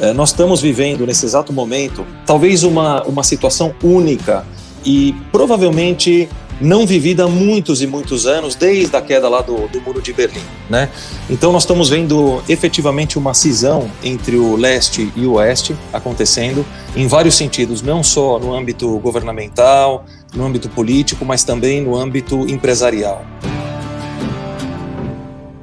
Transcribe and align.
É, 0.00 0.12
nós 0.12 0.30
estamos 0.30 0.60
vivendo 0.60 1.06
nesse 1.06 1.24
exato 1.24 1.52
momento 1.52 2.04
talvez 2.26 2.64
uma, 2.64 3.04
uma 3.04 3.22
situação 3.22 3.72
única 3.80 4.44
e 4.84 5.14
provavelmente 5.30 6.28
não 6.60 6.84
vivida 6.84 7.22
há 7.22 7.28
muitos 7.28 7.80
e 7.80 7.86
muitos 7.86 8.26
anos, 8.26 8.56
desde 8.56 8.96
a 8.96 9.00
queda 9.00 9.28
lá 9.28 9.40
do, 9.40 9.68
do 9.68 9.80
Muro 9.80 10.02
de 10.02 10.12
Berlim. 10.12 10.42
Né? 10.68 10.90
Então 11.30 11.52
nós 11.52 11.62
estamos 11.62 11.90
vendo 11.90 12.42
efetivamente 12.48 13.16
uma 13.16 13.34
cisão 13.34 13.88
entre 14.02 14.34
o 14.34 14.56
leste 14.56 15.12
e 15.14 15.26
o 15.26 15.34
oeste 15.34 15.76
acontecendo 15.92 16.66
em 16.96 17.06
vários 17.06 17.36
sentidos, 17.36 17.80
não 17.80 18.02
só 18.02 18.40
no 18.40 18.52
âmbito 18.52 18.98
governamental, 18.98 20.04
no 20.34 20.44
âmbito 20.44 20.68
político, 20.68 21.24
mas 21.24 21.44
também 21.44 21.80
no 21.80 21.96
âmbito 21.96 22.40
empresarial. 22.50 23.24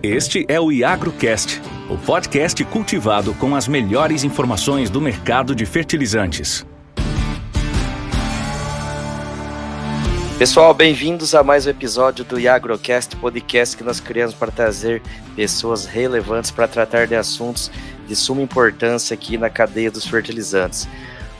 Este 0.01 0.45
é 0.47 0.57
o 0.57 0.71
IagroCast, 0.71 1.61
o 1.91 1.97
podcast 1.97 2.63
cultivado 2.63 3.33
com 3.33 3.53
as 3.53 3.67
melhores 3.67 4.23
informações 4.23 4.89
do 4.89 5.01
mercado 5.01 5.53
de 5.53 5.65
fertilizantes. 5.65 6.65
Pessoal, 10.37 10.73
bem-vindos 10.73 11.35
a 11.35 11.43
mais 11.43 11.67
um 11.67 11.69
episódio 11.69 12.23
do 12.23 12.39
IagroCast, 12.39 13.17
podcast 13.17 13.75
que 13.75 13.83
nós 13.83 13.99
criamos 13.99 14.33
para 14.33 14.49
trazer 14.49 15.01
pessoas 15.35 15.85
relevantes 15.85 16.49
para 16.49 16.65
tratar 16.65 17.07
de 17.07 17.15
assuntos 17.15 17.69
de 18.07 18.15
suma 18.15 18.41
importância 18.41 19.13
aqui 19.13 19.37
na 19.37 19.49
cadeia 19.49 19.91
dos 19.91 20.07
fertilizantes. 20.07 20.87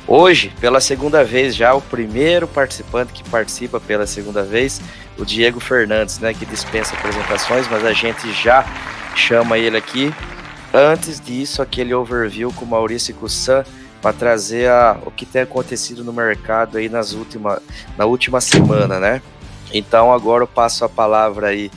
Hoje, 0.06 0.54
pela 0.60 0.82
segunda 0.82 1.24
vez 1.24 1.56
já, 1.56 1.74
o 1.74 1.82
primeiro 1.82 2.46
participante 2.46 3.14
que 3.14 3.24
participa 3.30 3.80
pela 3.80 4.06
segunda 4.06 4.44
vez, 4.44 4.82
o 5.18 5.24
Diego 5.24 5.62
Fernandes, 5.62 6.20
né, 6.20 6.34
que 6.34 6.46
dispensa 6.46 6.94
apresentações, 6.94 7.70
mas 7.70 7.86
a 7.86 7.94
gente 7.94 8.30
já 8.34 8.66
chama 9.16 9.58
ele 9.58 9.78
aqui. 9.78 10.14
Antes 10.74 11.20
disso, 11.20 11.62
aquele 11.62 11.94
overview 11.94 12.54
com 12.54 12.66
Maurício 12.66 13.14
Cussan 13.16 13.64
para 14.02 14.14
trazer 14.14 14.70
a, 14.70 15.02
o 15.06 15.12
que 15.12 15.26
tem 15.26 15.42
acontecido 15.42 16.04
no 16.04 16.14
mercado 16.14 16.78
aí 16.78 16.88
nas 16.88 17.14
última, 17.14 17.62
na 17.98 18.06
última 18.06 18.40
semana, 18.40 19.00
né? 19.00 19.22
Então 19.74 20.14
agora 20.14 20.44
eu 20.44 20.48
passo 20.48 20.86
a 20.86 20.90
palavra 20.90 21.48
aí 21.48 21.70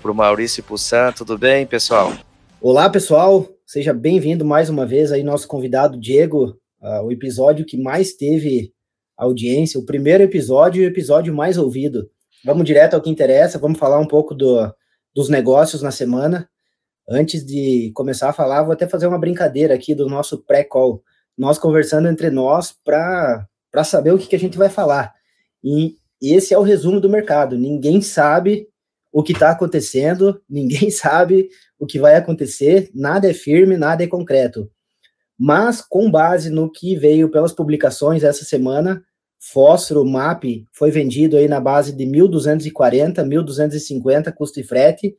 para 0.00 0.10
o 0.10 0.14
Maurício 0.14 0.62
Pussan. 0.62 1.12
Tudo 1.12 1.36
bem, 1.36 1.66
pessoal? 1.66 2.14
Olá, 2.62 2.88
pessoal. 2.88 3.46
Seja 3.66 3.92
bem-vindo 3.92 4.44
mais 4.44 4.70
uma 4.70 4.86
vez 4.86 5.12
aí, 5.12 5.22
nosso 5.22 5.46
convidado 5.46 6.00
Diego 6.00 6.58
uh, 6.80 7.04
o 7.04 7.12
episódio 7.12 7.66
que 7.66 7.76
mais 7.76 8.14
teve 8.14 8.72
audiência, 9.16 9.78
o 9.78 9.84
primeiro 9.84 10.22
episódio 10.22 10.82
e 10.82 10.86
o 10.86 10.88
episódio 10.88 11.34
mais 11.34 11.58
ouvido. 11.58 12.08
Vamos 12.42 12.64
direto 12.64 12.94
ao 12.94 13.02
que 13.02 13.10
interessa, 13.10 13.58
vamos 13.58 13.78
falar 13.78 13.98
um 13.98 14.06
pouco 14.06 14.34
do, 14.34 14.72
dos 15.14 15.28
negócios 15.28 15.82
na 15.82 15.90
semana. 15.90 16.48
Antes 17.12 17.44
de 17.44 17.90
começar 17.92 18.28
a 18.28 18.32
falar, 18.32 18.62
vou 18.62 18.72
até 18.72 18.86
fazer 18.86 19.08
uma 19.08 19.18
brincadeira 19.18 19.74
aqui 19.74 19.96
do 19.96 20.08
nosso 20.08 20.38
pré-call. 20.38 21.02
Nós 21.36 21.58
conversando 21.58 22.06
entre 22.06 22.30
nós 22.30 22.72
para 22.72 23.48
saber 23.84 24.12
o 24.12 24.18
que, 24.18 24.28
que 24.28 24.36
a 24.36 24.38
gente 24.38 24.56
vai 24.56 24.68
falar. 24.68 25.12
E 25.62 25.96
esse 26.22 26.54
é 26.54 26.58
o 26.58 26.62
resumo 26.62 27.00
do 27.00 27.08
mercado. 27.08 27.58
Ninguém 27.58 28.00
sabe 28.00 28.68
o 29.12 29.24
que 29.24 29.32
está 29.32 29.50
acontecendo, 29.50 30.40
ninguém 30.48 30.88
sabe 30.92 31.48
o 31.80 31.84
que 31.84 31.98
vai 31.98 32.14
acontecer, 32.14 32.88
nada 32.94 33.28
é 33.28 33.34
firme, 33.34 33.76
nada 33.76 34.04
é 34.04 34.06
concreto. 34.06 34.70
Mas, 35.36 35.80
com 35.80 36.08
base 36.08 36.48
no 36.48 36.70
que 36.70 36.94
veio 36.94 37.28
pelas 37.28 37.52
publicações 37.52 38.22
essa 38.22 38.44
semana, 38.44 39.02
fósforo 39.40 40.04
MAP 40.04 40.64
foi 40.70 40.92
vendido 40.92 41.36
aí 41.36 41.48
na 41.48 41.58
base 41.58 41.92
de 41.92 42.04
1.240, 42.04 43.16
1.250 43.24 44.32
custo 44.32 44.60
e 44.60 44.62
frete, 44.62 45.16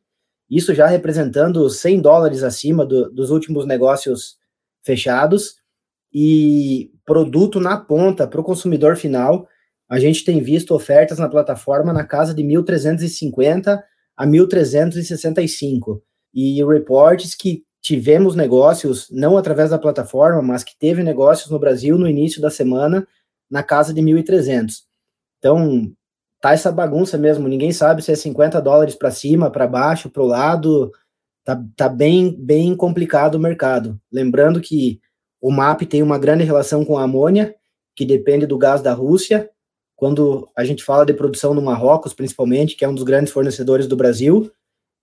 isso 0.52 0.75
já 0.75 0.85
representando 0.85 1.69
100 1.69 2.02
dólares 2.02 2.44
acima 2.44 2.85
do, 2.85 3.09
dos 3.09 3.30
últimos 3.30 3.66
negócios 3.66 4.38
fechados, 4.83 5.55
e 6.13 6.91
produto 7.05 7.59
na 7.59 7.77
ponta 7.77 8.27
para 8.27 8.41
o 8.41 8.44
consumidor 8.44 8.97
final, 8.97 9.47
a 9.89 9.97
gente 9.97 10.25
tem 10.25 10.41
visto 10.41 10.75
ofertas 10.75 11.17
na 11.17 11.29
plataforma 11.29 11.94
na 11.94 12.03
casa 12.03 12.33
de 12.33 12.44
1.350 12.44 13.81
a 14.17 14.28
1.365, 14.28 16.01
e 16.34 16.63
reportes 16.63 17.34
que 17.34 17.63
tivemos 17.81 18.35
negócios, 18.35 19.09
não 19.09 19.38
através 19.38 19.72
da 19.72 19.79
plataforma, 19.79 20.41
mas 20.41 20.63
que 20.63 20.78
teve 20.78 21.01
negócios 21.01 21.50
no 21.50 21.59
Brasil 21.59 21.97
no 21.97 22.07
início 22.07 22.41
da 22.41 22.50
semana, 22.50 23.07
na 23.50 23.63
casa 23.63 23.94
de 23.94 24.01
1.300. 24.01 24.84
Então, 25.40 25.91
tá 26.41 26.53
essa 26.53 26.72
bagunça 26.72 27.18
mesmo, 27.18 27.47
ninguém 27.47 27.72
sabe 27.72 28.02
se 28.02 28.12
é 28.12 28.16
50 28.16 28.59
dólares 28.59 28.96
para 28.96 29.12
cima, 29.12 29.52
para 29.52 29.68
baixo, 29.68 30.09
para 30.09 30.24
o 30.24 30.25
lado, 30.25 30.91
tá, 31.46 31.63
tá 31.78 31.88
bem, 31.88 32.35
bem 32.38 32.75
complicado 32.75 33.35
o 33.35 33.40
mercado. 33.40 34.00
Lembrando 34.12 34.59
que 34.59 35.00
o 35.40 35.52
MAP 35.52 35.84
tem 35.84 36.02
uma 36.02 36.18
grande 36.18 36.44
relação 36.44 36.84
com 36.84 36.97
a 36.97 37.03
amônia, 37.03 37.56
que 37.96 38.06
depende 38.06 38.47
do 38.47 38.57
gás 38.57 38.81
da 38.81 38.94
Rússia. 38.94 39.50
Quando 39.96 40.50
a 40.57 40.66
gente 40.66 40.84
fala 40.84 41.06
de 41.06 41.13
produção 41.13 41.53
no 41.53 41.62
Marrocos, 41.62 42.13
principalmente, 42.13 42.75
que 42.75 42.84
é 42.84 42.90
um 42.90 42.96
dos 42.96 43.03
grandes 43.03 43.31
fornecedores 43.31 43.85
do 43.88 43.96
Brasil, 43.96 44.52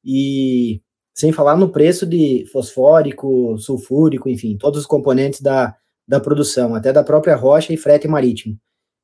e 0.04 0.82
sem 1.14 1.32
falar 1.32 1.56
no 1.56 1.70
preço 1.70 2.04
de 2.04 2.46
fosfórico, 2.52 3.56
sulfúrico, 3.58 4.28
enfim, 4.28 4.56
todos 4.56 4.80
os 4.80 4.86
componentes 4.86 5.40
da, 5.40 5.76
da 6.06 6.18
produção, 6.18 6.74
até 6.74 6.92
da 6.92 7.04
própria 7.04 7.36
rocha 7.36 7.72
e 7.72 7.76
frete 7.76 8.08
marítimo. 8.08 8.56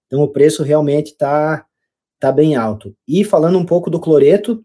Então 0.06 0.21
o 0.21 0.28
preço 0.28 0.62
realmente 0.62 1.09
está 1.09 1.66
tá 2.19 2.33
bem 2.33 2.57
alto. 2.57 2.95
E 3.07 3.25
falando 3.25 3.59
um 3.59 3.65
pouco 3.65 3.91
do 3.91 4.01
cloreto, 4.01 4.65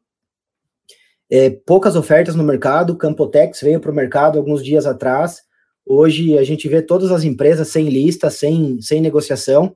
é, 1.30 1.50
poucas 1.50 1.96
ofertas 1.96 2.36
no 2.36 2.44
mercado, 2.44 2.98
Campotex 2.98 3.62
veio 3.62 3.80
para 3.80 3.92
o 3.92 3.96
mercado 3.96 4.38
alguns 4.38 4.64
dias 4.64 4.86
atrás, 4.86 5.42
hoje 5.86 6.38
a 6.38 6.44
gente 6.44 6.68
vê 6.68 6.82
todas 6.82 7.12
as 7.12 7.24
empresas 7.24 7.68
sem 7.68 7.90
lista, 7.90 8.30
sem, 8.30 8.82
sem 8.82 9.02
negociação, 9.02 9.76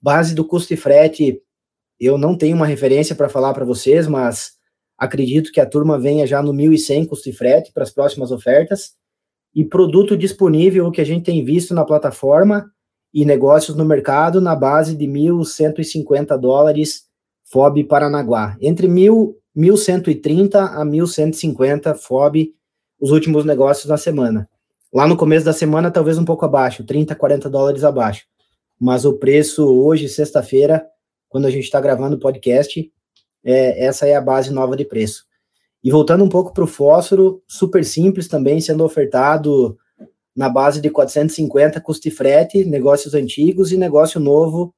base 0.00 0.34
do 0.34 0.44
custo 0.44 0.74
e 0.74 0.76
frete, 0.76 1.42
eu 1.98 2.18
não 2.18 2.36
tenho 2.36 2.54
uma 2.56 2.66
referência 2.66 3.16
para 3.16 3.28
falar 3.28 3.54
para 3.54 3.64
vocês, 3.64 4.06
mas 4.06 4.56
Acredito 4.98 5.52
que 5.52 5.60
a 5.60 5.66
turma 5.66 5.98
venha 5.98 6.26
já 6.26 6.42
no 6.42 6.54
1.100 6.54 7.06
custo 7.06 7.28
e 7.28 7.32
frete 7.32 7.70
para 7.72 7.82
as 7.82 7.90
próximas 7.90 8.32
ofertas. 8.32 8.94
E 9.54 9.64
produto 9.64 10.16
disponível, 10.16 10.86
o 10.86 10.92
que 10.92 11.00
a 11.00 11.04
gente 11.04 11.24
tem 11.24 11.44
visto 11.44 11.74
na 11.74 11.84
plataforma 11.84 12.70
e 13.16 13.24
negócios 13.24 13.74
no 13.74 13.82
mercado, 13.82 14.42
na 14.42 14.54
base 14.54 14.94
de 14.94 15.06
1.150 15.06 16.36
dólares 16.36 17.04
FOB 17.44 17.82
Paranaguá. 17.84 18.58
Entre 18.60 18.86
1.130 18.86 20.56
a 20.56 20.84
1.150 20.84 21.94
FOB 21.94 22.52
os 23.00 23.10
últimos 23.10 23.46
negócios 23.46 23.86
na 23.86 23.96
semana. 23.96 24.46
Lá 24.92 25.08
no 25.08 25.16
começo 25.16 25.46
da 25.46 25.54
semana, 25.54 25.90
talvez 25.90 26.18
um 26.18 26.26
pouco 26.26 26.44
abaixo, 26.44 26.84
30, 26.84 27.14
40 27.14 27.48
dólares 27.48 27.84
abaixo. 27.84 28.26
Mas 28.78 29.06
o 29.06 29.14
preço 29.14 29.66
hoje, 29.66 30.10
sexta-feira, 30.10 30.86
quando 31.26 31.46
a 31.46 31.50
gente 31.50 31.64
está 31.64 31.80
gravando 31.80 32.16
o 32.16 32.20
podcast, 32.20 32.92
é, 33.42 33.86
essa 33.86 34.06
é 34.06 34.14
a 34.14 34.20
base 34.20 34.52
nova 34.52 34.76
de 34.76 34.84
preço. 34.84 35.24
E 35.82 35.90
voltando 35.90 36.22
um 36.22 36.28
pouco 36.28 36.52
para 36.52 36.64
o 36.64 36.66
fósforo, 36.66 37.42
super 37.48 37.82
simples 37.82 38.28
também, 38.28 38.60
sendo 38.60 38.84
ofertado 38.84 39.78
na 40.36 40.50
base 40.50 40.80
de 40.80 40.90
450 40.90 41.80
custo 41.80 42.06
e 42.08 42.10
frete, 42.10 42.64
negócios 42.64 43.14
antigos 43.14 43.72
e 43.72 43.76
negócio 43.78 44.20
novo, 44.20 44.74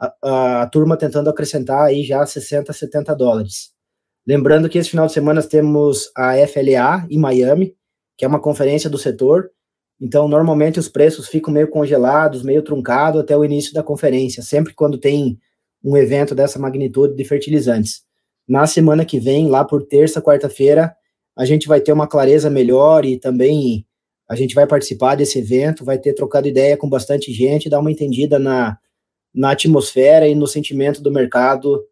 a, 0.00 0.14
a, 0.22 0.62
a, 0.62 0.66
turma 0.66 0.96
tentando 0.96 1.28
acrescentar 1.28 1.82
aí 1.82 2.02
já 2.02 2.24
60, 2.24 2.72
70 2.72 3.14
dólares. 3.14 3.72
Lembrando 4.26 4.68
que 4.68 4.78
esse 4.78 4.88
final 4.88 5.06
de 5.06 5.12
semana 5.12 5.42
temos 5.42 6.10
a 6.16 6.34
FLA 6.46 7.06
em 7.10 7.18
Miami, 7.18 7.76
que 8.16 8.24
é 8.24 8.28
uma 8.28 8.40
conferência 8.40 8.88
do 8.88 8.96
setor, 8.96 9.50
então 10.00 10.26
normalmente 10.26 10.80
os 10.80 10.88
preços 10.88 11.28
ficam 11.28 11.52
meio 11.52 11.68
congelados, 11.68 12.42
meio 12.42 12.62
truncados 12.62 13.20
até 13.20 13.36
o 13.36 13.44
início 13.44 13.74
da 13.74 13.82
conferência, 13.82 14.42
sempre 14.42 14.72
quando 14.74 14.98
tem 14.98 15.38
um 15.84 15.96
evento 15.96 16.34
dessa 16.34 16.58
magnitude 16.58 17.14
de 17.14 17.24
fertilizantes. 17.24 18.02
Na 18.48 18.66
semana 18.66 19.04
que 19.04 19.20
vem, 19.20 19.48
lá 19.48 19.64
por 19.64 19.84
terça, 19.84 20.22
quarta-feira, 20.22 20.94
a 21.36 21.44
gente 21.44 21.68
vai 21.68 21.80
ter 21.80 21.92
uma 21.92 22.06
clareza 22.06 22.48
melhor 22.48 23.04
e 23.04 23.18
também 23.18 23.86
a 24.28 24.36
gente 24.36 24.54
vai 24.54 24.66
participar 24.66 25.14
desse 25.14 25.38
evento, 25.38 25.84
vai 25.84 25.98
ter 25.98 26.14
trocado 26.14 26.48
ideia 26.48 26.76
com 26.76 26.88
bastante 26.88 27.32
gente, 27.32 27.68
dar 27.68 27.80
uma 27.80 27.90
entendida 27.90 28.38
na, 28.38 28.78
na 29.34 29.52
atmosfera 29.52 30.26
e 30.28 30.34
no 30.34 30.46
sentimento 30.46 31.02
do 31.02 31.10
mercado 31.10 31.86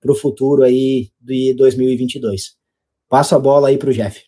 para 0.00 0.12
o 0.12 0.16
futuro 0.16 0.62
aí 0.62 1.10
de 1.20 1.54
2022. 1.54 2.56
Passo 3.08 3.34
a 3.34 3.38
bola 3.38 3.68
aí 3.68 3.78
para 3.78 3.90
o 3.90 3.92
Jeff. 3.92 4.24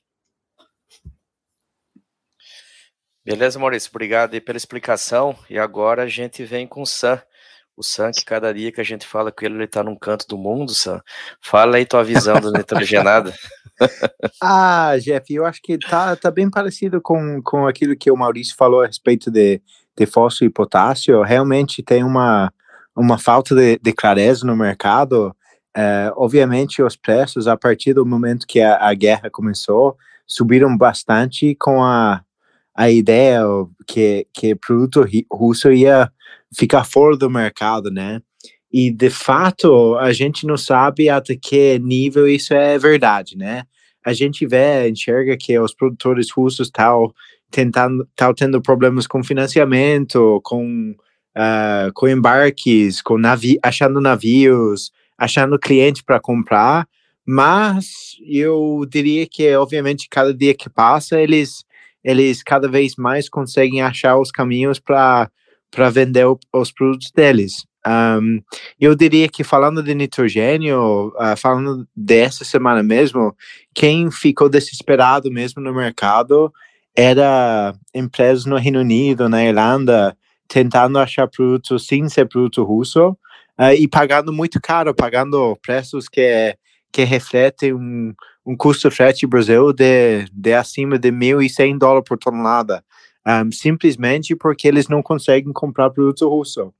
Beleza, 3.24 3.58
Maurício, 3.58 3.90
obrigado 3.90 4.34
aí 4.34 4.40
pela 4.40 4.58
explicação. 4.58 5.34
E 5.48 5.58
agora 5.58 6.02
a 6.02 6.08
gente 6.08 6.44
vem 6.44 6.66
com 6.66 6.82
o 6.82 6.86
Sam 6.86 7.22
o 7.76 7.82
Sam, 7.82 8.12
que 8.12 8.24
cada 8.24 8.52
dia 8.54 8.70
que 8.70 8.80
a 8.80 8.84
gente 8.84 9.06
fala 9.06 9.32
com 9.32 9.44
ele, 9.44 9.54
ele 9.56 9.66
tá 9.66 9.82
num 9.82 9.96
canto 9.96 10.26
do 10.28 10.38
mundo, 10.38 10.72
Sam. 10.72 11.00
Fala 11.40 11.76
aí 11.76 11.84
tua 11.84 12.04
visão 12.04 12.40
do 12.40 12.52
nitrogenado. 12.52 13.32
ah, 14.42 14.96
Jeff, 15.00 15.34
eu 15.34 15.44
acho 15.44 15.60
que 15.62 15.78
tá, 15.78 16.14
tá 16.14 16.30
bem 16.30 16.48
parecido 16.48 17.00
com, 17.00 17.40
com 17.42 17.66
aquilo 17.66 17.96
que 17.96 18.10
o 18.10 18.16
Maurício 18.16 18.54
falou 18.56 18.82
a 18.82 18.86
respeito 18.86 19.30
de, 19.30 19.60
de 19.96 20.06
fósforo 20.06 20.48
e 20.48 20.52
potássio. 20.52 21.22
Realmente 21.22 21.82
tem 21.82 22.04
uma, 22.04 22.52
uma 22.94 23.18
falta 23.18 23.54
de, 23.54 23.78
de 23.82 23.92
clareza 23.92 24.46
no 24.46 24.56
mercado. 24.56 25.34
É, 25.76 26.12
obviamente, 26.16 26.80
os 26.80 26.96
preços, 26.96 27.48
a 27.48 27.56
partir 27.56 27.94
do 27.94 28.06
momento 28.06 28.46
que 28.46 28.60
a, 28.60 28.88
a 28.88 28.94
guerra 28.94 29.28
começou, 29.30 29.96
subiram 30.24 30.76
bastante 30.76 31.56
com 31.56 31.82
a, 31.82 32.22
a 32.74 32.90
ideia 32.90 33.42
que 33.86 34.26
que 34.32 34.54
produto 34.54 35.04
russo 35.30 35.72
ia 35.72 36.10
ficar 36.56 36.84
fora 36.84 37.16
do 37.16 37.30
mercado, 37.30 37.90
né? 37.90 38.20
E 38.72 38.90
de 38.90 39.10
fato 39.10 39.96
a 39.96 40.12
gente 40.12 40.46
não 40.46 40.56
sabe 40.56 41.08
até 41.08 41.36
que 41.36 41.78
nível 41.78 42.26
isso 42.26 42.52
é 42.54 42.78
verdade, 42.78 43.36
né? 43.36 43.64
A 44.04 44.12
gente 44.12 44.46
vê, 44.46 44.88
enxerga 44.88 45.36
que 45.36 45.58
os 45.58 45.74
produtores 45.74 46.30
russos 46.30 46.66
estão 46.66 47.12
tentando, 47.50 48.02
estão 48.10 48.34
tendo 48.34 48.60
problemas 48.60 49.06
com 49.06 49.22
financiamento, 49.22 50.40
com 50.44 50.94
uh, 51.36 51.92
com 51.94 52.08
embarques, 52.08 53.00
com 53.02 53.18
navi 53.18 53.58
achando 53.62 54.00
navios, 54.00 54.92
achando 55.16 55.58
cliente 55.58 56.02
para 56.02 56.20
comprar, 56.20 56.86
mas 57.26 58.16
eu 58.26 58.84
diria 58.88 59.26
que 59.26 59.54
obviamente 59.56 60.08
cada 60.10 60.34
dia 60.34 60.54
que 60.54 60.68
passa 60.68 61.20
eles 61.20 61.64
eles 62.02 62.42
cada 62.42 62.68
vez 62.68 62.96
mais 62.96 63.28
conseguem 63.28 63.80
achar 63.80 64.18
os 64.18 64.30
caminhos 64.30 64.78
para 64.78 65.30
para 65.74 65.90
vender 65.90 66.26
o, 66.26 66.38
os 66.52 66.70
produtos 66.70 67.10
deles. 67.10 67.66
Um, 67.86 68.40
eu 68.80 68.94
diria 68.94 69.28
que 69.28 69.44
falando 69.44 69.82
de 69.82 69.94
nitrogênio, 69.94 71.08
uh, 71.08 71.36
falando 71.36 71.86
dessa 71.94 72.44
semana 72.44 72.82
mesmo, 72.82 73.36
quem 73.74 74.10
ficou 74.10 74.48
desesperado 74.48 75.30
mesmo 75.30 75.60
no 75.60 75.74
mercado 75.74 76.52
era 76.96 77.74
empresas 77.92 78.46
no 78.46 78.56
Reino 78.56 78.80
Unido, 78.80 79.28
na 79.28 79.44
Irlanda, 79.44 80.16
tentando 80.48 80.98
achar 80.98 81.28
produtos 81.28 81.86
sem 81.86 82.08
ser 82.08 82.26
produto 82.26 82.62
russo 82.62 83.10
uh, 83.58 83.74
e 83.76 83.86
pagando 83.86 84.32
muito 84.32 84.60
caro, 84.62 84.94
pagando 84.94 85.58
preços 85.60 86.08
que, 86.08 86.56
que 86.90 87.04
refletem 87.04 87.74
um, 87.74 88.14
um 88.46 88.56
custo 88.56 88.90
frete 88.90 89.26
Brasil 89.26 89.72
de, 89.72 90.24
de 90.32 90.54
acima 90.54 90.98
de 90.98 91.10
1.100 91.10 91.78
dólares 91.78 92.04
por 92.08 92.16
tonelada 92.16 92.82
um, 93.26 93.50
simplesmente 93.50 94.36
porque 94.36 94.68
eles 94.68 94.88
não 94.88 95.02
conseguem 95.02 95.52
comprar 95.52 95.90
produto 95.90 96.28
russo. 96.28 96.72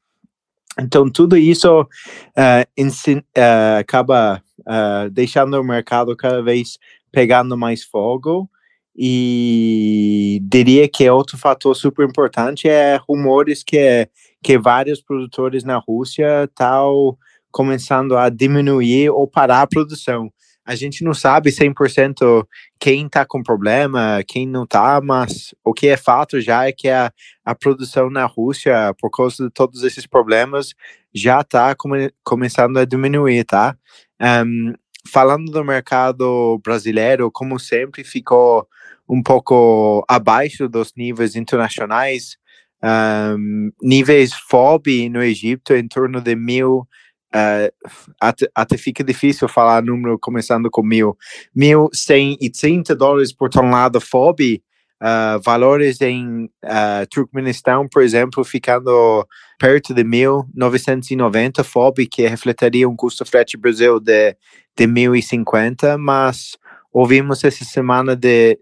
Então, 0.79 1.08
tudo 1.08 1.37
isso 1.37 1.82
uh, 1.82 1.87
uh, 1.87 3.79
acaba 3.79 4.43
uh, 4.61 5.11
deixando 5.11 5.61
o 5.61 5.64
mercado 5.64 6.17
cada 6.17 6.43
vez 6.43 6.79
pegando 7.12 7.56
mais 7.56 7.85
fogo. 7.85 8.49
E 8.96 10.41
diria 10.43 10.88
que 10.88 11.08
outro 11.11 11.37
fator 11.37 11.75
super 11.75 12.08
importante 12.08 12.69
é 12.69 12.96
rumores 12.96 13.64
que, 13.64 14.08
que 14.43 14.56
vários 14.56 15.00
produtores 15.00 15.64
na 15.64 15.79
Rússia 15.79 16.44
estão 16.44 17.17
começando 17.50 18.17
a 18.17 18.29
diminuir 18.29 19.11
ou 19.11 19.26
parar 19.26 19.62
a 19.62 19.67
produção 19.67 20.32
a 20.65 20.75
gente 20.75 21.05
não 21.05 21.13
sabe 21.13 21.51
100% 21.51 22.47
quem 22.81 23.07
está 23.07 23.27
com 23.27 23.43
problema, 23.43 24.23
quem 24.27 24.47
não 24.47 24.65
está, 24.65 25.01
mas 25.03 25.55
o 25.63 25.75
que 25.75 25.89
é 25.89 25.97
fato 25.97 26.41
já 26.41 26.67
é 26.67 26.73
que 26.73 26.89
a, 26.89 27.13
a 27.45 27.55
produção 27.55 28.09
na 28.09 28.25
Rússia, 28.25 28.95
por 28.99 29.11
causa 29.11 29.45
de 29.45 29.51
todos 29.51 29.83
esses 29.83 30.07
problemas, 30.07 30.75
já 31.15 31.41
está 31.41 31.75
come, 31.75 32.11
começando 32.25 32.79
a 32.79 32.85
diminuir, 32.85 33.45
tá? 33.45 33.77
Um, 34.21 34.73
falando 35.07 35.53
do 35.53 35.65
mercado 35.65 36.59
brasileiro, 36.65 37.31
como 37.31 37.59
sempre, 37.59 38.03
ficou 38.03 38.67
um 39.09 39.23
pouco 39.23 40.03
abaixo 40.09 40.67
dos 40.67 40.95
níveis 40.97 41.37
internacionais, 41.37 42.39
um, 42.83 43.71
níveis 43.83 44.33
FOB 44.49 45.09
no 45.11 45.23
Egito 45.23 45.75
em 45.75 45.87
torno 45.87 46.21
de 46.21 46.35
mil 46.35 46.87
Uh, 47.35 47.91
até, 48.21 48.49
até, 48.55 48.77
fica 48.77 49.03
difícil 49.03 49.49
falar 49.49 49.83
número 49.83 50.17
começando 50.21 50.71
com 50.71 50.85
mil. 50.85 51.17
1.130 51.57 52.95
dólares 52.95 53.33
por 53.33 53.51
tonelada 53.51 53.99
FOB, 53.99 54.63
uh, 55.03 55.43
valores 55.43 56.01
em 56.01 56.45
uh, 56.45 57.07
Turkmenistão, 57.11 57.89
por 57.89 58.03
exemplo, 58.03 58.45
ficando 58.45 59.27
perto 59.59 59.93
de 59.93 60.05
1.990 60.05 61.65
FOB, 61.65 62.07
que 62.07 62.25
refletiria 62.29 62.89
um 62.89 62.95
custo 62.95 63.25
frete 63.25 63.57
Brasil 63.57 63.99
de, 63.99 64.37
de 64.77 64.87
1.050, 64.87 65.99
mas 65.99 66.57
ouvimos 66.93 67.43
essa 67.43 67.65
semana 67.65 68.15
de, 68.15 68.57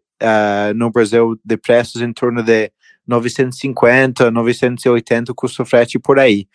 no 0.74 0.90
Brasil 0.90 1.38
de 1.44 1.58
preços 1.58 2.00
em 2.00 2.10
torno 2.10 2.42
de 2.42 2.72
950, 3.06 4.30
980 4.30 5.34
custo 5.34 5.62
frete 5.66 5.98
por 5.98 6.18
aí. 6.18 6.46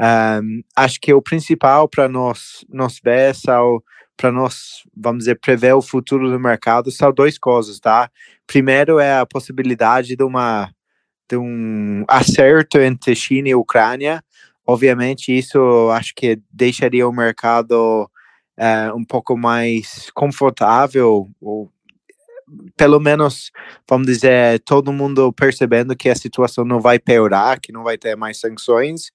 Um, 0.00 0.62
acho 0.76 1.00
que 1.00 1.14
o 1.14 1.22
principal 1.22 1.88
para 1.88 2.08
nós, 2.08 2.64
nós 2.68 3.00
ver 3.02 3.34
para 4.16 4.30
nós, 4.30 4.82
vamos 4.96 5.20
dizer, 5.20 5.38
prever 5.40 5.74
o 5.74 5.82
futuro 5.82 6.30
do 6.30 6.38
mercado 6.38 6.90
são 6.90 7.12
duas 7.12 7.36
coisas, 7.38 7.80
tá? 7.80 8.08
Primeiro 8.46 8.98
é 8.98 9.18
a 9.18 9.26
possibilidade 9.26 10.16
de 10.16 10.22
uma 10.24 10.70
de 11.28 11.36
um 11.38 12.04
acerto 12.06 12.78
entre 12.78 13.14
China 13.14 13.48
e 13.48 13.54
Ucrânia. 13.54 14.22
Obviamente, 14.66 15.36
isso 15.36 15.90
acho 15.90 16.12
que 16.14 16.38
deixaria 16.50 17.08
o 17.08 17.12
mercado 17.12 18.08
uh, 18.58 18.96
um 18.96 19.04
pouco 19.04 19.36
mais 19.36 20.10
confortável, 20.14 21.30
ou 21.40 21.72
pelo 22.76 23.00
menos, 23.00 23.50
vamos 23.88 24.06
dizer, 24.06 24.60
todo 24.60 24.92
mundo 24.92 25.32
percebendo 25.32 25.96
que 25.96 26.08
a 26.08 26.14
situação 26.14 26.64
não 26.64 26.80
vai 26.80 26.98
piorar, 26.98 27.60
que 27.60 27.72
não 27.72 27.82
vai 27.82 27.96
ter 27.96 28.16
mais 28.16 28.38
sanções. 28.38 29.10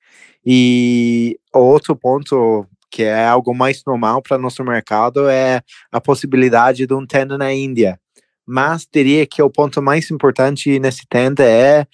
E 0.46 1.40
outro 1.54 1.96
ponto 1.96 2.66
que 2.92 3.04
é 3.04 3.28
algo 3.28 3.54
mais 3.54 3.84
normal 3.86 4.22
para 4.22 4.38
nosso 4.38 4.64
mercado 4.64 5.30
é 5.30 5.62
a 5.92 6.02
possibilidade 6.02 6.88
de 6.88 6.94
um 6.94 7.06
tenda 7.06 7.38
na 7.38 7.54
Índia. 7.54 8.00
Mas 8.46 8.88
diria 8.92 9.28
que 9.28 9.42
o 9.44 9.50
ponto 9.50 9.80
mais 9.82 10.10
importante 10.10 10.80
nesse 10.80 11.06
tenda 11.08 11.44
é 11.44 11.86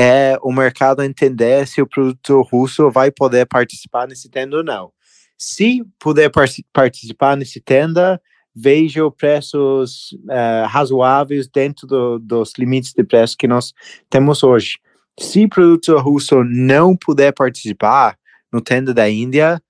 é 0.00 0.38
o 0.42 0.52
mercado 0.52 1.02
entender 1.02 1.66
se 1.66 1.82
o 1.82 1.86
produto 1.86 2.42
russo 2.42 2.88
vai 2.88 3.10
poder 3.10 3.46
participar 3.46 4.06
nesse 4.06 4.30
tenda 4.30 4.58
ou 4.58 4.62
não. 4.62 4.92
Se 5.36 5.82
puder 5.98 6.30
participar 6.72 7.36
nesse 7.36 7.60
tenda, 7.60 8.20
vejo 8.54 9.10
preços 9.10 10.12
uh, 10.12 10.66
razoáveis 10.68 11.48
dentro 11.48 11.84
do, 11.84 12.18
dos 12.20 12.52
limites 12.56 12.92
de 12.92 13.02
preço 13.02 13.36
que 13.36 13.48
nós 13.48 13.72
temos 14.08 14.44
hoje. 14.44 14.78
Se 15.18 15.44
o 15.44 15.48
produto 15.48 15.96
russo 15.98 16.44
não 16.44 16.96
puder 16.96 17.32
participar 17.32 18.16
no 18.52 18.60
tenda 18.60 18.94
da 18.94 19.08
Índia, 19.08 19.60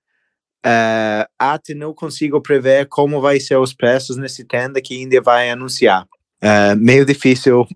uh, 0.65 1.25
até 1.37 1.73
não 1.73 1.93
consigo 1.93 2.41
prever 2.41 2.87
como 2.87 3.19
vai 3.19 3.39
ser 3.39 3.57
os 3.57 3.73
preços 3.73 4.17
nesse 4.17 4.43
tenda 4.45 4.81
que 4.81 4.95
a 4.95 5.01
Índia 5.01 5.21
vai 5.21 5.49
anunciar. 5.49 6.05
Uh, 6.41 6.75
meio 6.77 7.05
difícil 7.05 7.67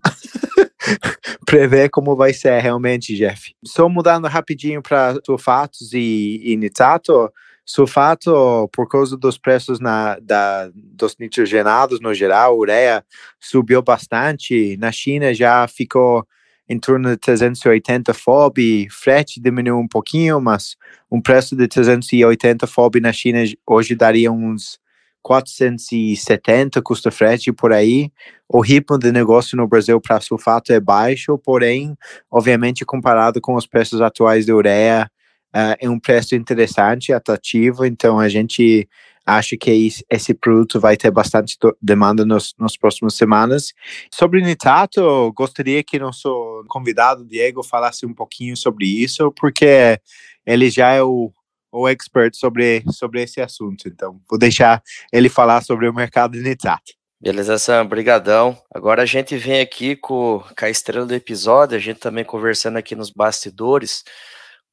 prever 1.44 1.90
como 1.90 2.16
vai 2.16 2.32
ser 2.32 2.58
realmente, 2.60 3.14
Jeff. 3.16 3.54
Só 3.64 3.88
mudando 3.88 4.28
rapidinho 4.28 4.80
para 4.80 5.18
sulfatos 5.24 5.92
e, 5.92 6.40
e 6.44 6.56
nitrato, 6.56 7.30
Sulfato, 7.66 8.68
por 8.72 8.86
causa 8.86 9.16
dos 9.16 9.38
preços 9.38 9.80
na, 9.80 10.18
da, 10.20 10.70
dos 10.74 11.16
nitrogenados 11.18 11.98
no 11.98 12.12
geral, 12.12 12.58
ureia 12.58 13.02
subiu 13.40 13.80
bastante. 13.80 14.76
Na 14.76 14.92
China 14.92 15.32
já 15.32 15.66
ficou 15.66 16.26
em 16.68 16.78
torno 16.78 17.10
de 17.10 17.16
380 17.16 18.14
FOB, 18.14 18.88
frete 18.90 19.40
diminuiu 19.40 19.78
um 19.78 19.88
pouquinho, 19.88 20.40
mas 20.40 20.76
um 21.10 21.20
preço 21.20 21.54
de 21.54 21.68
380 21.68 22.66
FOB 22.66 23.00
na 23.00 23.12
China 23.12 23.38
hoje 23.66 23.94
daria 23.94 24.32
uns 24.32 24.78
470 25.22 26.82
custo 26.82 27.10
frete 27.10 27.50
por 27.50 27.72
aí. 27.72 28.10
O 28.46 28.60
ritmo 28.60 28.98
de 28.98 29.10
negócio 29.10 29.56
no 29.56 29.66
Brasil 29.66 29.98
para 30.00 30.20
sulfato 30.20 30.72
é 30.72 30.78
baixo, 30.78 31.38
porém, 31.38 31.96
obviamente, 32.30 32.84
comparado 32.84 33.40
com 33.40 33.54
os 33.54 33.66
preços 33.66 34.02
atuais 34.02 34.44
de 34.44 34.52
ureia, 34.52 35.10
uh, 35.54 35.76
é 35.80 35.88
um 35.88 35.98
preço 35.98 36.34
interessante, 36.34 37.12
atrativo, 37.12 37.86
então 37.86 38.20
a 38.20 38.28
gente 38.28 38.86
acha 39.26 39.56
que 39.56 39.88
esse 40.10 40.34
produto 40.34 40.78
vai 40.78 40.96
ter 40.96 41.10
bastante 41.10 41.56
demanda 41.80 42.24
nos, 42.24 42.54
nas 42.58 42.76
próximas 42.76 43.14
semanas. 43.14 43.72
Sobre 44.10 44.42
nitrato, 44.42 45.32
gostaria 45.34 45.82
que 45.82 45.98
nosso 45.98 46.64
convidado 46.68 47.24
Diego 47.24 47.62
falasse 47.62 48.04
um 48.04 48.12
pouquinho 48.12 48.56
sobre 48.56 48.86
isso, 48.86 49.32
porque 49.32 49.98
ele 50.46 50.70
já 50.70 50.90
é 50.90 51.02
o, 51.02 51.32
o 51.72 51.88
expert 51.88 52.34
sobre, 52.36 52.84
sobre 52.90 53.22
esse 53.22 53.40
assunto. 53.40 53.88
Então, 53.88 54.20
vou 54.28 54.38
deixar 54.38 54.82
ele 55.12 55.28
falar 55.28 55.62
sobre 55.62 55.88
o 55.88 55.94
mercado 55.94 56.32
de 56.32 56.40
nitrato. 56.40 56.92
Beleza, 57.20 57.56
Sam, 57.56 57.86
brigadão. 57.86 58.56
Agora 58.74 59.02
a 59.02 59.06
gente 59.06 59.34
vem 59.36 59.60
aqui 59.60 59.96
com, 59.96 60.42
com 60.58 60.64
a 60.64 60.68
estrela 60.68 61.06
do 61.06 61.14
episódio, 61.14 61.74
a 61.74 61.80
gente 61.80 61.98
também 61.98 62.22
conversando 62.22 62.76
aqui 62.76 62.94
nos 62.94 63.10
bastidores, 63.10 64.04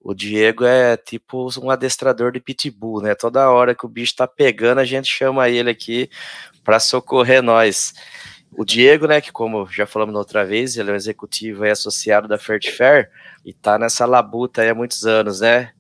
o 0.04 0.14
Diego 0.14 0.66
é 0.66 0.98
tipo 0.98 1.48
um 1.62 1.70
adestrador 1.70 2.32
de 2.32 2.40
pitbull, 2.40 3.02
né? 3.02 3.14
Toda 3.14 3.50
hora 3.50 3.76
que 3.76 3.86
o 3.86 3.90
bicho 3.90 4.16
tá 4.16 4.28
pegando, 4.28 4.80
a 4.80 4.86
gente 4.86 5.08
chama 5.08 5.48
ele 5.50 5.70
aqui 5.70 6.10
para 6.64 6.80
socorrer 6.80 7.44
nós. 7.44 7.94
O 8.52 8.66
Diego, 8.66 9.08
né, 9.08 9.22
que 9.22 9.32
como 9.32 9.66
já 9.68 9.86
falamos 9.86 10.16
outra 10.16 10.44
vez, 10.44 10.76
ele 10.76 10.90
é 10.90 10.94
um 10.94 10.96
executivo 10.96 11.64
aí 11.64 11.72
associado 11.72 12.28
da 12.28 12.38
Fair 12.38 13.10
e 13.46 13.54
tá 13.54 13.80
nessa 13.80 14.06
labuta 14.06 14.62
aí 14.62 14.70
há 14.70 14.76
muitos 14.76 15.06
anos, 15.06 15.40
né? 15.40 15.72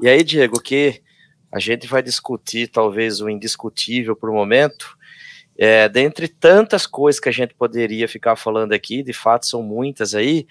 E 0.00 0.08
aí, 0.08 0.22
Diego, 0.22 0.60
que 0.60 1.02
a 1.50 1.58
gente 1.58 1.88
vai 1.88 2.02
discutir 2.02 2.68
talvez 2.68 3.20
o 3.20 3.28
indiscutível 3.28 4.14
por 4.14 4.30
momento, 4.30 4.96
É, 5.62 5.90
dentre 5.90 6.26
tantas 6.26 6.86
coisas 6.86 7.20
que 7.20 7.28
a 7.28 7.32
gente 7.32 7.52
poderia 7.52 8.08
ficar 8.08 8.34
falando 8.34 8.72
aqui, 8.72 9.02
de 9.02 9.12
fato 9.12 9.44
são 9.44 9.62
muitas 9.62 10.14
aí, 10.14 10.46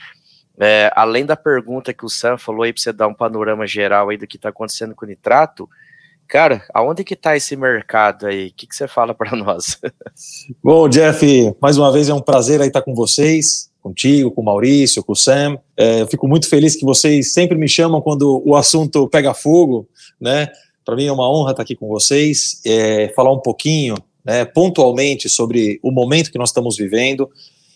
é, 0.60 0.92
além 0.96 1.25
da 1.25 1.38
pergunta 1.38 1.94
que 1.94 2.06
o 2.06 2.10
Sam 2.10 2.38
falou 2.38 2.63
aí 2.63 2.74
para 2.74 2.82
você 2.82 2.92
dar 2.92 3.08
um 3.08 3.13
panorama 3.13 3.66
geral 3.66 4.10
aí 4.10 4.18
do 4.18 4.28
que 4.28 4.36
está 4.36 4.50
acontecendo 4.50 4.94
com 4.94 5.06
o 5.06 5.08
nitrato, 5.08 5.70
cara, 6.28 6.63
aonde 6.74 7.04
que 7.04 7.13
está 7.13 7.38
esse 7.38 7.56
mercado 7.56 8.28
aí? 8.28 8.48
O 8.48 8.54
que, 8.54 8.68
que 8.68 8.75
você 8.75 8.88
fala 8.88 9.13
para 9.13 9.36
nós? 9.38 9.80
Bom, 10.62 10.89
Jeff, 10.89 11.56
mais 11.62 11.78
uma 11.78 11.92
vez 11.92 12.10
é 12.10 12.13
um 12.13 12.22
prazer 12.22 12.60
aí 12.60 12.68
estar 12.68 12.82
com 12.82 12.94
vocês, 12.94 13.72
contigo, 13.82 14.32
com 14.32 14.42
o 14.42 14.46
Maurício, 14.46 15.04
com 15.04 15.13
o 15.13 15.16
Sam. 15.16 15.58
É, 15.78 16.01
eu 16.01 16.08
fico 16.08 16.28
muito 16.28 16.50
feliz 16.50 16.75
que 16.75 16.84
vocês 16.84 17.32
sempre 17.32 17.58
me 17.58 17.68
chamam 17.68 18.01
quando 18.01 18.44
o 18.46 18.56
assunto 18.56 19.08
pega 19.08 19.34
fogo, 19.34 19.88
né? 20.20 20.50
Para 20.84 20.96
mim 20.96 21.06
é 21.06 21.12
uma 21.12 21.32
honra 21.32 21.51
estar 21.51 21.63
aqui 21.63 21.75
com 21.75 21.88
vocês, 21.88 22.62
é, 22.66 23.13
falar 23.16 23.32
um 23.32 23.39
pouquinho, 23.39 23.96
né, 24.25 24.44
pontualmente 24.44 25.30
sobre 25.30 25.80
o 25.84 25.92
momento 25.92 26.32
que 26.32 26.38
nós 26.38 26.50
estamos 26.50 26.75
vivendo. 26.75 27.30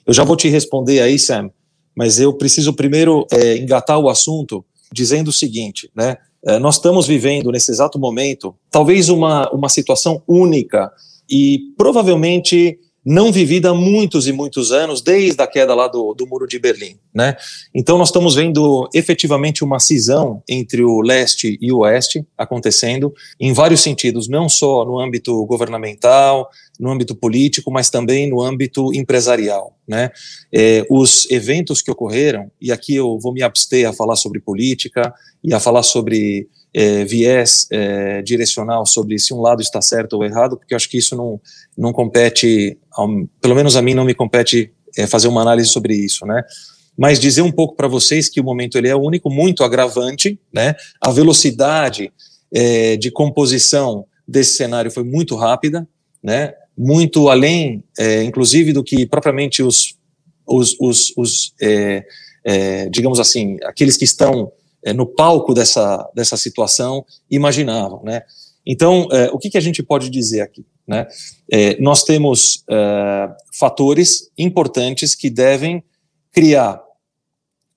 Eu 0.05 0.13
já 0.13 0.23
vou 0.23 0.35
te 0.35 0.49
responder 0.49 0.99
aí, 0.99 1.19
Sam, 1.19 1.49
mas 1.95 2.19
eu 2.19 2.33
preciso 2.33 2.73
primeiro 2.73 3.25
é, 3.31 3.57
engatar 3.57 3.99
o 3.99 4.09
assunto 4.09 4.65
dizendo 4.91 5.29
o 5.29 5.33
seguinte, 5.33 5.89
né? 5.95 6.17
É, 6.45 6.59
nós 6.59 6.75
estamos 6.75 7.07
vivendo 7.07 7.51
nesse 7.51 7.71
exato 7.71 7.97
momento 7.97 8.53
talvez 8.69 9.07
uma, 9.07 9.49
uma 9.51 9.69
situação 9.69 10.21
única 10.27 10.91
e 11.29 11.59
provavelmente 11.77 12.77
não 13.05 13.31
vivida 13.31 13.69
há 13.69 13.73
muitos 13.73 14.27
e 14.27 14.31
muitos 14.31 14.71
anos, 14.71 15.01
desde 15.01 15.41
a 15.41 15.47
queda 15.47 15.75
lá 15.75 15.87
do, 15.87 16.13
do 16.13 16.25
Muro 16.25 16.47
de 16.47 16.57
Berlim. 16.57 16.97
Né? 17.13 17.35
Então, 17.73 17.97
nós 17.97 18.09
estamos 18.09 18.35
vendo 18.35 18.89
efetivamente 18.93 19.63
uma 19.63 19.79
cisão 19.79 20.41
entre 20.47 20.83
o 20.83 21.01
leste 21.01 21.57
e 21.61 21.71
o 21.71 21.79
oeste 21.79 22.25
acontecendo 22.37 23.13
em 23.39 23.51
vários 23.53 23.81
sentidos, 23.81 24.27
não 24.27 24.47
só 24.47 24.85
no 24.85 24.99
âmbito 24.99 25.45
governamental, 25.45 26.49
no 26.79 26.89
âmbito 26.91 27.13
político, 27.13 27.71
mas 27.71 27.89
também 27.89 28.29
no 28.29 28.41
âmbito 28.41 28.93
empresarial. 28.93 29.75
Né? 29.87 30.09
É, 30.53 30.85
os 30.89 31.29
eventos 31.29 31.81
que 31.81 31.91
ocorreram, 31.91 32.49
e 32.59 32.71
aqui 32.71 32.95
eu 32.95 33.19
vou 33.19 33.33
me 33.33 33.43
abster 33.43 33.87
a 33.87 33.93
falar 33.93 34.15
sobre 34.15 34.39
política 34.39 35.13
e 35.43 35.53
a 35.53 35.59
falar 35.59 35.83
sobre 35.83 36.47
é, 36.73 37.05
viés 37.05 37.67
é, 37.71 38.21
direcional 38.23 38.85
sobre 38.85 39.19
se 39.19 39.33
um 39.33 39.41
lado 39.41 39.61
está 39.61 39.81
certo 39.81 40.13
ou 40.13 40.25
errado, 40.25 40.57
porque 40.57 40.73
eu 40.73 40.75
acho 40.75 40.89
que 40.89 40.97
isso 40.97 41.15
não, 41.15 41.39
não 41.77 41.93
compete, 41.93 42.77
ao, 42.91 43.07
pelo 43.39 43.55
menos 43.55 43.75
a 43.75 43.81
mim 43.81 43.93
não 43.93 44.03
me 44.03 44.15
compete 44.15 44.73
é, 44.97 45.05
fazer 45.05 45.27
uma 45.27 45.41
análise 45.41 45.69
sobre 45.69 45.95
isso, 45.95 46.25
né? 46.25 46.43
Mas 46.97 47.19
dizer 47.19 47.41
um 47.41 47.51
pouco 47.51 47.75
para 47.75 47.87
vocês 47.87 48.29
que 48.29 48.39
o 48.39 48.43
momento 48.43 48.77
ele 48.77 48.87
é 48.87 48.95
único, 48.95 49.29
muito 49.29 49.63
agravante, 49.63 50.39
né? 50.51 50.75
A 50.99 51.11
velocidade 51.11 52.11
é, 52.51 52.97
de 52.97 53.11
composição 53.11 54.05
desse 54.27 54.55
cenário 54.55 54.91
foi 54.91 55.03
muito 55.03 55.35
rápida, 55.35 55.87
né? 56.21 56.53
Muito 56.77 57.29
além, 57.29 57.83
é, 57.97 58.23
inclusive, 58.23 58.73
do 58.73 58.83
que 58.83 59.05
propriamente 59.05 59.61
os, 59.61 59.95
os, 60.45 60.75
os, 60.79 61.13
os 61.15 61.53
é, 62.45 62.89
digamos 62.89 63.19
assim, 63.19 63.57
aqueles 63.63 63.95
que 63.95 64.03
estão 64.03 64.51
é, 64.51 64.51
no 64.91 65.05
palco 65.05 65.53
dessa, 65.53 66.09
dessa 66.13 66.35
situação 66.35 67.05
imaginavam, 67.29 68.01
né? 68.03 68.23
Então, 68.65 69.07
é, 69.11 69.29
o 69.31 69.37
que, 69.37 69.49
que 69.49 69.57
a 69.57 69.61
gente 69.61 69.83
pode 69.83 70.09
dizer 70.09 70.41
aqui? 70.41 70.65
Né? 70.87 71.07
É, 71.51 71.79
nós 71.81 72.03
temos 72.03 72.63
é, 72.69 73.29
fatores 73.53 74.29
importantes 74.37 75.15
que 75.15 75.29
devem 75.29 75.83
criar 76.31 76.81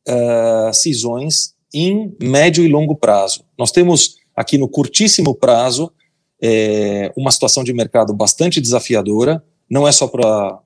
é, 0.06 0.70
cisões 0.72 1.54
em 1.74 2.14
médio 2.20 2.64
e 2.64 2.68
longo 2.68 2.94
prazo. 2.96 3.44
Nós 3.58 3.70
temos 3.70 4.16
aqui 4.34 4.56
no 4.58 4.68
curtíssimo 4.68 5.34
prazo 5.34 5.92
é, 6.40 7.12
uma 7.16 7.30
situação 7.30 7.64
de 7.64 7.72
mercado 7.72 8.14
bastante 8.14 8.60
desafiadora, 8.60 9.42
não 9.68 9.86
é 9.86 9.92
só 9.92 10.06
para 10.06 10.60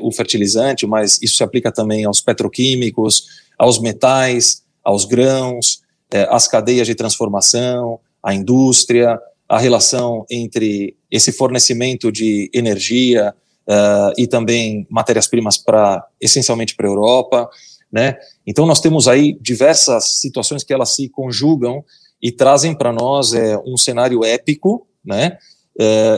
o 0.00 0.10
fertilizante, 0.10 0.84
mas 0.88 1.20
isso 1.22 1.36
se 1.36 1.44
aplica 1.44 1.70
também 1.70 2.04
aos 2.04 2.20
petroquímicos, 2.20 3.44
aos 3.56 3.78
metais, 3.78 4.64
aos 4.88 5.04
grãos, 5.04 5.82
é, 6.10 6.26
às 6.30 6.48
cadeias 6.48 6.86
de 6.86 6.94
transformação, 6.94 8.00
à 8.22 8.32
indústria, 8.34 9.20
a 9.46 9.58
relação 9.58 10.24
entre 10.30 10.96
esse 11.10 11.30
fornecimento 11.30 12.10
de 12.10 12.50
energia 12.54 13.34
uh, 13.68 14.12
e 14.16 14.26
também 14.26 14.86
matérias-primas 14.88 15.58
para 15.58 16.06
essencialmente 16.18 16.74
para 16.74 16.86
a 16.86 16.90
Europa, 16.90 17.50
né? 17.92 18.16
Então 18.46 18.66
nós 18.66 18.80
temos 18.80 19.08
aí 19.08 19.36
diversas 19.40 20.20
situações 20.20 20.64
que 20.64 20.72
elas 20.72 20.94
se 20.94 21.08
conjugam 21.10 21.84
e 22.20 22.32
trazem 22.32 22.74
para 22.74 22.90
nós 22.90 23.34
é, 23.34 23.58
um 23.66 23.76
cenário 23.76 24.24
épico, 24.24 24.86
né? 25.04 25.36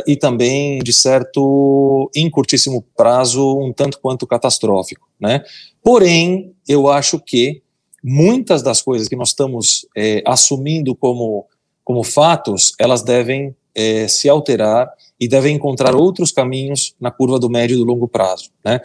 E 0.06 0.16
também, 0.16 0.78
de 0.78 0.90
certo, 0.90 2.10
em 2.16 2.30
curtíssimo 2.30 2.82
prazo, 2.96 3.58
um 3.58 3.74
tanto 3.74 4.00
quanto 4.00 4.26
catastrófico, 4.26 5.06
né? 5.20 5.42
Porém, 5.82 6.54
eu 6.66 6.88
acho 6.88 7.20
que 7.20 7.62
muitas 8.02 8.62
das 8.62 8.80
coisas 8.80 9.08
que 9.08 9.16
nós 9.16 9.28
estamos 9.28 9.86
é, 9.96 10.22
assumindo 10.26 10.94
como, 10.94 11.46
como 11.84 12.02
fatos, 12.02 12.74
elas 12.78 13.02
devem 13.02 13.54
é, 13.74 14.08
se 14.08 14.28
alterar 14.28 14.90
e 15.18 15.28
devem 15.28 15.54
encontrar 15.54 15.94
outros 15.94 16.30
caminhos 16.32 16.94
na 17.00 17.10
curva 17.10 17.38
do 17.38 17.50
médio 17.50 17.74
e 17.74 17.78
do 17.78 17.84
longo 17.84 18.08
prazo. 18.08 18.50
Né? 18.64 18.80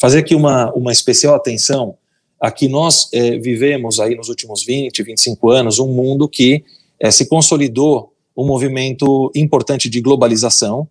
Fazer 0.00 0.18
aqui 0.18 0.34
uma, 0.34 0.72
uma 0.72 0.92
especial 0.92 1.34
atenção 1.34 1.96
a 2.40 2.50
que 2.50 2.68
nós 2.68 3.08
é, 3.12 3.38
vivemos 3.38 3.98
aí 3.98 4.14
nos 4.14 4.28
últimos 4.28 4.64
20, 4.64 5.02
25 5.02 5.50
anos 5.50 5.78
um 5.78 5.88
mundo 5.88 6.28
que 6.28 6.64
é, 7.00 7.10
se 7.10 7.28
consolidou 7.28 8.12
um 8.36 8.46
movimento 8.46 9.30
importante 9.34 9.88
de 9.88 10.00
globalização, 10.00 10.88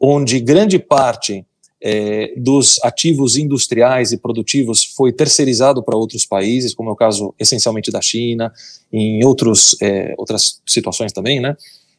onde 0.00 0.40
grande 0.40 0.78
parte 0.78 1.44
é, 1.82 2.32
dos 2.36 2.82
ativos 2.82 3.36
industriais 3.36 4.12
e 4.12 4.16
produtivos 4.16 4.84
foi 4.84 5.12
terceirizado 5.12 5.82
para 5.82 5.96
outros 5.96 6.24
países, 6.24 6.74
como 6.74 6.90
é 6.90 6.92
o 6.92 6.96
caso 6.96 7.34
essencialmente 7.38 7.90
da 7.90 8.00
China, 8.00 8.52
em 8.92 9.24
outros, 9.24 9.76
é, 9.80 10.14
outras 10.16 10.60
situações 10.66 11.12
também, 11.12 11.40
né? 11.40 11.56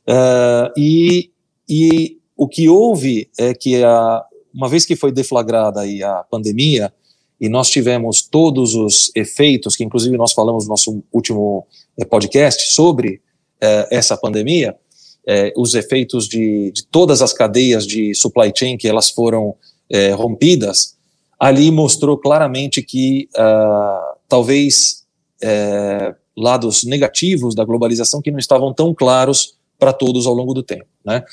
Uh, 0.07 0.71
e, 0.77 1.31
e 1.69 2.17
o 2.35 2.47
que 2.47 2.69
houve 2.69 3.29
é 3.37 3.53
que, 3.53 3.83
a, 3.83 4.23
uma 4.53 4.69
vez 4.69 4.85
que 4.85 4.95
foi 4.95 5.11
deflagrada 5.11 5.81
aí 5.81 6.01
a 6.01 6.23
pandemia, 6.23 6.91
e 7.39 7.47
nós 7.49 7.69
tivemos 7.69 8.23
todos 8.23 8.73
os 8.73 9.11
efeitos, 9.15 9.75
que 9.75 9.83
inclusive 9.83 10.17
nós 10.17 10.33
falamos 10.33 10.63
no 10.63 10.71
nosso 10.71 11.03
último 11.13 11.67
é, 11.97 12.03
podcast 12.03 12.73
sobre 12.73 13.21
é, 13.61 13.87
essa 13.91 14.17
pandemia, 14.17 14.75
é, 15.27 15.53
os 15.57 15.73
efeitos 15.73 16.27
de, 16.27 16.71
de, 16.71 16.85
todas 16.85 17.21
as 17.21 17.33
cadeias 17.33 17.85
de 17.85 18.15
supply 18.15 18.51
chain 18.55 18.77
que 18.77 18.87
elas 18.87 19.09
foram 19.09 19.55
é, 19.89 20.11
rompidas, 20.11 20.95
ali 21.39 21.69
mostrou 21.69 22.17
claramente 22.17 22.81
que 22.81 23.29
uh, 23.35 24.17
talvez 24.27 25.03
é, 25.43 26.15
lados 26.35 26.83
negativos 26.83 27.53
da 27.53 27.63
globalização 27.63 28.21
que 28.21 28.31
não 28.31 28.39
estavam 28.39 28.73
tão 28.73 28.93
claros 28.93 29.55
para 29.77 29.93
todos 29.93 30.25
ao 30.25 30.33
longo 30.33 30.53
do 30.53 30.63
tempo. 30.63 30.87
Né? 31.05 31.23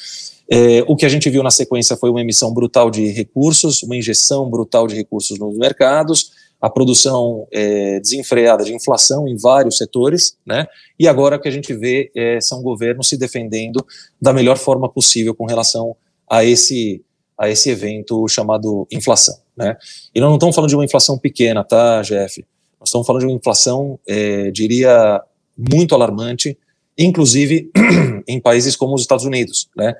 É, 0.50 0.84
o 0.86 0.94
que 0.94 1.06
a 1.06 1.08
gente 1.08 1.30
viu 1.30 1.42
na 1.42 1.50
sequência 1.50 1.96
foi 1.96 2.10
uma 2.10 2.20
emissão 2.20 2.52
brutal 2.52 2.90
de 2.90 3.06
recursos, 3.08 3.82
uma 3.82 3.96
injeção 3.96 4.48
brutal 4.50 4.86
de 4.86 4.94
recursos 4.94 5.38
nos 5.38 5.56
mercados, 5.56 6.32
a 6.64 6.70
produção 6.70 7.46
é, 7.52 8.00
desenfreada 8.00 8.64
de 8.64 8.72
inflação 8.74 9.28
em 9.28 9.36
vários 9.36 9.76
setores, 9.76 10.38
né? 10.46 10.66
E 10.98 11.06
agora 11.06 11.36
o 11.36 11.38
que 11.38 11.46
a 11.46 11.50
gente 11.50 11.74
vê 11.74 12.10
é, 12.16 12.40
são 12.40 12.62
governos 12.62 13.06
se 13.06 13.18
defendendo 13.18 13.84
da 14.18 14.32
melhor 14.32 14.56
forma 14.56 14.88
possível 14.88 15.34
com 15.34 15.44
relação 15.44 15.94
a 16.26 16.42
esse 16.42 17.04
a 17.36 17.50
esse 17.50 17.68
evento 17.68 18.26
chamado 18.28 18.88
inflação, 18.90 19.36
né? 19.54 19.76
E 20.14 20.20
nós 20.20 20.30
não 20.30 20.36
estamos 20.36 20.54
falando 20.54 20.70
de 20.70 20.76
uma 20.76 20.86
inflação 20.86 21.18
pequena, 21.18 21.62
tá, 21.62 22.00
Jeff? 22.00 22.42
Nós 22.80 22.88
estamos 22.88 23.06
falando 23.06 23.20
de 23.20 23.26
uma 23.26 23.36
inflação, 23.36 24.00
é, 24.08 24.50
diria, 24.50 25.20
muito 25.58 25.94
alarmante, 25.94 26.56
inclusive 26.96 27.70
em 28.26 28.40
países 28.40 28.74
como 28.74 28.94
os 28.94 29.02
Estados 29.02 29.26
Unidos, 29.26 29.68
né? 29.76 29.94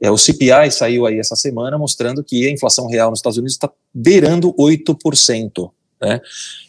É, 0.00 0.10
o 0.10 0.18
CPI 0.18 0.72
saiu 0.72 1.06
aí 1.06 1.20
essa 1.20 1.36
semana 1.36 1.78
mostrando 1.78 2.24
que 2.24 2.44
a 2.44 2.50
inflação 2.50 2.88
real 2.88 3.10
nos 3.10 3.20
Estados 3.20 3.38
Unidos 3.38 3.54
está 3.54 3.70
beirando 3.94 4.52
8%. 4.54 5.70
Né? 6.00 6.20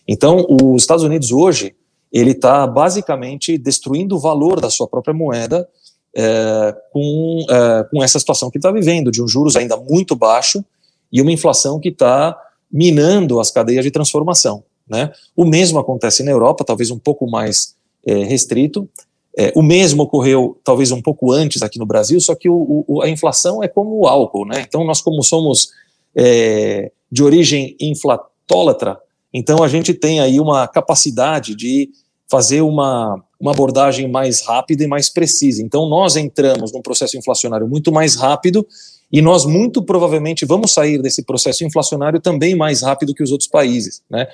Então, 0.08 0.46
os 0.50 0.82
Estados 0.82 1.04
Unidos 1.04 1.32
hoje, 1.32 1.76
ele 2.12 2.32
está 2.32 2.66
basicamente 2.66 3.58
destruindo 3.58 4.16
o 4.16 4.20
valor 4.20 4.60
da 4.60 4.70
sua 4.70 4.88
própria 4.88 5.14
moeda 5.14 5.68
é, 6.16 6.76
com, 6.92 7.46
é, 7.50 7.84
com 7.92 8.04
essa 8.04 8.18
situação 8.20 8.50
que 8.50 8.58
está 8.58 8.72
vivendo, 8.72 9.12
de 9.12 9.22
um 9.22 9.28
juros 9.28 9.56
ainda 9.56 9.78
muito 9.78 10.16
baixo 10.16 10.64
e 11.12 11.22
uma 11.22 11.32
inflação 11.32 11.80
que 11.80 11.90
está 11.90 12.36
minando 12.72 13.40
as 13.40 13.52
cadeias 13.52 13.84
de 13.84 13.92
transformação. 13.92 14.64
Né? 14.88 15.12
O 15.36 15.46
mesmo 15.46 15.80
acontece 15.80 16.24
na 16.24 16.32
Europa, 16.32 16.64
talvez 16.64 16.90
um 16.90 16.98
pouco 16.98 17.30
mais 17.30 17.76
é, 18.06 18.24
restrito. 18.24 18.90
É, 19.38 19.54
o 19.56 19.62
mesmo 19.62 20.04
ocorreu 20.04 20.60
talvez 20.64 20.92
um 20.92 21.02
pouco 21.02 21.32
antes 21.32 21.62
aqui 21.62 21.78
no 21.78 21.86
Brasil, 21.86 22.20
só 22.20 22.34
que 22.34 22.50
o, 22.50 22.84
o, 22.88 23.02
a 23.02 23.10
inflação 23.10 23.64
é 23.64 23.68
como 23.68 24.00
o 24.00 24.08
álcool. 24.08 24.46
Né? 24.46 24.66
Então, 24.68 24.84
nós, 24.84 25.02
como 25.02 25.24
somos 25.24 25.70
é, 26.16 26.92
de 27.12 27.24
origem 27.24 27.76
inflatólatra, 27.80 29.00
então 29.34 29.64
a 29.64 29.68
gente 29.68 29.94
tem 29.94 30.20
aí 30.20 30.40
uma 30.40 30.68
capacidade 30.68 31.56
de 31.56 31.90
fazer 32.30 32.62
uma, 32.62 33.22
uma 33.40 33.52
abordagem 33.52 34.10
mais 34.10 34.42
rápida 34.42 34.84
e 34.84 34.88
mais 34.88 35.10
precisa. 35.10 35.64
Então 35.64 35.90
nós 35.90 36.16
entramos 36.16 36.72
num 36.72 36.82
processo 36.82 37.18
inflacionário 37.18 37.68
muito 37.68 37.92
mais 37.92 38.16
rápido 38.16 38.66
E 39.12 39.22
nós, 39.22 39.44
muito 39.44 39.82
provavelmente, 39.82 40.46
vamos 40.46 40.72
sair 40.72 41.02
desse 41.02 41.24
processo 41.24 41.66
inflacionário 41.66 42.22
também 42.22 42.56
mais 42.56 42.84
rápido 42.84 43.14
que 43.14 43.24
os 43.24 43.32
outros 43.32 43.50
países. 43.50 44.04
Né? 44.08 44.28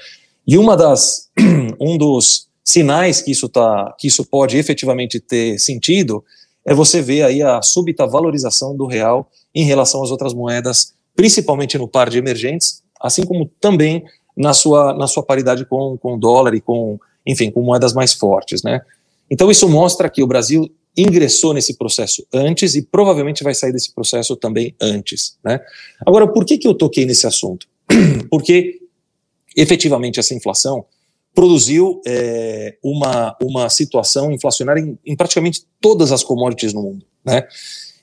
E 0.46 0.58
uma 0.58 0.76
das, 0.76 1.30
um 1.80 1.98
dos 1.98 2.50
sinais 2.62 3.22
que 3.22 3.32
isso, 3.32 3.48
tá, 3.48 3.96
que 3.98 4.08
isso 4.08 4.26
pode 4.26 4.58
efetivamente 4.58 5.20
ter 5.20 5.58
sentido 5.60 6.24
é 6.66 6.74
você 6.74 7.02
ver 7.02 7.24
aí 7.24 7.42
a 7.42 7.62
súbita 7.62 8.06
valorização 8.08 8.76
do 8.76 8.86
real 8.86 9.30
em 9.54 9.64
relação 9.64 10.04
às 10.04 10.12
outras 10.12 10.34
moedas, 10.34 10.94
principalmente 11.16 11.78
no 11.78 11.88
par 11.88 12.10
de 12.10 12.18
emergentes, 12.18 12.82
assim 13.00 13.24
como 13.24 13.50
também 13.62 14.04
na 14.36 14.54
sua, 14.54 14.94
na 14.94 15.08
sua 15.08 15.24
paridade 15.24 15.66
com, 15.66 15.98
com 15.98 16.16
o 16.16 16.18
dólar 16.18 16.54
e 16.56 16.62
com, 16.62 17.00
enfim, 17.26 17.50
com 17.52 17.62
moedas 17.62 17.94
mais 17.94 18.14
fortes, 18.14 18.64
né? 18.64 18.82
Então 19.30 19.50
isso 19.50 19.68
mostra 19.68 20.10
que 20.10 20.22
o 20.22 20.28
Brasil 20.28 20.70
ingressou 20.98 21.54
nesse 21.54 21.78
processo 21.78 22.26
antes 22.34 22.76
e 22.76 22.82
provavelmente 22.82 23.44
vai 23.44 23.54
sair 23.54 23.74
desse 23.74 23.94
processo 23.94 24.36
também 24.36 24.76
antes, 24.82 25.38
né? 25.44 25.60
Agora, 26.06 26.28
por 26.28 26.46
que 26.46 26.58
que 26.58 26.68
eu 26.68 26.74
toquei 26.74 27.06
nesse 27.06 27.28
assunto? 27.28 27.68
Porque 28.30 28.80
efetivamente 29.56 30.20
essa 30.20 30.34
inflação 30.34 30.86
produziu 31.34 32.02
é, 32.08 32.78
uma, 32.82 33.36
uma 33.42 33.70
situação 33.70 34.32
inflacionária 34.32 34.80
em, 34.80 34.98
em, 35.06 35.16
praticamente 35.16 35.66
todas 35.82 36.14
as 36.14 36.24
commodities 36.24 36.74
no 36.74 36.82
mundo. 36.82 37.06
Né? 37.26 37.46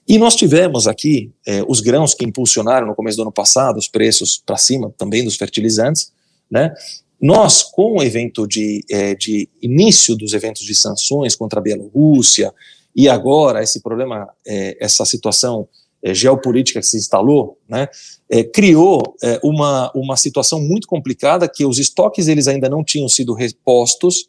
E 0.07 0.19
nós 0.19 0.37
tivemos 0.37 0.87
aqui 0.87 1.33
é, 1.47 1.63
os 1.67 1.81
grãos 1.81 2.13
que 2.13 2.27
impulsionaram 2.27 2.87
no 2.87 2.95
começo 2.95 3.17
do 3.17 3.23
ano 3.23 3.33
passado 3.33 3.79
os 3.79 3.89
preços 3.89 4.43
para 4.45 4.59
cima 4.59 4.93
também 4.99 5.25
dos 5.25 5.37
fertilizantes. 5.37 6.12
Né? 6.53 6.75
Nós, 7.19 7.63
com 7.63 7.97
o 7.97 8.03
evento 8.03 8.47
de, 8.47 8.85
é, 8.91 9.15
de 9.15 9.49
início 9.63 10.15
dos 10.15 10.35
eventos 10.35 10.63
de 10.63 10.75
sanções 10.75 11.35
contra 11.35 11.59
a 11.59 11.63
Bielorrússia, 11.63 12.53
e 12.95 13.09
agora 13.09 13.63
esse 13.63 13.81
problema, 13.81 14.29
é, 14.47 14.77
essa 14.79 15.07
situação 15.07 15.67
é, 16.03 16.13
geopolítica 16.13 16.79
que 16.79 16.87
se 16.87 16.99
instalou, 16.99 17.57
né, 17.67 17.89
é, 18.29 18.45
criou 18.45 19.17
é, 19.23 19.41
uma, 19.43 19.91
uma 19.95 20.17
situação 20.17 20.61
muito 20.61 20.87
complicada 20.87 21.49
que 21.49 21.65
os 21.65 21.79
estoques 21.79 22.29
eles 22.29 22.49
ainda 22.49 22.69
não 22.69 22.85
tinham 22.85 23.09
sido 23.09 23.33
repostos 23.33 24.29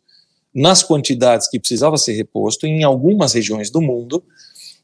nas 0.55 0.81
quantidades 0.81 1.49
que 1.49 1.59
precisava 1.59 1.97
ser 1.97 2.13
reposto 2.13 2.65
em 2.65 2.83
algumas 2.83 3.33
regiões 3.33 3.69
do 3.69 3.81
mundo 3.81 4.23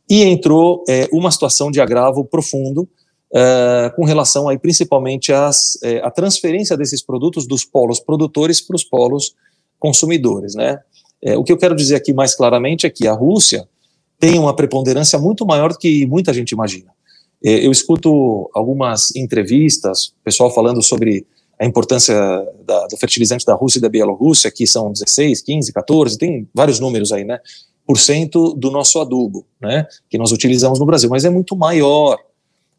e 0.10 0.24
entrou 0.24 0.84
é, 0.90 1.08
uma 1.14 1.32
situação 1.32 1.72
de 1.72 1.80
agravo 1.80 2.26
profundo 2.26 2.90
é, 3.34 3.92
com 3.96 4.06
relação 4.06 4.48
aí 4.50 4.58
principalmente 4.58 5.32
às, 5.32 5.78
é, 5.84 6.00
à 6.00 6.10
transferência 6.10 6.76
desses 6.76 7.02
produtos 7.02 7.48
dos 7.48 7.64
polos 7.64 8.00
produtores 8.00 8.62
para 8.62 8.76
os 8.76 8.84
polos 8.84 9.36
consumidores, 9.78 10.56
né? 10.56 10.80
o 11.38 11.44
que 11.44 11.52
eu 11.52 11.58
quero 11.58 11.76
dizer 11.76 11.96
aqui 11.96 12.14
mais 12.14 12.34
claramente 12.34 12.86
é 12.86 12.90
que 12.90 13.06
a 13.06 13.12
Rússia 13.12 13.68
tem 14.20 14.38
uma 14.38 14.56
preponderância 14.56 15.18
muito 15.18 15.46
maior 15.46 15.72
do 15.72 15.78
que 15.78 16.06
muita 16.06 16.34
gente 16.34 16.52
imagina. 16.52 16.92
É, 17.44 17.66
eu 17.66 17.72
escuto 17.72 18.50
algumas 18.54 19.16
entrevistas, 19.16 20.14
pessoal 20.24 20.54
falando 20.54 20.84
sobre 20.84 21.26
a 21.58 21.66
importância 21.66 22.16
da, 22.66 22.88
do 22.88 22.98
fertilizante 22.98 23.46
da 23.46 23.54
Rússia 23.54 23.80
e 23.80 23.82
da 23.82 23.90
Bielorrússia, 23.90 24.52
que 24.52 24.68
são 24.68 24.92
16, 24.92 25.42
15, 25.42 25.74
14, 25.74 26.18
tem 26.18 26.48
vários 26.54 26.80
números 26.80 27.12
aí, 27.12 27.24
né? 27.24 27.40
Por 27.86 27.98
cento 27.98 28.54
do 28.54 28.70
nosso 28.70 29.00
adubo, 29.00 29.46
né? 29.60 29.88
Que 30.10 30.18
nós 30.18 30.32
utilizamos 30.32 30.80
no 30.80 30.86
Brasil, 30.86 31.10
mas 31.10 31.26
é 31.26 31.30
muito 31.30 31.56
maior, 31.56 32.18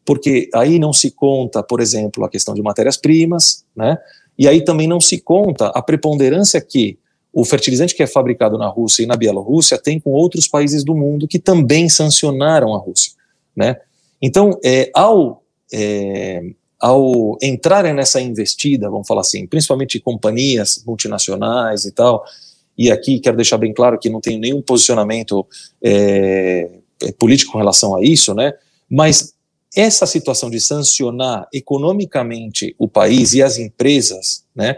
porque 0.05 0.49
aí 0.53 0.79
não 0.79 0.91
se 0.91 1.11
conta, 1.11 1.61
por 1.61 1.79
exemplo, 1.79 2.23
a 2.25 2.29
questão 2.29 2.53
de 2.53 2.61
matérias-primas, 2.61 3.63
né? 3.75 3.97
E 4.37 4.47
aí 4.47 4.63
também 4.63 4.87
não 4.87 4.99
se 4.99 5.19
conta 5.19 5.67
a 5.67 5.81
preponderância 5.81 6.59
que 6.59 6.97
o 7.33 7.45
fertilizante 7.45 7.95
que 7.95 8.03
é 8.03 8.07
fabricado 8.07 8.57
na 8.57 8.67
Rússia 8.67 9.03
e 9.03 9.05
na 9.05 9.15
Bielorrússia 9.15 9.77
tem 9.77 9.99
com 9.99 10.11
outros 10.11 10.47
países 10.47 10.83
do 10.83 10.95
mundo 10.95 11.27
que 11.27 11.39
também 11.39 11.87
sancionaram 11.87 12.73
a 12.73 12.77
Rússia, 12.77 13.13
né? 13.55 13.77
Então, 14.21 14.59
é, 14.63 14.91
ao, 14.93 15.43
é, 15.73 16.43
ao 16.79 17.37
entrarem 17.41 17.93
nessa 17.93 18.21
investida, 18.21 18.89
vamos 18.89 19.07
falar 19.07 19.21
assim, 19.21 19.47
principalmente 19.47 19.99
companhias 19.99 20.83
multinacionais 20.85 21.85
e 21.85 21.91
tal, 21.91 22.23
e 22.77 22.91
aqui 22.91 23.19
quero 23.19 23.37
deixar 23.37 23.57
bem 23.57 23.73
claro 23.73 23.97
que 23.97 24.09
não 24.09 24.19
tenho 24.19 24.39
nenhum 24.39 24.61
posicionamento 24.61 25.45
é, 25.83 26.69
é 27.01 27.11
político 27.13 27.53
com 27.53 27.57
relação 27.57 27.95
a 27.95 28.03
isso, 28.03 28.33
né? 28.33 28.53
Mas 28.89 29.33
essa 29.75 30.05
situação 30.05 30.49
de 30.49 30.59
sancionar 30.59 31.47
economicamente 31.53 32.75
o 32.77 32.87
país 32.87 33.33
e 33.33 33.41
as 33.41 33.57
empresas, 33.57 34.43
né, 34.55 34.77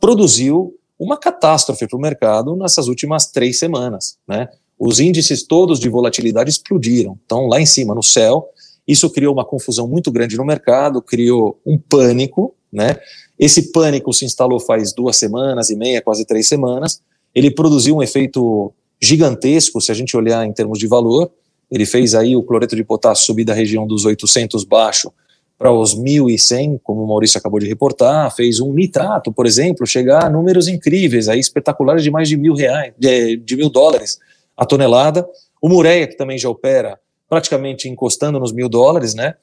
produziu 0.00 0.74
uma 0.98 1.16
catástrofe 1.16 1.86
para 1.86 1.96
o 1.96 2.00
mercado 2.00 2.56
nessas 2.56 2.86
últimas 2.86 3.26
três 3.26 3.58
semanas. 3.58 4.18
Né? 4.28 4.48
Os 4.78 5.00
índices 5.00 5.42
todos 5.42 5.80
de 5.80 5.88
volatilidade 5.88 6.50
explodiram, 6.50 7.18
estão 7.22 7.46
lá 7.46 7.60
em 7.60 7.66
cima, 7.66 7.94
no 7.94 8.02
céu. 8.02 8.48
Isso 8.86 9.08
criou 9.08 9.32
uma 9.32 9.44
confusão 9.44 9.88
muito 9.88 10.10
grande 10.10 10.36
no 10.36 10.44
mercado, 10.44 11.00
criou 11.00 11.58
um 11.64 11.78
pânico. 11.78 12.54
Né? 12.70 12.98
Esse 13.38 13.72
pânico 13.72 14.12
se 14.12 14.26
instalou 14.26 14.60
faz 14.60 14.92
duas 14.92 15.16
semanas 15.16 15.70
e 15.70 15.76
meia, 15.76 16.02
quase 16.02 16.26
três 16.26 16.46
semanas. 16.46 17.00
Ele 17.34 17.50
produziu 17.50 17.96
um 17.96 18.02
efeito 18.02 18.72
gigantesco, 19.00 19.80
se 19.80 19.90
a 19.90 19.94
gente 19.94 20.14
olhar 20.16 20.46
em 20.46 20.52
termos 20.52 20.78
de 20.78 20.86
valor. 20.86 21.30
Ele 21.70 21.86
fez 21.86 22.14
aí 22.14 22.34
o 22.34 22.42
cloreto 22.42 22.74
de 22.74 22.84
potássio 22.84 23.26
subir 23.26 23.44
da 23.44 23.54
região 23.54 23.86
dos 23.86 24.04
800 24.04 24.64
baixo 24.64 25.12
para 25.58 25.70
os 25.70 25.94
1.100, 25.94 26.80
como 26.82 27.04
o 27.04 27.06
Maurício 27.06 27.36
acabou 27.36 27.60
de 27.60 27.68
reportar, 27.68 28.34
fez 28.34 28.60
um 28.60 28.72
nitrato, 28.72 29.30
por 29.30 29.46
exemplo, 29.46 29.86
chegar 29.86 30.24
a 30.24 30.30
números 30.30 30.68
incríveis, 30.68 31.28
aí 31.28 31.38
espetaculares 31.38 32.02
de 32.02 32.10
mais 32.10 32.28
de 32.30 32.36
mil 32.36 32.54
reais, 32.54 32.94
de, 32.98 33.36
de 33.36 33.56
mil 33.56 33.68
dólares 33.68 34.18
a 34.56 34.64
tonelada. 34.64 35.28
O 35.60 35.68
Mureia, 35.68 36.06
que 36.06 36.16
também 36.16 36.38
já 36.38 36.48
opera 36.48 36.98
praticamente 37.28 37.88
encostando 37.88 38.40
nos 38.40 38.52
mil 38.52 38.68
dólares, 38.68 39.14
né? 39.14 39.34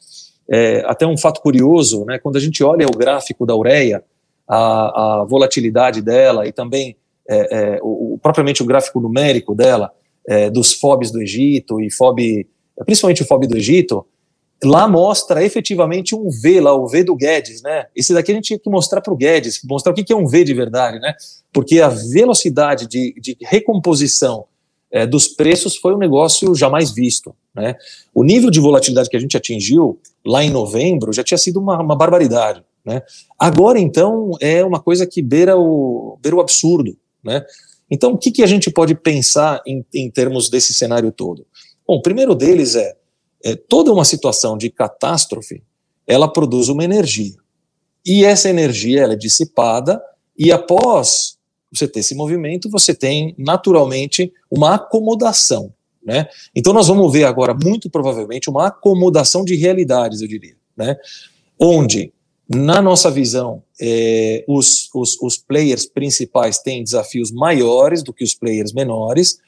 É, 0.50 0.84
até 0.88 1.06
um 1.06 1.18
fato 1.18 1.40
curioso, 1.40 2.04
né? 2.06 2.18
Quando 2.18 2.38
a 2.38 2.40
gente 2.40 2.64
olha 2.64 2.88
o 2.88 2.98
gráfico 2.98 3.46
da 3.46 3.56
ureia, 3.56 4.04
a, 4.48 5.22
a 5.22 5.26
volatilidade 5.26 6.02
dela 6.02 6.48
e 6.48 6.52
também 6.52 6.98
é, 7.30 7.76
é, 7.76 7.80
o, 7.82 8.18
propriamente 8.22 8.64
o 8.64 8.66
gráfico 8.66 9.00
numérico 9.00 9.54
dela, 9.54 9.92
é, 10.28 10.50
dos 10.50 10.74
FOBs 10.74 11.10
do 11.12 11.22
Egito 11.22 11.80
e 11.80 11.90
FOB, 11.90 12.46
principalmente 12.86 13.24
o 13.24 13.26
FOB 13.26 13.48
do 13.48 13.58
Egito, 13.58 14.06
lá 14.64 14.88
mostra 14.88 15.44
efetivamente 15.44 16.16
um 16.16 16.30
V, 16.30 16.60
lá 16.62 16.74
o 16.74 16.88
V 16.88 17.04
do 17.04 17.16
Guedes, 17.16 17.62
né? 17.62 17.86
Esse 17.96 18.14
daqui 18.14 18.32
a 18.32 18.36
gente 18.36 18.46
tinha 18.46 18.60
que 18.60 18.70
mostrar 18.70 19.02
para 19.02 19.14
o 19.14 19.18
Guedes, 19.18 19.62
mostrar 19.64 19.92
o 19.92 19.96
que 19.96 20.12
é 20.12 20.16
um 20.16 20.28
V 20.28 20.44
de 20.44 20.54
verdade, 20.54 21.00
né? 21.00 21.16
Porque 21.54 21.80
a 21.80 21.90
velocidade 21.90 22.88
de, 22.88 23.14
de 23.20 23.38
recomposição 23.42 24.46
é, 24.92 25.06
dos 25.06 25.28
preços 25.28 25.76
foi 25.78 25.94
um 25.94 25.98
negócio 25.98 26.56
jamais 26.56 26.92
visto, 26.92 27.36
né? 27.54 27.76
O 28.14 28.24
nível 28.24 28.50
de 28.50 28.60
volatilidade 28.60 29.10
que 29.10 29.18
a 29.18 29.20
gente 29.20 29.38
atingiu 29.38 30.00
lá 30.26 30.44
em 30.44 30.50
novembro 30.50 31.14
já 31.14 31.24
tinha 31.24 31.38
sido 31.38 31.60
uma, 31.60 31.80
uma 31.80 31.96
barbaridade, 31.96 32.64
né? 32.84 33.02
Agora, 33.38 33.80
então, 33.80 34.32
é 34.42 34.64
uma 34.66 34.80
coisa 34.80 35.06
que 35.06 35.22
beira 35.22 35.58
o, 35.58 36.18
beira 36.22 36.36
o 36.36 36.42
absurdo, 36.42 36.98
né? 37.24 37.46
Então, 37.90 38.14
o 38.14 38.18
que, 38.18 38.32
que 38.32 38.44
a 38.44 38.48
gente 38.48 38.70
pode 38.70 38.96
pensar 38.96 39.62
em, 39.66 39.86
em 39.94 40.10
termos 40.10 40.50
desse 40.50 40.74
cenário 40.74 41.12
todo? 41.12 41.46
Bom, 41.88 41.96
o 41.96 42.02
primeiro 42.02 42.36
deles 42.36 42.76
é 42.76 42.96
é, 43.44 43.56
toda 43.56 43.94
uma 43.94 44.06
situação 44.06 44.58
de 44.58 44.70
catástrofe, 44.70 45.64
ela 46.06 46.28
produz 46.28 46.70
uma 46.70 46.84
energia. 46.84 47.36
E 48.06 48.24
essa 48.24 48.50
energia 48.50 49.04
ela 49.04 49.14
é 49.14 49.18
dissipada, 49.18 50.02
e 50.38 50.52
após 50.52 51.38
você 51.72 51.88
ter 51.88 52.00
esse 52.00 52.16
movimento, 52.16 52.70
você 52.70 52.94
tem 52.94 53.36
naturalmente 53.38 54.32
uma 54.50 54.76
acomodação. 54.76 55.74
Né? 56.04 56.28
Então, 56.56 56.72
nós 56.72 56.88
vamos 56.88 57.12
ver 57.12 57.26
agora, 57.26 57.54
muito 57.54 57.90
provavelmente, 57.90 58.50
uma 58.50 58.68
acomodação 58.68 59.44
de 59.44 59.56
realidades, 59.56 60.22
eu 60.22 60.28
diria. 60.28 60.56
Né? 60.76 60.96
Onde, 61.60 62.14
na 62.50 62.82
nossa 62.82 63.12
visão, 63.12 63.62
é, 63.80 64.44
os, 64.48 64.90
os, 64.94 65.18
os 65.22 65.38
players 65.38 65.86
principais 65.86 66.60
têm 66.60 66.84
desafios 66.84 67.32
maiores 67.32 68.02
do 68.02 68.14
que 68.14 68.24
os 68.24 68.34
players 68.34 68.72
menores, 68.72 69.40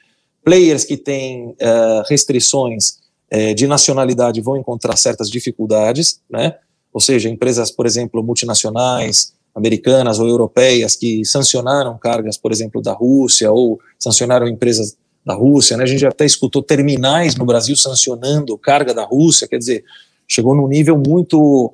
players 0.44 0.84
que 0.84 0.96
têm 0.96 1.48
uh, 1.48 2.02
restrições 2.08 2.98
é, 3.30 3.54
de 3.54 3.66
nacionalidade 3.66 4.40
vão 4.40 4.56
encontrar 4.56 4.96
certas 4.96 5.30
dificuldades, 5.30 6.20
né? 6.28 6.56
Ou 6.92 7.00
seja, 7.00 7.28
empresas, 7.28 7.70
por 7.70 7.86
exemplo, 7.86 8.22
multinacionais, 8.22 9.32
americanas 9.54 10.18
ou 10.18 10.28
europeias 10.28 10.96
que 10.96 11.24
sancionaram 11.24 11.96
cargas, 11.96 12.36
por 12.36 12.50
exemplo, 12.50 12.82
da 12.82 12.92
Rússia 12.92 13.50
ou 13.50 13.80
sancionaram 13.98 14.48
empresas 14.48 14.96
da 15.24 15.34
Rússia, 15.34 15.76
né? 15.76 15.84
A 15.84 15.86
gente 15.86 16.04
até 16.04 16.24
escutou 16.26 16.62
terminais 16.62 17.36
no 17.36 17.46
Brasil 17.46 17.76
sancionando 17.76 18.58
carga 18.58 18.92
da 18.92 19.04
Rússia, 19.04 19.46
quer 19.46 19.58
dizer, 19.58 19.84
chegou 20.26 20.54
num 20.54 20.66
nível 20.66 20.98
muito 20.98 21.72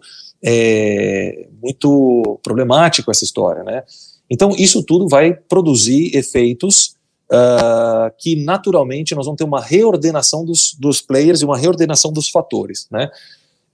é, 0.48 1.48
muito 1.60 2.38
problemático 2.40 3.10
essa 3.10 3.24
história, 3.24 3.64
né? 3.64 3.82
Então 4.30 4.50
isso 4.50 4.80
tudo 4.84 5.08
vai 5.08 5.34
produzir 5.34 6.16
efeitos 6.16 6.94
uh, 7.30 8.12
que 8.16 8.44
naturalmente 8.44 9.14
nós 9.14 9.26
vamos 9.26 9.38
ter 9.38 9.44
uma 9.44 9.60
reordenação 9.60 10.44
dos, 10.44 10.74
dos 10.74 11.00
players 11.00 11.42
e 11.42 11.44
uma 11.44 11.58
reordenação 11.58 12.12
dos 12.12 12.28
fatores. 12.28 12.86
Né? 12.90 13.10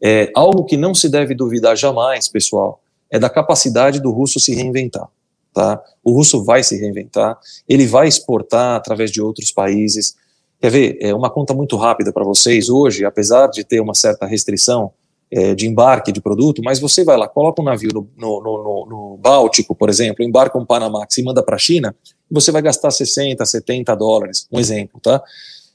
É, 0.01 0.31
algo 0.35 0.65
que 0.65 0.77
não 0.77 0.95
se 0.95 1.09
deve 1.09 1.35
duvidar 1.35 1.77
jamais, 1.77 2.29
pessoal, 2.29 2.81
é 3.11 3.19
da 3.19 3.29
capacidade 3.29 4.01
do 4.01 4.11
russo 4.11 4.41
se 4.41 4.55
reinventar. 4.55 5.09
Tá? 5.55 5.83
O 6.03 6.13
russo 6.13 6.43
vai 6.43 6.63
se 6.63 6.79
reinventar, 6.79 7.39
ele 7.69 7.87
vai 7.87 8.09
exportar 8.09 8.77
através 8.77 9.11
de 9.11 9.21
outros 9.21 9.51
países. 9.51 10.17
Quer 10.61 10.71
ver? 10.71 10.99
É 11.01 11.15
uma 11.15 11.29
conta 11.29 11.53
muito 11.53 11.77
rápida 11.77 12.13
para 12.13 12.25
vocês. 12.25 12.71
Hoje, 12.71 13.05
apesar 13.05 13.49
de 13.49 13.63
ter 13.63 13.81
uma 13.81 13.95
certa 13.95 14.27
restrição 14.27 14.93
é, 15.33 15.55
de 15.55 15.67
embarque 15.67 16.13
de 16.13 16.21
produto, 16.21 16.61
mas 16.63 16.79
você 16.79 17.03
vai 17.03 17.17
lá, 17.17 17.27
coloca 17.27 17.63
um 17.63 17.65
navio 17.65 17.91
no, 17.95 18.07
no, 18.19 18.41
no, 18.43 18.87
no 18.87 19.17
Báltico, 19.17 19.75
por 19.75 19.89
exemplo, 19.89 20.23
embarca 20.23 20.59
um 20.59 20.67
Panamax 20.67 21.17
e 21.17 21.23
manda 21.23 21.43
para 21.43 21.57
a 21.57 21.59
China, 21.59 21.97
você 22.31 22.53
vai 22.53 22.61
gastar 22.61 22.91
60, 22.91 23.43
70 23.45 23.97
dólares, 23.97 24.47
um 24.53 24.61
exemplo, 24.61 25.01
tá? 25.01 25.23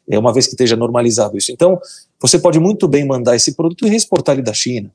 É 0.07 0.17
uma 0.17 0.31
vez 0.31 0.45
que 0.45 0.53
esteja 0.53 0.75
normalizado 0.75 1.37
isso. 1.37 1.51
Então, 1.51 1.79
você 2.21 2.37
pode 2.37 2.59
muito 2.59 2.87
bem 2.87 3.05
mandar 3.05 3.35
esse 3.35 3.55
produto 3.55 3.87
e 3.87 3.95
exportar 3.95 4.35
ele 4.35 4.43
da 4.43 4.53
China. 4.53 4.91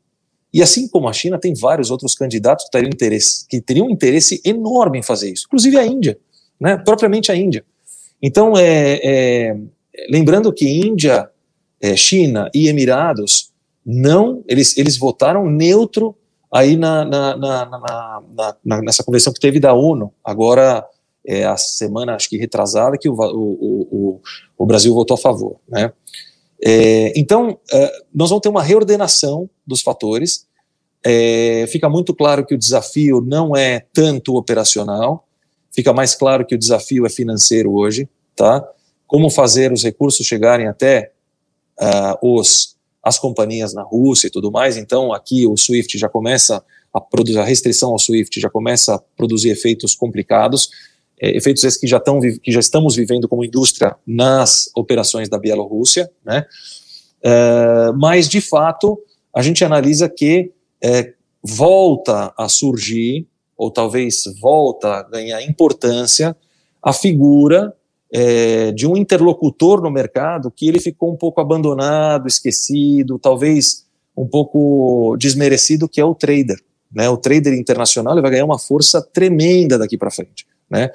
E 0.54 0.62
assim 0.62 0.86
como 0.86 1.08
a 1.08 1.12
China, 1.12 1.38
tem 1.38 1.54
vários 1.54 1.90
outros 1.90 2.14
candidatos 2.14 2.66
que 2.66 2.70
teriam 2.70 2.90
interesse, 2.90 3.46
que 3.48 3.60
teriam 3.60 3.90
interesse 3.90 4.40
enorme 4.44 5.00
em 5.00 5.02
fazer 5.02 5.32
isso, 5.32 5.44
inclusive 5.46 5.76
a 5.76 5.84
Índia, 5.84 6.16
né? 6.60 6.76
propriamente 6.76 7.32
a 7.32 7.36
Índia. 7.36 7.64
Então, 8.22 8.56
é, 8.56 9.00
é 9.02 9.56
lembrando 10.08 10.52
que 10.52 10.68
Índia, 10.68 11.28
é, 11.80 11.96
China 11.96 12.48
e 12.54 12.68
Emirados 12.68 13.51
não, 13.84 14.42
eles, 14.48 14.76
eles 14.76 14.96
votaram 14.96 15.48
neutro 15.50 16.16
aí 16.52 16.76
na, 16.76 17.04
na, 17.04 17.36
na, 17.36 18.54
na, 18.64 18.82
nessa 18.82 19.02
convenção 19.02 19.32
que 19.32 19.40
teve 19.40 19.58
da 19.58 19.72
ONU, 19.72 20.12
agora 20.22 20.86
é 21.26 21.44
a 21.44 21.56
semana, 21.56 22.14
acho 22.14 22.28
que 22.28 22.36
retrasada, 22.36 22.98
que 22.98 23.08
o, 23.08 23.14
o, 23.14 23.88
o, 23.90 24.20
o 24.58 24.66
Brasil 24.66 24.92
votou 24.92 25.14
a 25.14 25.18
favor, 25.18 25.56
né? 25.68 25.92
É, 26.64 27.12
então, 27.18 27.58
é, 27.72 27.92
nós 28.14 28.28
vamos 28.28 28.42
ter 28.42 28.48
uma 28.48 28.62
reordenação 28.62 29.48
dos 29.66 29.82
fatores, 29.82 30.46
é, 31.04 31.64
fica 31.68 31.88
muito 31.88 32.14
claro 32.14 32.46
que 32.46 32.54
o 32.54 32.58
desafio 32.58 33.20
não 33.20 33.56
é 33.56 33.84
tanto 33.92 34.36
operacional, 34.36 35.26
fica 35.72 35.92
mais 35.92 36.14
claro 36.14 36.46
que 36.46 36.54
o 36.54 36.58
desafio 36.58 37.04
é 37.04 37.08
financeiro 37.08 37.72
hoje, 37.72 38.08
tá? 38.36 38.64
Como 39.06 39.28
fazer 39.30 39.72
os 39.72 39.82
recursos 39.82 40.24
chegarem 40.24 40.68
até 40.68 41.12
uh, 41.80 42.36
os 42.36 42.76
as 43.02 43.18
companhias 43.18 43.74
na 43.74 43.82
Rússia 43.82 44.28
e 44.28 44.30
tudo 44.30 44.50
mais. 44.50 44.76
Então, 44.76 45.12
aqui 45.12 45.46
o 45.46 45.56
SWIFT 45.56 45.98
já 45.98 46.08
começa 46.08 46.64
a 46.92 47.00
produzir, 47.00 47.38
a 47.38 47.44
restrição 47.44 47.90
ao 47.90 47.98
SWIFT 47.98 48.40
já 48.40 48.50
começa 48.50 48.94
a 48.94 48.98
produzir 49.16 49.50
efeitos 49.50 49.94
complicados, 49.94 50.70
é, 51.20 51.36
efeitos 51.36 51.64
esses 51.64 51.80
que 51.80 51.86
já, 51.86 51.96
estão, 51.96 52.20
que 52.20 52.52
já 52.52 52.60
estamos 52.60 52.94
vivendo 52.94 53.28
como 53.28 53.44
indústria 53.44 53.96
nas 54.06 54.70
operações 54.76 55.28
da 55.28 55.38
Bielorrússia, 55.38 56.10
né? 56.24 56.44
É, 57.24 57.92
mas, 57.96 58.28
de 58.28 58.40
fato, 58.40 59.00
a 59.34 59.42
gente 59.42 59.64
analisa 59.64 60.08
que 60.08 60.52
é, 60.82 61.14
volta 61.42 62.32
a 62.36 62.48
surgir, 62.48 63.26
ou 63.56 63.70
talvez 63.70 64.24
volta 64.40 64.88
a 64.94 65.02
ganhar 65.02 65.42
importância, 65.42 66.36
a 66.82 66.92
figura 66.92 67.74
é, 68.12 68.72
de 68.72 68.86
um 68.86 68.96
interlocutor 68.96 69.80
no 69.80 69.90
mercado 69.90 70.50
que 70.50 70.68
ele 70.68 70.78
ficou 70.78 71.10
um 71.10 71.16
pouco 71.16 71.40
abandonado, 71.40 72.28
esquecido, 72.28 73.18
talvez 73.18 73.86
um 74.14 74.26
pouco 74.26 75.16
desmerecido, 75.18 75.88
que 75.88 76.00
é 76.00 76.04
o 76.04 76.14
trader. 76.14 76.60
Né? 76.92 77.08
O 77.08 77.16
trader 77.16 77.54
internacional 77.54 78.12
ele 78.12 78.20
vai 78.20 78.32
ganhar 78.32 78.44
uma 78.44 78.58
força 78.58 79.00
tremenda 79.00 79.78
daqui 79.78 79.96
para 79.96 80.10
frente. 80.10 80.46
Né? 80.68 80.90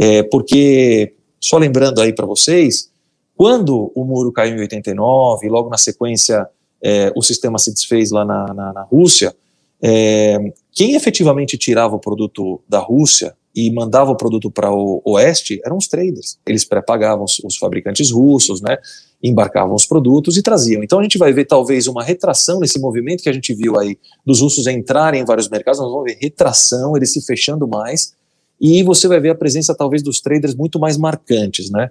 É, 0.00 0.24
porque, 0.24 1.14
só 1.40 1.56
lembrando 1.56 2.00
aí 2.00 2.12
para 2.12 2.26
vocês, 2.26 2.90
quando 3.36 3.92
o 3.94 4.04
muro 4.04 4.32
caiu 4.32 4.56
em 4.56 4.60
89, 4.60 5.48
logo 5.48 5.70
na 5.70 5.78
sequência 5.78 6.48
é, 6.82 7.12
o 7.14 7.22
sistema 7.22 7.58
se 7.58 7.72
desfez 7.72 8.10
lá 8.10 8.24
na, 8.24 8.52
na, 8.52 8.72
na 8.72 8.82
Rússia, 8.82 9.34
é, 9.80 10.52
quem 10.72 10.94
efetivamente 10.94 11.56
tirava 11.56 11.94
o 11.94 12.00
produto 12.00 12.60
da 12.68 12.78
Rússia 12.78 13.36
e 13.56 13.70
mandava 13.70 14.10
o 14.10 14.16
produto 14.16 14.50
para 14.50 14.70
o 14.70 15.00
oeste 15.06 15.62
eram 15.64 15.78
os 15.78 15.88
traders. 15.88 16.38
Eles 16.46 16.62
pré-pagavam 16.62 17.24
os, 17.24 17.38
os, 17.42 17.56
fabricantes 17.56 18.10
russos, 18.10 18.60
né, 18.60 18.76
embarcavam 19.22 19.74
os 19.74 19.86
produtos 19.86 20.36
e 20.36 20.42
traziam. 20.42 20.82
Então 20.82 20.98
a 20.98 21.02
gente 21.02 21.16
vai 21.16 21.32
ver 21.32 21.46
talvez 21.46 21.86
uma 21.86 22.04
retração 22.04 22.60
nesse 22.60 22.78
movimento 22.78 23.22
que 23.22 23.30
a 23.30 23.32
gente 23.32 23.54
viu 23.54 23.78
aí 23.78 23.96
dos 24.26 24.42
russos 24.42 24.66
entrarem 24.66 25.22
em 25.22 25.24
vários 25.24 25.48
mercados, 25.48 25.80
nós 25.80 25.90
vamos 25.90 26.04
ver 26.04 26.18
retração, 26.20 26.94
eles 26.98 27.10
se 27.10 27.24
fechando 27.24 27.66
mais, 27.66 28.12
e 28.60 28.82
você 28.82 29.08
vai 29.08 29.20
ver 29.20 29.30
a 29.30 29.34
presença 29.34 29.74
talvez 29.74 30.02
dos 30.02 30.20
traders 30.20 30.54
muito 30.54 30.78
mais 30.78 30.98
marcantes, 30.98 31.70
né. 31.70 31.90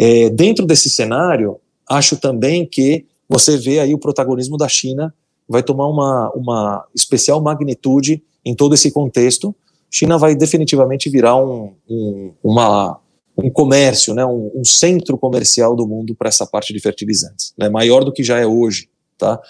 É, 0.00 0.30
dentro 0.30 0.64
desse 0.64 0.88
cenário, 0.88 1.58
acho 1.86 2.16
também 2.16 2.64
que 2.64 3.04
você 3.28 3.58
vê 3.58 3.78
aí 3.78 3.92
o 3.92 3.98
protagonismo 3.98 4.56
da 4.56 4.68
China 4.68 5.12
vai 5.46 5.62
tomar 5.62 5.88
uma, 5.88 6.30
uma 6.30 6.84
especial 6.94 7.42
magnitude 7.42 8.22
em 8.44 8.54
todo 8.54 8.74
esse 8.74 8.90
contexto, 8.90 9.54
China 9.90 10.18
vai 10.18 10.34
definitivamente 10.34 11.08
virar 11.08 11.36
um, 11.36 11.74
um, 11.88 12.32
uma, 12.42 13.00
um 13.36 13.50
comércio, 13.50 14.14
né, 14.14 14.24
um, 14.24 14.50
um, 14.54 14.64
centro 14.64 15.16
comercial 15.16 15.74
do 15.74 15.86
mundo 15.86 16.14
para 16.14 16.28
essa 16.28 16.46
parte 16.46 16.72
de 16.72 16.80
fertilizantes, 16.80 17.54
né, 17.56 17.68
maior 17.68 18.04
do 18.04 18.12
que 18.12 18.22
já 18.22 18.38
é 18.38 18.46
hoje, 18.46 18.88
tá? 19.16 19.40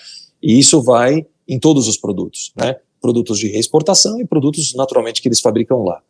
E 0.42 0.58
isso 0.58 0.82
vai 0.82 1.26
em 1.46 1.58
todos 1.58 1.88
os 1.88 1.96
produtos, 1.96 2.52
né, 2.56 2.76
produtos 3.00 3.38
de 3.38 3.48
reexportação 3.48 4.20
e 4.20 4.26
produtos 4.26 4.74
naturalmente 4.74 5.20
que 5.20 5.28
eles 5.28 5.40
fabricam 5.40 5.82
lá. 5.82 6.00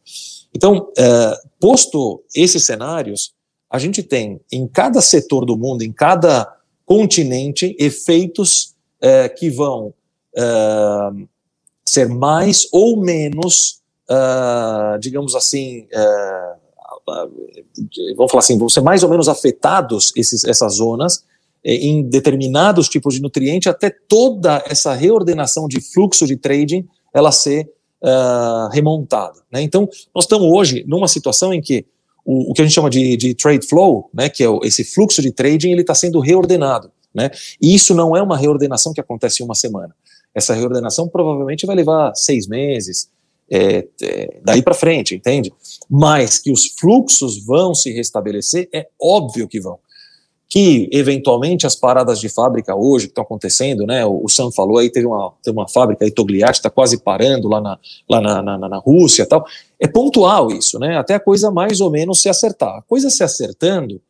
Então, 0.55 0.91
é, 0.97 1.41
posto 1.61 2.23
esses 2.35 2.65
cenários, 2.65 3.33
a 3.71 3.79
gente 3.79 4.03
tem 4.03 4.41
em 4.51 4.67
cada 4.67 5.01
setor 5.01 5.45
do 5.45 5.57
mundo, 5.57 5.83
em 5.83 5.93
cada 5.93 6.51
continente, 6.87 7.77
efeitos 7.79 8.75
é, 9.01 9.29
que 9.29 9.51
vão 9.51 9.93
é, 10.35 10.43
ser 11.85 12.09
mais 12.09 12.67
ou 12.73 12.99
menos 13.01 13.83
uh, 14.11 14.99
digamos 14.99 15.35
assim, 15.35 15.87
uh, 15.87 16.69
vamos 18.17 18.31
falar 18.31 18.41
assim, 18.41 18.59
vão 18.59 18.69
ser 18.69 18.81
mais 18.81 19.03
ou 19.03 19.11
menos 19.11 19.29
afetados 19.29 20.13
esses, 20.17 20.45
essas 20.45 20.75
zonas 20.77 21.25
eh, 21.65 21.75
em 21.75 22.03
determinados 22.03 22.89
tipos 22.89 23.15
de 23.15 23.23
nutriente 23.23 23.69
até 23.69 23.91
toda 23.91 24.63
essa 24.67 24.95
reordenação 24.95 25.67
de 25.67 25.81
fluxo 25.81 26.27
de 26.27 26.37
trading 26.37 26.87
ela 27.13 27.33
ser 27.33 27.71
uh, 28.03 28.69
remontada. 28.71 29.41
Né? 29.51 29.63
Então, 29.63 29.89
nós 30.15 30.25
estamos 30.25 30.47
hoje 30.47 30.85
numa 30.87 31.09
situação 31.09 31.53
em 31.53 31.61
que 31.61 31.87
o, 32.25 32.51
o 32.51 32.55
que 32.55 32.61
a 32.61 32.65
gente 32.65 32.75
chama 32.75 32.91
de, 32.91 33.17
de, 33.17 33.35
trade 33.35 33.67
flow, 33.67 34.11
né, 34.13 34.29
que 34.29 34.45
é 34.45 34.49
o, 34.49 34.61
esse 34.63 34.85
fluxo 34.85 35.23
de 35.23 35.33
trading, 35.33 35.71
ele 35.71 35.81
está 35.81 35.95
sendo 35.95 36.21
reordenado. 36.21 36.91
Né? 37.15 37.31
E 37.61 37.75
isso 37.75 37.95
não 37.95 38.17
é 38.17 38.23
uma 38.23 38.37
reordenação 38.37 38.93
que 38.93 39.01
acontece 39.01 39.43
em 39.43 39.47
uma 39.47 39.55
semana. 39.55 39.95
Essa 40.35 40.55
reordenação 40.55 41.09
provavelmente 41.09 41.67
vai 41.67 41.75
levar 41.75 42.15
seis 42.15 42.47
meses, 42.47 43.11
é, 43.51 43.87
é, 44.03 44.41
daí 44.43 44.63
para 44.63 44.75
frente, 44.75 45.15
entende? 45.15 45.53
Mas 45.89 46.39
que 46.39 46.53
os 46.53 46.67
fluxos 46.79 47.45
vão 47.45 47.75
se 47.75 47.91
restabelecer, 47.93 48.69
é 48.73 48.87
óbvio 49.01 49.49
que 49.49 49.61
vão. 49.61 49.79
Que, 50.51 50.89
eventualmente, 50.93 51.67
as 51.67 51.75
paradas 51.75 52.19
de 52.19 52.29
fábrica 52.29 52.75
hoje 52.75 53.07
que 53.07 53.11
estão 53.11 53.25
acontecendo, 53.25 53.87
né? 53.87 54.07
O, 54.07 54.25
o 54.25 54.29
Sam 54.31 54.51
falou 54.51 54.79
aí, 54.79 54.91
teve 54.91 55.07
uma, 55.07 55.33
teve 55.43 55.57
uma 55.57 55.69
fábrica 55.69 56.05
aí, 56.05 56.11
Togliatti, 56.11 56.59
está 56.59 56.71
quase 56.71 57.03
parando 57.03 57.49
lá, 57.49 57.61
na, 57.61 57.79
lá 58.09 58.21
na, 58.21 58.43
na, 58.43 58.69
na 58.69 58.79
Rússia 58.79 59.27
tal. 59.27 59.45
É 59.79 59.87
pontual 59.87 60.51
isso, 60.51 60.79
né? 60.79 60.97
Até 60.97 61.15
a 61.15 61.21
coisa 61.21 61.51
mais 61.51 61.81
ou 61.81 61.91
menos 61.91 62.21
se 62.23 62.31
acertar. 62.31 62.79
A 62.79 62.83
coisa 62.83 63.11
se 63.11 63.23
acertando, 63.23 64.01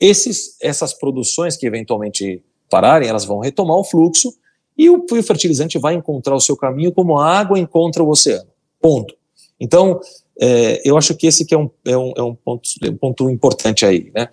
esses, 0.00 0.56
essas 0.60 0.92
produções 0.92 1.56
que 1.56 1.66
eventualmente 1.66 2.42
pararem, 2.68 3.08
elas 3.08 3.24
vão 3.24 3.38
retomar 3.38 3.76
o 3.76 3.84
fluxo 3.84 4.34
e 4.76 4.90
o, 4.90 5.04
o 5.10 5.22
fertilizante 5.22 5.78
vai 5.78 5.94
encontrar 5.94 6.34
o 6.34 6.40
seu 6.40 6.56
caminho 6.56 6.92
como 6.92 7.18
a 7.18 7.26
água 7.26 7.58
encontra 7.58 8.02
o 8.02 8.10
oceano. 8.10 8.55
Ponto. 8.80 9.16
Então, 9.58 10.00
é, 10.40 10.82
eu 10.88 10.96
acho 10.96 11.14
que 11.16 11.26
esse 11.26 11.44
que 11.44 11.54
é 11.54 11.58
um, 11.58 11.70
é 11.84 11.96
um, 11.96 12.12
é 12.16 12.22
um, 12.22 12.34
ponto, 12.34 12.68
um 12.84 12.96
ponto 12.96 13.30
importante 13.30 13.86
aí, 13.86 14.10
né? 14.14 14.28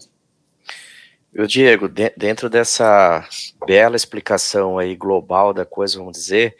Eu, 1.33 1.47
Diego, 1.47 1.87
de, 1.89 2.11
dentro 2.15 2.49
dessa 2.49 3.27
bela 3.65 3.95
explicação 3.95 4.77
aí 4.77 4.95
global 4.95 5.51
da 5.53 5.65
coisa, 5.65 5.97
vamos 5.97 6.13
dizer, 6.13 6.55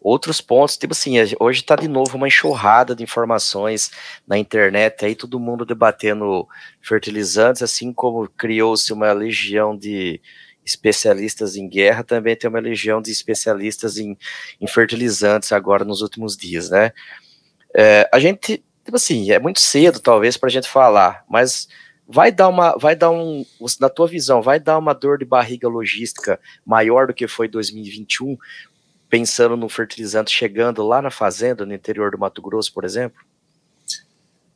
outros 0.00 0.40
pontos, 0.40 0.76
tipo 0.76 0.92
assim, 0.92 1.14
hoje 1.38 1.60
está 1.60 1.76
de 1.76 1.86
novo 1.86 2.16
uma 2.16 2.26
enxurrada 2.26 2.96
de 2.96 3.02
informações 3.02 3.90
na 4.26 4.36
internet, 4.36 5.04
aí 5.04 5.14
todo 5.14 5.38
mundo 5.38 5.64
debatendo 5.64 6.48
fertilizantes, 6.80 7.62
assim 7.62 7.92
como 7.92 8.28
criou-se 8.30 8.92
uma 8.92 9.12
legião 9.12 9.76
de 9.76 10.20
especialistas 10.68 11.56
em 11.56 11.68
guerra, 11.68 12.04
também 12.04 12.36
tem 12.36 12.48
uma 12.48 12.60
legião 12.60 13.00
de 13.00 13.10
especialistas 13.10 13.96
em, 13.96 14.16
em 14.60 14.66
fertilizantes 14.66 15.52
agora 15.52 15.84
nos 15.84 16.02
últimos 16.02 16.36
dias, 16.36 16.70
né? 16.70 16.92
É, 17.74 18.08
a 18.12 18.18
gente, 18.18 18.62
tipo 18.84 18.96
assim, 18.96 19.30
é 19.30 19.38
muito 19.38 19.60
cedo 19.60 20.00
talvez 20.00 20.36
para 20.36 20.48
a 20.48 20.52
gente 20.52 20.68
falar, 20.68 21.24
mas 21.28 21.68
vai 22.06 22.30
dar 22.30 22.48
uma, 22.48 22.76
vai 22.76 22.94
dar 22.94 23.10
um, 23.10 23.44
na 23.80 23.88
tua 23.88 24.06
visão, 24.06 24.42
vai 24.42 24.60
dar 24.60 24.78
uma 24.78 24.94
dor 24.94 25.18
de 25.18 25.24
barriga 25.24 25.68
logística 25.68 26.38
maior 26.64 27.06
do 27.06 27.14
que 27.14 27.26
foi 27.26 27.48
2021, 27.48 28.36
pensando 29.08 29.56
no 29.56 29.68
fertilizante 29.68 30.30
chegando 30.30 30.86
lá 30.86 31.00
na 31.00 31.10
fazenda, 31.10 31.64
no 31.64 31.74
interior 31.74 32.10
do 32.10 32.18
Mato 32.18 32.42
Grosso, 32.42 32.72
por 32.72 32.84
exemplo? 32.84 33.20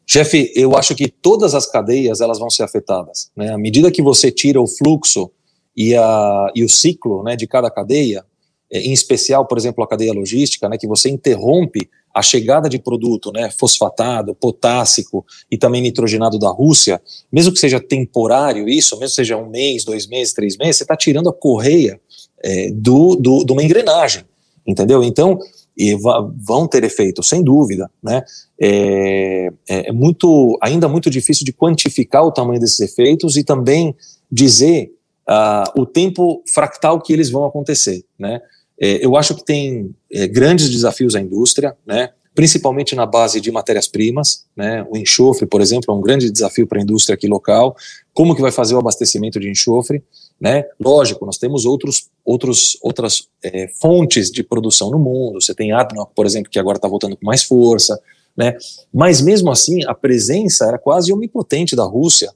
Jeff, 0.06 0.52
eu 0.54 0.76
acho 0.76 0.94
que 0.94 1.08
todas 1.08 1.54
as 1.54 1.66
cadeias 1.66 2.20
elas 2.20 2.38
vão 2.38 2.50
ser 2.50 2.64
afetadas. 2.64 3.30
Né? 3.34 3.50
À 3.50 3.56
medida 3.56 3.90
que 3.90 4.02
você 4.02 4.30
tira 4.30 4.60
o 4.60 4.66
fluxo 4.66 5.30
e, 5.76 5.94
a, 5.94 6.52
e 6.54 6.64
o 6.64 6.68
ciclo 6.68 7.22
né, 7.22 7.36
de 7.36 7.46
cada 7.46 7.70
cadeia, 7.70 8.24
é, 8.70 8.80
em 8.80 8.92
especial, 8.92 9.46
por 9.46 9.58
exemplo, 9.58 9.82
a 9.82 9.88
cadeia 9.88 10.12
logística, 10.12 10.68
né, 10.68 10.76
que 10.78 10.86
você 10.86 11.08
interrompe 11.10 11.88
a 12.14 12.20
chegada 12.20 12.68
de 12.68 12.78
produto 12.78 13.32
né, 13.32 13.50
fosfatado, 13.50 14.34
potássico 14.34 15.24
e 15.50 15.56
também 15.56 15.80
nitrogenado 15.80 16.38
da 16.38 16.50
Rússia, 16.50 17.00
mesmo 17.32 17.52
que 17.52 17.58
seja 17.58 17.80
temporário 17.80 18.68
isso, 18.68 18.98
mesmo 18.98 19.10
que 19.10 19.16
seja 19.16 19.36
um 19.36 19.48
mês, 19.48 19.84
dois 19.84 20.06
meses, 20.06 20.34
três 20.34 20.56
meses, 20.56 20.76
você 20.76 20.84
está 20.84 20.96
tirando 20.96 21.30
a 21.30 21.32
correia 21.32 21.98
é, 22.42 22.70
do, 22.70 23.16
do, 23.16 23.44
de 23.44 23.52
uma 23.52 23.62
engrenagem, 23.62 24.24
entendeu? 24.66 25.02
Então, 25.02 25.38
e 25.76 25.94
vão 25.94 26.68
ter 26.68 26.84
efeito, 26.84 27.22
sem 27.22 27.42
dúvida, 27.42 27.90
né? 28.02 28.22
É, 28.60 29.50
é, 29.68 29.88
é, 29.88 29.92
muito, 29.92 30.58
ainda 30.60 30.86
muito 30.86 31.08
difícil 31.08 31.44
de 31.46 31.52
quantificar 31.52 32.24
o 32.24 32.30
tamanho 32.30 32.60
desses 32.60 32.80
efeitos 32.80 33.36
e 33.36 33.42
também 33.42 33.94
dizer 34.30 34.92
uh, 35.28 35.80
o 35.80 35.86
tempo 35.86 36.42
fractal 36.52 37.00
que 37.00 37.12
eles 37.12 37.30
vão 37.30 37.44
acontecer, 37.44 38.04
né? 38.18 38.40
É, 38.80 39.04
eu 39.04 39.16
acho 39.16 39.34
que 39.36 39.44
tem 39.44 39.94
é, 40.10 40.26
grandes 40.26 40.68
desafios 40.68 41.14
à 41.14 41.20
indústria, 41.20 41.76
né? 41.86 42.10
Principalmente 42.34 42.96
na 42.96 43.04
base 43.04 43.40
de 43.40 43.52
matérias-primas, 43.52 44.46
né? 44.56 44.84
O 44.90 44.96
enxofre, 44.96 45.46
por 45.46 45.60
exemplo, 45.60 45.94
é 45.94 45.96
um 45.96 46.00
grande 46.00 46.30
desafio 46.30 46.66
para 46.66 46.80
a 46.80 46.82
indústria 46.82 47.14
aqui 47.14 47.28
local. 47.28 47.76
Como 48.12 48.34
que 48.34 48.40
vai 48.40 48.50
fazer 48.50 48.74
o 48.74 48.78
abastecimento 48.78 49.38
de 49.38 49.48
enxofre? 49.48 50.02
Né? 50.40 50.64
Lógico, 50.80 51.24
nós 51.24 51.38
temos 51.38 51.64
outros, 51.64 52.08
outros, 52.24 52.76
outras 52.82 53.28
é, 53.44 53.68
fontes 53.80 54.30
de 54.30 54.42
produção 54.42 54.90
no 54.90 54.98
mundo. 54.98 55.40
Você 55.40 55.54
tem 55.54 55.70
ADNOC, 55.70 56.12
por 56.16 56.26
exemplo, 56.26 56.50
que 56.50 56.58
agora 56.58 56.78
está 56.78 56.88
voltando 56.88 57.16
com 57.16 57.24
mais 57.24 57.44
força. 57.44 58.00
Né? 58.36 58.56
Mas 58.92 59.20
mesmo 59.20 59.50
assim, 59.52 59.84
a 59.86 59.94
presença 59.94 60.66
era 60.66 60.78
quase 60.78 61.12
omnipotente 61.12 61.76
da 61.76 61.84
Rússia 61.84 62.32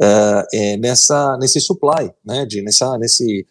uh, 0.00 0.46
é, 0.52 0.76
nessa, 0.78 1.36
nesse 1.38 1.60
supply, 1.60 2.10
né? 2.24 2.46
de, 2.46 2.62
nessa, 2.62 2.96
nesse, 2.98 3.46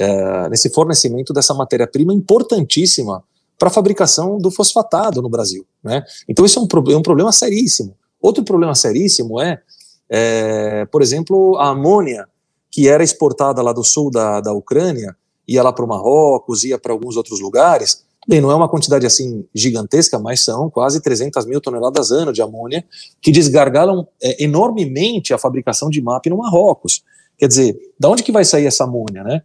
uh, 0.00 0.48
nesse 0.50 0.70
fornecimento 0.70 1.32
dessa 1.32 1.54
matéria-prima 1.54 2.12
importantíssima 2.12 3.24
para 3.58 3.68
a 3.68 3.72
fabricação 3.72 4.38
do 4.38 4.50
fosfatado 4.50 5.22
no 5.22 5.28
Brasil. 5.28 5.66
Né? 5.82 6.04
Então, 6.28 6.44
isso 6.44 6.58
é 6.58 6.62
um, 6.62 6.92
é 6.92 6.96
um 6.96 7.02
problema 7.02 7.32
seríssimo. 7.32 7.96
Outro 8.20 8.44
problema 8.44 8.74
seríssimo 8.74 9.40
é, 9.40 9.60
é 10.08 10.84
por 10.86 11.02
exemplo, 11.02 11.56
a 11.58 11.70
amônia 11.70 12.26
que 12.70 12.88
era 12.88 13.04
exportada 13.04 13.62
lá 13.62 13.72
do 13.72 13.84
sul 13.84 14.10
da, 14.10 14.40
da 14.40 14.52
Ucrânia, 14.52 15.16
ia 15.46 15.62
lá 15.62 15.72
para 15.72 15.84
o 15.84 15.88
Marrocos, 15.88 16.64
ia 16.64 16.76
para 16.76 16.92
alguns 16.92 17.16
outros 17.16 17.38
lugares. 17.40 18.04
Bem, 18.26 18.40
não 18.40 18.50
é 18.50 18.54
uma 18.54 18.68
quantidade 18.68 19.04
assim 19.04 19.46
gigantesca, 19.54 20.18
mas 20.18 20.40
são 20.40 20.70
quase 20.70 21.00
300 21.00 21.44
mil 21.46 21.60
toneladas 21.60 22.10
ano 22.10 22.32
de 22.32 22.40
amônia 22.40 22.84
que 23.20 23.30
desgargalam 23.30 24.06
é, 24.22 24.42
enormemente 24.42 25.34
a 25.34 25.38
fabricação 25.38 25.90
de 25.90 26.00
MAP 26.00 26.26
no 26.26 26.38
Marrocos. 26.38 27.02
Quer 27.36 27.48
dizer, 27.48 27.76
da 27.98 28.08
onde 28.08 28.22
que 28.22 28.32
vai 28.32 28.44
sair 28.44 28.66
essa 28.66 28.84
amônia, 28.84 29.22
né? 29.22 29.42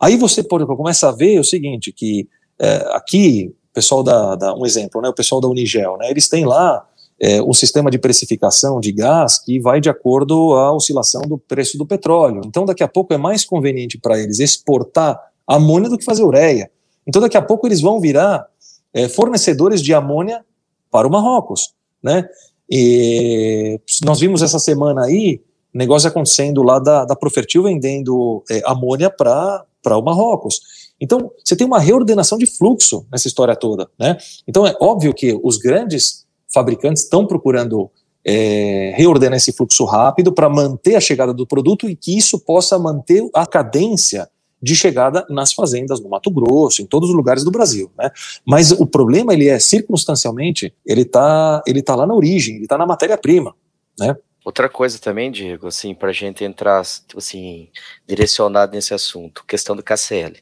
Aí 0.00 0.16
você 0.16 0.42
pode, 0.42 0.64
começa 0.66 1.08
a 1.08 1.12
ver 1.12 1.38
o 1.38 1.44
seguinte, 1.44 1.92
que 1.92 2.28
é, 2.58 2.88
aqui, 2.92 3.54
pessoal 3.72 4.02
da, 4.02 4.34
da, 4.34 4.54
um 4.54 4.64
exemplo, 4.64 5.00
né, 5.00 5.08
o 5.08 5.14
pessoal 5.14 5.40
da 5.40 5.48
Unigel, 5.48 5.96
né, 5.98 6.10
eles 6.10 6.28
têm 6.28 6.44
lá 6.44 6.86
é, 7.20 7.40
um 7.40 7.52
sistema 7.52 7.90
de 7.90 7.98
precificação 7.98 8.80
de 8.80 8.90
gás 8.90 9.38
que 9.38 9.60
vai 9.60 9.80
de 9.80 9.88
acordo 9.88 10.54
à 10.54 10.72
oscilação 10.72 11.22
do 11.22 11.38
preço 11.38 11.78
do 11.78 11.86
petróleo. 11.86 12.40
Então, 12.44 12.64
daqui 12.64 12.82
a 12.82 12.88
pouco 12.88 13.14
é 13.14 13.16
mais 13.16 13.44
conveniente 13.44 13.96
para 13.96 14.18
eles 14.18 14.40
exportar 14.40 15.20
amônia 15.46 15.88
do 15.88 15.96
que 15.96 16.04
fazer 16.04 16.24
ureia. 16.24 16.70
Então, 17.06 17.20
daqui 17.20 17.36
a 17.36 17.42
pouco 17.42 17.66
eles 17.66 17.80
vão 17.80 18.00
virar 18.00 18.46
é, 18.92 19.08
fornecedores 19.08 19.82
de 19.82 19.92
amônia 19.94 20.44
para 20.90 21.06
o 21.06 21.10
Marrocos, 21.10 21.74
né? 22.02 22.28
E 22.70 23.80
nós 24.04 24.20
vimos 24.20 24.42
essa 24.42 24.58
semana 24.58 25.04
aí 25.04 25.40
negócio 25.72 26.08
acontecendo 26.08 26.62
lá 26.62 26.78
da, 26.78 27.04
da 27.04 27.16
Profertil 27.16 27.62
vendendo 27.62 28.44
é, 28.50 28.62
amônia 28.66 29.08
para 29.10 29.64
o 29.96 30.02
Marrocos. 30.02 30.60
Então, 31.00 31.30
você 31.42 31.56
tem 31.56 31.66
uma 31.66 31.80
reordenação 31.80 32.38
de 32.38 32.46
fluxo 32.46 33.06
nessa 33.10 33.26
história 33.26 33.56
toda, 33.56 33.88
né? 33.98 34.16
Então, 34.46 34.66
é 34.66 34.74
óbvio 34.80 35.12
que 35.12 35.38
os 35.42 35.56
grandes 35.56 36.26
fabricantes 36.52 37.02
estão 37.02 37.26
procurando 37.26 37.90
é, 38.24 38.92
reordenar 38.96 39.36
esse 39.36 39.52
fluxo 39.52 39.84
rápido 39.84 40.32
para 40.32 40.48
manter 40.48 40.94
a 40.94 41.00
chegada 41.00 41.34
do 41.34 41.46
produto 41.46 41.88
e 41.88 41.96
que 41.96 42.16
isso 42.16 42.38
possa 42.38 42.78
manter 42.78 43.28
a 43.34 43.46
cadência 43.46 44.28
de 44.62 44.76
chegada 44.76 45.26
nas 45.28 45.52
fazendas 45.52 46.00
no 46.00 46.08
Mato 46.08 46.30
Grosso, 46.30 46.80
em 46.80 46.86
todos 46.86 47.10
os 47.10 47.14
lugares 47.14 47.42
do 47.42 47.50
Brasil, 47.50 47.90
né? 47.98 48.10
Mas 48.46 48.70
o 48.70 48.86
problema 48.86 49.34
ele 49.34 49.48
é 49.48 49.58
circunstancialmente, 49.58 50.72
ele 50.86 51.02
está 51.02 51.62
ele 51.66 51.82
tá 51.82 51.96
lá 51.96 52.06
na 52.06 52.14
origem, 52.14 52.54
ele 52.54 52.64
está 52.64 52.78
na 52.78 52.86
matéria-prima, 52.86 53.54
né? 53.98 54.16
Outra 54.44 54.68
coisa 54.68 54.98
também, 54.98 55.30
Diego, 55.30 55.68
assim, 55.68 55.94
para 55.94 56.08
a 56.08 56.12
gente 56.12 56.42
entrar, 56.42 56.80
assim, 56.80 57.68
direcionado 58.08 58.74
nesse 58.74 58.92
assunto, 58.92 59.44
questão 59.46 59.76
do 59.76 59.84
KCL. 59.84 60.36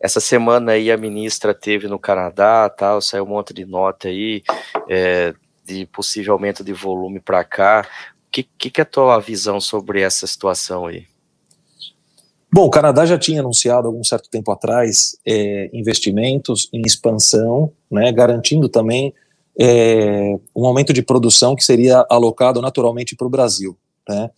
Essa 0.00 0.18
semana 0.18 0.72
aí 0.72 0.90
a 0.90 0.96
ministra 0.96 1.54
teve 1.54 1.86
no 1.86 1.96
Canadá, 1.96 2.68
tal, 2.68 3.00
saiu 3.00 3.22
um 3.22 3.28
monte 3.28 3.54
de 3.54 3.64
nota 3.64 4.08
aí, 4.08 4.42
é, 4.88 5.32
de 5.64 5.86
possível 5.86 6.32
aumento 6.32 6.64
de 6.64 6.72
volume 6.72 7.20
para 7.20 7.44
cá. 7.44 7.86
O 8.26 8.30
que, 8.32 8.42
que, 8.42 8.68
que 8.68 8.80
é 8.80 8.82
a 8.82 8.84
tua 8.84 9.20
visão 9.20 9.60
sobre 9.60 10.00
essa 10.00 10.26
situação 10.26 10.86
aí? 10.86 11.06
Bom, 12.56 12.64
o 12.64 12.70
Canadá 12.70 13.04
já 13.04 13.18
tinha 13.18 13.40
anunciado 13.40 13.86
algum 13.86 14.02
certo 14.02 14.30
tempo 14.30 14.50
atrás 14.50 15.14
é, 15.26 15.68
investimentos 15.74 16.70
em 16.72 16.80
expansão, 16.86 17.70
né, 17.90 18.10
garantindo 18.10 18.66
também 18.66 19.12
é, 19.60 20.38
um 20.56 20.64
aumento 20.64 20.90
de 20.90 21.02
produção 21.02 21.54
que 21.54 21.62
seria 21.62 22.06
alocado 22.08 22.62
naturalmente 22.62 23.14
para 23.14 23.26
o 23.26 23.28
Brasil. 23.28 23.76
Né? 24.08 24.30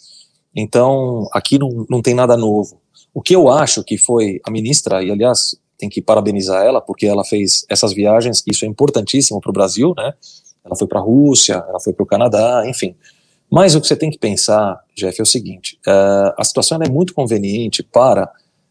Então, 0.53 1.29
aqui 1.33 1.61
não, 1.61 1.87
não 1.89 2.03
tem 2.03 2.13
nada 2.13 2.37
novo. 2.37 2.81
O 3.15 3.23
que 3.23 3.37
eu 3.37 3.49
acho 3.49 3.85
que 3.85 3.97
foi 3.97 4.41
a 4.45 4.51
ministra, 4.51 5.01
e 5.01 5.13
aliás, 5.13 5.55
tem 5.79 5.89
que 5.89 6.03
parabenizar 6.03 6.67
ela, 6.67 6.81
porque 6.81 7.07
ela 7.07 7.25
fez 7.25 7.65
essas 7.69 7.93
viagens, 7.93 8.43
isso 8.45 8.65
é 8.65 8.69
importantíssimo 8.69 9.41
para 9.41 9.51
o 9.51 9.53
Brasil, 9.53 9.95
né? 9.97 10.13
ela 10.65 10.75
foi 10.75 10.89
para 10.89 10.99
a 10.99 11.03
Rússia, 11.05 11.65
ela 11.69 11.79
foi 11.79 11.93
para 11.93 12.03
o 12.03 12.07
Canadá, 12.07 12.65
enfim. 12.67 12.97
Mas 13.51 13.75
o 13.75 13.81
que 13.81 13.87
você 13.87 13.97
tem 13.97 14.11
que 14.11 14.19
pensar, 14.19 14.79
Jeff, 14.95 15.19
é 15.19 15.23
o 15.23 15.27
seguinte: 15.27 15.79
uh, 15.87 16.35
a 16.37 16.45
situação 16.45 16.79
é 16.83 16.89
muito 16.89 17.15
conveniente 17.15 17.83
para, 17.83 18.31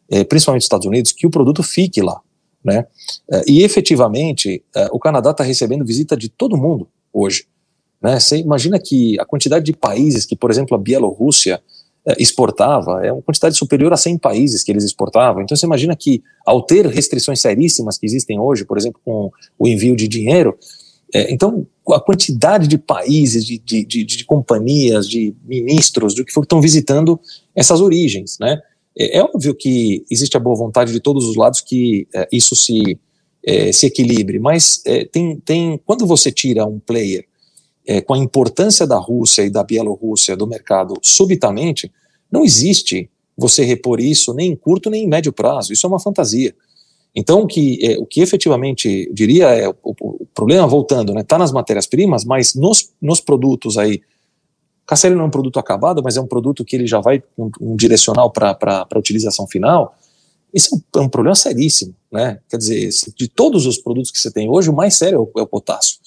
eh, 0.09 0.23
principalmente 0.23 0.61
os 0.61 0.65
Estados 0.65 0.85
Unidos, 0.85 1.11
que 1.11 1.25
o 1.25 1.31
produto 1.31 1.63
fique 1.63 2.01
lá. 2.01 2.19
Né? 2.63 2.85
Uh, 3.29 3.41
e 3.47 3.63
efetivamente, 3.63 4.63
uh, 4.75 4.89
o 4.91 4.99
Canadá 4.99 5.31
está 5.31 5.43
recebendo 5.43 5.85
visita 5.85 6.15
de 6.15 6.29
todo 6.29 6.57
mundo 6.57 6.87
hoje. 7.11 7.45
Né? 8.01 8.19
Você 8.19 8.37
imagina 8.37 8.79
que 8.79 9.19
a 9.19 9.25
quantidade 9.25 9.65
de 9.65 9.73
países 9.73 10.25
que, 10.25 10.35
por 10.35 10.51
exemplo, 10.51 10.75
a 10.75 10.79
Bielorrússia 10.79 11.61
exportava 12.17 13.05
é 13.05 13.11
uma 13.11 13.21
quantidade 13.21 13.57
superior 13.57 13.91
a 13.91 13.97
100 13.97 14.19
países 14.19 14.63
que 14.63 14.71
eles 14.71 14.85
exportavam. 14.85 15.41
Então 15.41 15.57
você 15.57 15.65
imagina 15.65 15.93
que, 15.93 16.23
ao 16.45 16.61
ter 16.61 16.85
restrições 16.85 17.41
seríssimas 17.41 17.97
que 17.97 18.05
existem 18.05 18.39
hoje, 18.39 18.63
por 18.63 18.77
exemplo, 18.77 19.01
com 19.03 19.29
o 19.59 19.67
envio 19.67 19.93
de 19.93 20.07
dinheiro, 20.07 20.57
é, 21.13 21.31
então, 21.31 21.65
a 21.89 21.99
quantidade 21.99 22.67
de 22.67 22.77
países, 22.77 23.45
de, 23.45 23.57
de, 23.57 23.85
de, 23.85 24.03
de, 24.03 24.25
companhias, 24.25 25.07
de 25.07 25.33
ministros, 25.45 26.13
do 26.13 26.25
que 26.25 26.33
for, 26.33 26.41
estão 26.41 26.59
visitando 26.59 27.19
essas 27.55 27.79
origens, 27.79 28.37
né? 28.39 28.61
É, 28.97 29.19
é, 29.19 29.23
óbvio 29.23 29.55
que 29.55 30.03
existe 30.09 30.35
a 30.35 30.39
boa 30.39 30.55
vontade 30.55 30.91
de 30.91 30.99
todos 30.99 31.25
os 31.25 31.35
lados 31.35 31.61
que 31.61 32.07
é, 32.13 32.27
isso 32.31 32.55
se, 32.55 32.99
é, 33.45 33.71
se 33.71 33.85
equilibre, 33.85 34.39
mas 34.39 34.81
é, 34.85 35.05
tem, 35.05 35.39
tem, 35.39 35.79
quando 35.85 36.05
você 36.05 36.31
tira 36.31 36.65
um 36.65 36.79
player 36.79 37.25
é, 37.85 38.01
com 38.01 38.13
a 38.13 38.17
importância 38.17 38.85
da 38.85 38.97
Rússia 38.97 39.43
e 39.43 39.49
da 39.49 39.63
Bielorrússia 39.63 40.35
do 40.35 40.47
mercado 40.47 40.95
subitamente, 41.01 41.91
não 42.29 42.43
existe 42.43 43.09
você 43.37 43.63
repor 43.63 44.01
isso 44.01 44.33
nem 44.33 44.51
em 44.51 44.55
curto 44.55 44.89
nem 44.89 45.05
em 45.05 45.07
médio 45.07 45.31
prazo, 45.31 45.71
isso 45.71 45.85
é 45.85 45.89
uma 45.89 45.99
fantasia. 45.99 46.53
Então, 47.19 47.41
o 47.41 47.47
que, 47.47 47.79
é, 47.83 47.97
o 47.97 48.05
que 48.05 48.21
efetivamente 48.21 49.11
diria 49.11 49.47
é, 49.47 49.67
o, 49.67 49.75
o 49.83 50.27
problema, 50.35 50.67
voltando, 50.67 51.09
está 51.09 51.15
né, 51.15 51.23
tá 51.23 51.37
nas 51.39 51.51
matérias-primas, 51.51 52.23
mas 52.23 52.53
nos, 52.53 52.91
nos 53.01 53.19
produtos 53.19 53.75
aí, 53.75 54.03
Cacelli 54.85 55.15
não 55.15 55.23
é 55.23 55.25
um 55.25 55.31
produto 55.31 55.57
acabado, 55.57 56.03
mas 56.03 56.15
é 56.15 56.21
um 56.21 56.27
produto 56.27 56.63
que 56.63 56.75
ele 56.75 56.85
já 56.85 56.99
vai 56.99 57.23
um, 57.35 57.49
um 57.59 57.75
direcional 57.75 58.29
para 58.31 58.55
a 58.87 58.99
utilização 58.99 59.47
final, 59.47 59.97
esse 60.53 60.71
é 60.71 60.77
um, 60.77 61.01
é 61.01 61.05
um, 61.05 61.09
problema 61.09 61.33
seríssimo, 61.33 61.95
né? 62.11 62.39
Quer 62.47 62.57
dizer, 62.57 62.89
de 63.15 63.27
todos 63.27 63.65
os 63.65 63.79
produtos 63.79 64.11
que 64.11 64.21
você 64.21 64.29
tem 64.29 64.47
hoje, 64.47 64.69
o 64.69 64.73
mais 64.73 64.95
sério 64.95 65.15
é 65.17 65.19
o, 65.19 65.41
é 65.41 65.43
o 65.43 65.47
potássio. 65.47 65.97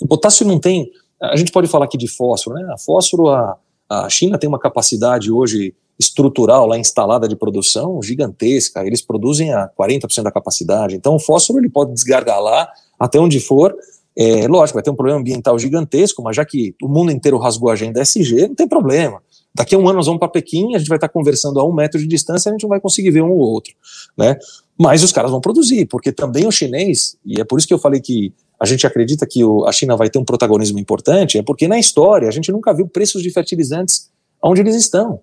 O 0.00 0.06
potássio 0.08 0.44
não 0.44 0.58
tem, 0.58 0.90
a 1.22 1.36
gente 1.36 1.52
pode 1.52 1.68
falar 1.68 1.84
aqui 1.84 1.96
de 1.96 2.08
fósforo, 2.08 2.56
né? 2.56 2.68
A 2.72 2.76
fósforo, 2.76 3.28
a, 3.28 3.56
a 3.88 4.08
China 4.10 4.36
tem 4.36 4.48
uma 4.48 4.58
capacidade 4.58 5.30
hoje 5.30 5.72
estrutural 5.98 6.66
lá 6.66 6.78
instalada 6.78 7.26
de 7.26 7.36
produção 7.36 8.02
gigantesca, 8.02 8.84
eles 8.86 9.00
produzem 9.00 9.52
a 9.52 9.68
40% 9.78 10.22
da 10.22 10.30
capacidade, 10.30 10.94
então 10.94 11.16
o 11.16 11.20
fósforo 11.20 11.58
ele 11.58 11.70
pode 11.70 11.92
desgargalar 11.92 12.70
até 12.98 13.18
onde 13.18 13.40
for, 13.40 13.74
é, 14.16 14.46
lógico, 14.48 14.76
vai 14.76 14.82
ter 14.82 14.90
um 14.90 14.96
problema 14.96 15.20
ambiental 15.20 15.58
gigantesco, 15.58 16.22
mas 16.22 16.36
já 16.36 16.44
que 16.44 16.74
o 16.82 16.88
mundo 16.88 17.12
inteiro 17.12 17.38
rasgou 17.38 17.68
a 17.70 17.74
agenda 17.74 18.00
SG, 18.00 18.48
não 18.48 18.54
tem 18.54 18.66
problema. 18.66 19.20
Daqui 19.54 19.74
a 19.74 19.78
um 19.78 19.86
ano 19.88 19.96
nós 19.96 20.06
vamos 20.06 20.18
para 20.18 20.28
Pequim, 20.28 20.74
a 20.74 20.78
gente 20.78 20.88
vai 20.88 20.96
estar 20.96 21.08
conversando 21.08 21.58
a 21.60 21.64
um 21.64 21.72
metro 21.72 21.98
de 21.98 22.06
distância, 22.06 22.50
a 22.50 22.52
gente 22.52 22.62
não 22.62 22.68
vai 22.68 22.80
conseguir 22.80 23.10
ver 23.10 23.22
um 23.22 23.30
ou 23.30 23.38
outro, 23.38 23.74
né? 24.16 24.36
Mas 24.78 25.02
os 25.02 25.12
caras 25.12 25.30
vão 25.30 25.40
produzir, 25.40 25.86
porque 25.86 26.12
também 26.12 26.46
o 26.46 26.50
chinês, 26.50 27.16
e 27.24 27.40
é 27.40 27.44
por 27.44 27.58
isso 27.58 27.66
que 27.66 27.72
eu 27.72 27.78
falei 27.78 28.00
que 28.00 28.34
a 28.60 28.66
gente 28.66 28.86
acredita 28.86 29.26
que 29.26 29.44
o, 29.44 29.66
a 29.66 29.72
China 29.72 29.96
vai 29.96 30.10
ter 30.10 30.18
um 30.18 30.24
protagonismo 30.24 30.78
importante, 30.78 31.38
é 31.38 31.42
porque 31.42 31.68
na 31.68 31.78
história 31.78 32.28
a 32.28 32.30
gente 32.30 32.50
nunca 32.52 32.72
viu 32.74 32.86
preços 32.86 33.22
de 33.22 33.30
fertilizantes 33.30 34.10
onde 34.42 34.60
eles 34.60 34.74
estão. 34.74 35.20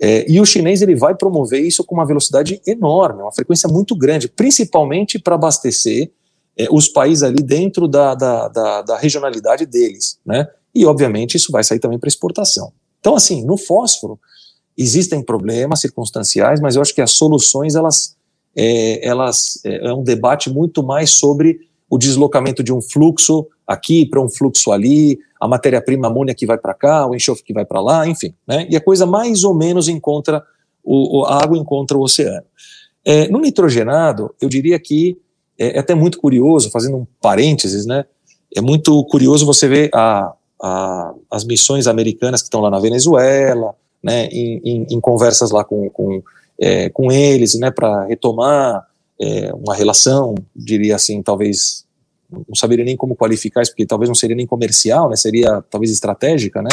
É, 0.00 0.30
e 0.30 0.40
o 0.40 0.46
chinês 0.46 0.82
ele 0.82 0.96
vai 0.96 1.14
promover 1.14 1.60
isso 1.60 1.84
com 1.84 1.94
uma 1.94 2.06
velocidade 2.06 2.60
enorme, 2.66 3.22
uma 3.22 3.32
frequência 3.32 3.68
muito 3.68 3.94
grande, 3.96 4.28
principalmente 4.28 5.18
para 5.18 5.34
abastecer 5.34 6.10
é, 6.56 6.66
os 6.70 6.88
países 6.88 7.22
ali 7.22 7.42
dentro 7.42 7.86
da, 7.86 8.14
da, 8.14 8.48
da, 8.48 8.82
da, 8.82 8.98
regionalidade 8.98 9.64
deles, 9.66 10.18
né? 10.24 10.48
E 10.74 10.84
obviamente 10.86 11.36
isso 11.36 11.52
vai 11.52 11.62
sair 11.62 11.78
também 11.78 11.98
para 11.98 12.08
exportação. 12.08 12.72
Então, 13.00 13.14
assim, 13.14 13.44
no 13.44 13.56
fósforo 13.56 14.18
existem 14.76 15.22
problemas 15.22 15.80
circunstanciais, 15.80 16.60
mas 16.60 16.76
eu 16.76 16.82
acho 16.82 16.94
que 16.94 17.02
as 17.02 17.12
soluções 17.12 17.74
elas 17.74 18.16
é, 18.56 19.06
elas 19.06 19.60
é, 19.64 19.88
é 19.88 19.94
um 19.94 20.02
debate 20.02 20.50
muito 20.50 20.82
mais 20.82 21.10
sobre 21.10 21.60
o 21.88 21.98
deslocamento 21.98 22.62
de 22.62 22.72
um 22.72 22.80
fluxo 22.80 23.46
aqui 23.66 24.06
para 24.06 24.20
um 24.20 24.28
fluxo 24.28 24.72
ali, 24.72 25.18
a 25.42 25.48
matéria-prima 25.48 26.06
amônia 26.06 26.36
que 26.36 26.46
vai 26.46 26.56
para 26.56 26.72
cá, 26.72 27.04
o 27.04 27.16
enxofre 27.16 27.42
que 27.42 27.52
vai 27.52 27.64
para 27.64 27.80
lá, 27.80 28.06
enfim, 28.06 28.32
né? 28.46 28.64
E 28.70 28.76
a 28.76 28.80
coisa 28.80 29.04
mais 29.04 29.42
ou 29.42 29.52
menos 29.52 29.88
encontra 29.88 30.40
o, 30.84 31.24
a 31.24 31.42
água 31.42 31.58
encontra 31.58 31.98
o 31.98 32.00
oceano. 32.00 32.44
É, 33.04 33.26
no 33.26 33.40
nitrogenado, 33.40 34.32
eu 34.40 34.48
diria 34.48 34.78
que 34.78 35.18
é, 35.58 35.76
é, 35.76 35.78
até 35.80 35.96
muito 35.96 36.20
curioso, 36.20 36.70
fazendo 36.70 36.96
um 36.96 37.06
parênteses, 37.20 37.86
né? 37.86 38.04
É 38.54 38.60
muito 38.60 39.04
curioso 39.06 39.44
você 39.44 39.66
ver 39.66 39.90
a, 39.92 40.32
a, 40.62 41.12
as 41.28 41.44
missões 41.44 41.88
americanas 41.88 42.40
que 42.40 42.46
estão 42.46 42.60
lá 42.60 42.70
na 42.70 42.78
Venezuela, 42.78 43.74
né? 44.00 44.26
Em, 44.26 44.60
em, 44.64 44.86
em 44.90 45.00
conversas 45.00 45.50
lá 45.50 45.64
com, 45.64 45.90
com, 45.90 46.22
é, 46.56 46.88
com 46.88 47.10
eles, 47.10 47.58
né? 47.58 47.72
Para 47.72 48.04
retomar 48.04 48.86
é, 49.20 49.52
uma 49.52 49.74
relação, 49.74 50.36
diria 50.54 50.94
assim, 50.94 51.20
talvez 51.20 51.81
não 52.32 52.54
saberia 52.54 52.84
nem 52.84 52.96
como 52.96 53.14
qualificar 53.14 53.62
isso, 53.62 53.72
porque 53.72 53.86
talvez 53.86 54.08
não 54.08 54.14
seria 54.14 54.36
nem 54.36 54.46
comercial, 54.46 55.08
né? 55.08 55.16
Seria 55.16 55.62
talvez 55.70 55.90
estratégica, 55.92 56.62
né? 56.62 56.70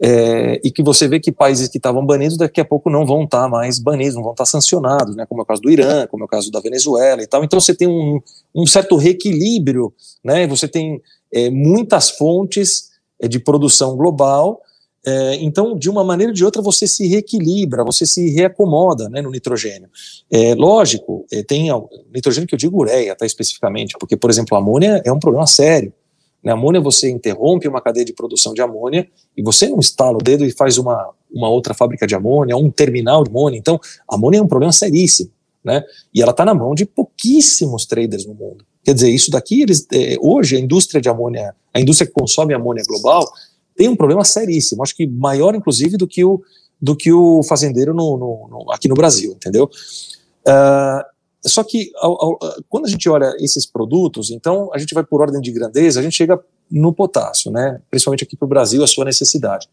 é, 0.00 0.60
e 0.64 0.70
que 0.70 0.82
você 0.82 1.06
vê 1.06 1.20
que 1.20 1.30
países 1.30 1.68
que 1.68 1.78
estavam 1.78 2.04
banidos 2.04 2.36
daqui 2.36 2.60
a 2.60 2.64
pouco 2.64 2.90
não 2.90 3.06
vão 3.06 3.24
estar 3.24 3.44
tá 3.44 3.48
mais 3.48 3.78
banidos, 3.78 4.14
não 4.14 4.22
vão 4.22 4.32
estar 4.32 4.44
tá 4.44 4.50
sancionados, 4.50 5.14
né, 5.14 5.24
como 5.26 5.40
é 5.40 5.44
o 5.44 5.46
caso 5.46 5.62
do 5.62 5.70
Irã, 5.70 6.06
como 6.06 6.24
é 6.24 6.26
o 6.26 6.28
caso 6.28 6.50
da 6.50 6.60
Venezuela 6.60 7.22
e 7.22 7.26
tal. 7.26 7.44
Então 7.44 7.60
você 7.60 7.74
tem 7.74 7.88
um, 7.88 8.20
um 8.54 8.66
certo 8.66 8.96
reequilíbrio, 8.96 9.92
né, 10.22 10.46
você 10.46 10.66
tem 10.66 11.00
é, 11.32 11.48
muitas 11.50 12.10
fontes 12.10 12.90
é, 13.20 13.28
de 13.28 13.38
produção 13.38 13.96
global, 13.96 14.60
é, 15.06 15.36
então 15.36 15.76
de 15.76 15.90
uma 15.90 16.02
maneira 16.02 16.30
ou 16.30 16.34
de 16.34 16.44
outra 16.44 16.62
você 16.62 16.86
se 16.86 17.06
reequilibra, 17.06 17.84
você 17.84 18.06
se 18.06 18.30
reacomoda 18.30 19.08
né, 19.08 19.20
no 19.20 19.30
nitrogênio. 19.30 19.88
É, 20.30 20.54
lógico, 20.54 21.26
é, 21.32 21.42
tem 21.42 21.68
nitrogênio 22.12 22.48
que 22.48 22.54
eu 22.54 22.58
digo 22.58 22.80
ureia, 22.80 23.14
tá, 23.14 23.26
especificamente, 23.26 23.96
porque, 23.98 24.16
por 24.16 24.30
exemplo, 24.30 24.56
a 24.56 24.60
amônia 24.60 25.02
é 25.04 25.12
um 25.12 25.18
problema 25.18 25.46
sério. 25.46 25.92
Na 26.42 26.52
amônia 26.52 26.80
você 26.80 27.10
interrompe 27.10 27.66
uma 27.66 27.80
cadeia 27.80 28.04
de 28.04 28.12
produção 28.12 28.52
de 28.52 28.60
amônia 28.60 29.08
e 29.36 29.42
você 29.42 29.68
não 29.68 29.78
instala 29.78 30.16
o 30.16 30.22
dedo 30.22 30.44
e 30.44 30.50
faz 30.50 30.76
uma, 30.76 31.10
uma 31.32 31.48
outra 31.48 31.72
fábrica 31.72 32.06
de 32.06 32.14
amônia, 32.14 32.56
um 32.56 32.70
terminal 32.70 33.24
de 33.24 33.30
amônia. 33.30 33.58
Então, 33.58 33.80
a 34.08 34.14
amônia 34.14 34.38
é 34.38 34.42
um 34.42 34.46
problema 34.46 34.72
seríssimo, 34.72 35.30
né? 35.64 35.82
E 36.14 36.20
ela 36.20 36.32
está 36.32 36.44
na 36.44 36.52
mão 36.52 36.74
de 36.74 36.84
pouquíssimos 36.84 37.86
traders 37.86 38.26
no 38.26 38.34
mundo. 38.34 38.64
Quer 38.84 38.92
dizer, 38.92 39.10
isso 39.10 39.30
daqui, 39.30 39.62
eles, 39.62 39.86
é, 39.90 40.16
hoje 40.20 40.56
a 40.56 40.60
indústria 40.60 41.00
de 41.00 41.08
amônia, 41.08 41.54
a 41.72 41.80
indústria 41.80 42.06
que 42.06 42.12
consome 42.12 42.52
amônia 42.52 42.84
global, 42.86 43.26
tem 43.76 43.88
um 43.88 43.96
problema 43.96 44.24
seríssimo, 44.24 44.82
acho 44.82 44.94
que 44.94 45.06
maior, 45.06 45.54
inclusive, 45.54 45.96
do 45.96 46.06
que 46.06 46.24
o, 46.24 46.42
do 46.80 46.96
que 46.96 47.12
o 47.12 47.42
fazendeiro 47.42 47.92
no, 47.94 48.16
no, 48.16 48.48
no 48.48 48.72
aqui 48.72 48.88
no 48.88 48.94
Brasil, 48.94 49.32
entendeu? 49.32 49.68
Uh, 50.46 51.14
só 51.46 51.62
que 51.62 51.90
ao, 51.96 52.24
ao, 52.24 52.38
quando 52.68 52.86
a 52.86 52.88
gente 52.88 53.08
olha 53.08 53.34
esses 53.38 53.66
produtos, 53.66 54.30
então 54.30 54.70
a 54.72 54.78
gente 54.78 54.94
vai 54.94 55.04
por 55.04 55.20
ordem 55.20 55.40
de 55.40 55.52
grandeza, 55.52 56.00
a 56.00 56.02
gente 56.02 56.16
chega 56.16 56.40
no 56.70 56.92
potássio, 56.92 57.50
né? 57.50 57.80
Principalmente 57.90 58.24
aqui 58.24 58.36
para 58.36 58.46
o 58.46 58.48
Brasil, 58.48 58.82
a 58.82 58.86
sua 58.86 59.04
necessidade. 59.04 59.68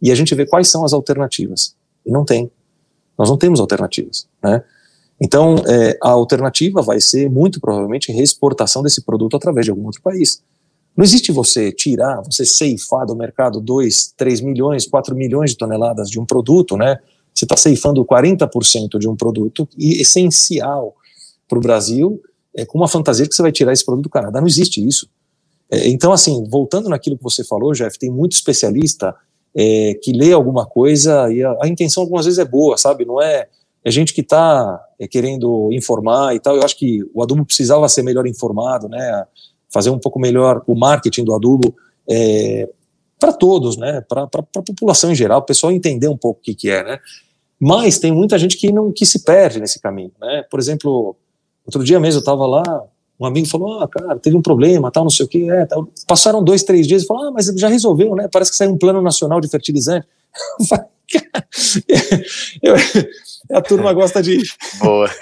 E 0.00 0.10
a 0.10 0.14
gente 0.14 0.34
vê 0.34 0.44
quais 0.44 0.68
são 0.68 0.84
as 0.84 0.92
alternativas. 0.92 1.76
E 2.04 2.10
não 2.10 2.24
tem. 2.24 2.50
Nós 3.16 3.30
não 3.30 3.36
temos 3.36 3.60
alternativas, 3.60 4.26
né? 4.42 4.64
Então, 5.20 5.54
é, 5.68 5.96
a 6.02 6.10
alternativa 6.10 6.82
vai 6.82 7.00
ser, 7.00 7.30
muito 7.30 7.60
provavelmente, 7.60 8.10
reexportação 8.10 8.82
desse 8.82 9.02
produto 9.02 9.36
através 9.36 9.64
de 9.64 9.70
algum 9.70 9.84
outro 9.86 10.02
país. 10.02 10.42
Não 10.96 11.04
existe 11.04 11.32
você 11.32 11.72
tirar, 11.72 12.20
você 12.22 12.44
ceifar 12.44 13.06
do 13.06 13.16
mercado 13.16 13.60
2, 13.60 14.14
3 14.16 14.40
milhões, 14.40 14.86
4 14.86 15.14
milhões 15.14 15.50
de 15.50 15.56
toneladas 15.56 16.10
de 16.10 16.20
um 16.20 16.26
produto, 16.26 16.76
né? 16.76 16.98
Você 17.34 17.44
está 17.44 17.56
ceifando 17.56 18.04
40% 18.04 18.98
de 18.98 19.08
um 19.08 19.16
produto 19.16 19.66
essencial 19.78 20.94
para 21.48 21.58
o 21.58 21.62
Brasil 21.62 22.20
é, 22.54 22.64
com 22.64 22.78
uma 22.78 22.88
fantasia 22.88 23.26
que 23.26 23.34
você 23.34 23.42
vai 23.42 23.52
tirar 23.52 23.72
esse 23.72 23.84
produto 23.84 24.04
do 24.04 24.10
Canadá. 24.10 24.40
Não 24.40 24.46
existe 24.46 24.86
isso. 24.86 25.08
É, 25.70 25.88
então, 25.88 26.12
assim, 26.12 26.44
voltando 26.48 26.88
naquilo 26.88 27.16
que 27.16 27.22
você 27.22 27.42
falou, 27.42 27.72
Jeff, 27.72 27.98
tem 27.98 28.10
muito 28.10 28.32
especialista 28.32 29.14
é, 29.54 29.94
que 30.02 30.12
lê 30.12 30.32
alguma 30.32 30.66
coisa 30.66 31.32
e 31.32 31.42
a, 31.42 31.56
a, 31.62 31.68
intenção 31.68 32.02
algumas 32.02 32.26
vezes 32.26 32.38
é 32.38 32.44
boa, 32.44 32.76
sabe? 32.76 33.04
Não 33.04 33.20
é, 33.20 33.48
é 33.84 33.90
gente 33.90 34.12
que 34.12 34.20
está 34.20 34.82
é, 34.98 35.08
querendo 35.08 35.70
informar 35.72 36.34
e 36.34 36.40
tal. 36.40 36.56
Eu 36.56 36.62
acho 36.62 36.76
que 36.76 37.00
o 37.14 37.22
adubo 37.22 37.44
precisava 37.44 37.88
ser 37.88 38.02
melhor 38.02 38.26
informado, 38.26 38.88
né? 38.88 39.24
Fazer 39.72 39.90
um 39.90 39.98
pouco 39.98 40.20
melhor 40.20 40.62
o 40.66 40.74
marketing 40.74 41.24
do 41.24 41.34
adubo 41.34 41.74
é, 42.08 42.68
para 43.18 43.32
todos, 43.32 43.76
né? 43.76 44.02
Para 44.08 44.22
a 44.22 44.62
população 44.62 45.12
em 45.12 45.14
geral, 45.14 45.40
o 45.40 45.44
pessoal 45.44 45.72
entender 45.72 46.08
um 46.08 46.16
pouco 46.16 46.40
o 46.40 46.42
que, 46.42 46.54
que 46.54 46.70
é, 46.70 46.82
né? 46.82 46.98
Mas 47.58 47.98
tem 47.98 48.10
muita 48.10 48.38
gente 48.38 48.56
que 48.56 48.72
não 48.72 48.92
que 48.92 49.06
se 49.06 49.24
perde 49.24 49.60
nesse 49.60 49.80
caminho, 49.80 50.12
né? 50.20 50.44
Por 50.50 50.58
exemplo, 50.58 51.16
Outro 51.64 51.82
dia 51.84 52.00
mesmo 52.00 52.18
eu 52.18 52.20
estava 52.20 52.44
lá, 52.46 52.62
um 53.18 53.26
amigo 53.26 53.46
falou, 53.46 53.80
ah, 53.80 53.88
cara, 53.88 54.18
teve 54.18 54.36
um 54.36 54.42
problema, 54.42 54.90
tal, 54.90 55.04
não 55.04 55.10
sei 55.10 55.24
o 55.26 55.28
que, 55.28 55.48
é, 55.48 55.64
tal. 55.64 55.88
passaram 56.06 56.42
dois, 56.42 56.64
três 56.64 56.86
dias 56.88 57.04
e 57.04 57.06
falou, 57.06 57.28
ah, 57.28 57.30
mas 57.30 57.46
já 57.46 57.68
resolveu, 57.68 58.16
né, 58.16 58.28
parece 58.30 58.50
que 58.50 58.56
saiu 58.56 58.72
um 58.72 58.78
plano 58.78 59.00
nacional 59.00 59.40
de 59.40 59.48
fertilizante. 59.48 60.06
eu, 62.62 62.74
a 63.52 63.62
turma 63.62 63.92
gosta 63.92 64.22
de... 64.22 64.42
Boa. 64.80 65.08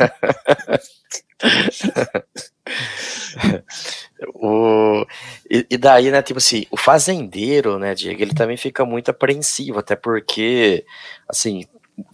o, 4.34 5.06
e, 5.50 5.66
e, 5.70 5.76
daí, 5.76 6.10
né, 6.10 6.22
tipo 6.22 6.38
assim, 6.38 6.66
o 6.70 6.76
fazendeiro, 6.76 7.78
né, 7.78 7.94
Diego, 7.94 8.22
ele 8.22 8.34
também 8.34 8.56
fica 8.56 8.84
muito 8.84 9.10
apreensivo, 9.10 9.78
até 9.78 9.96
porque, 9.96 10.84
assim, 11.28 11.64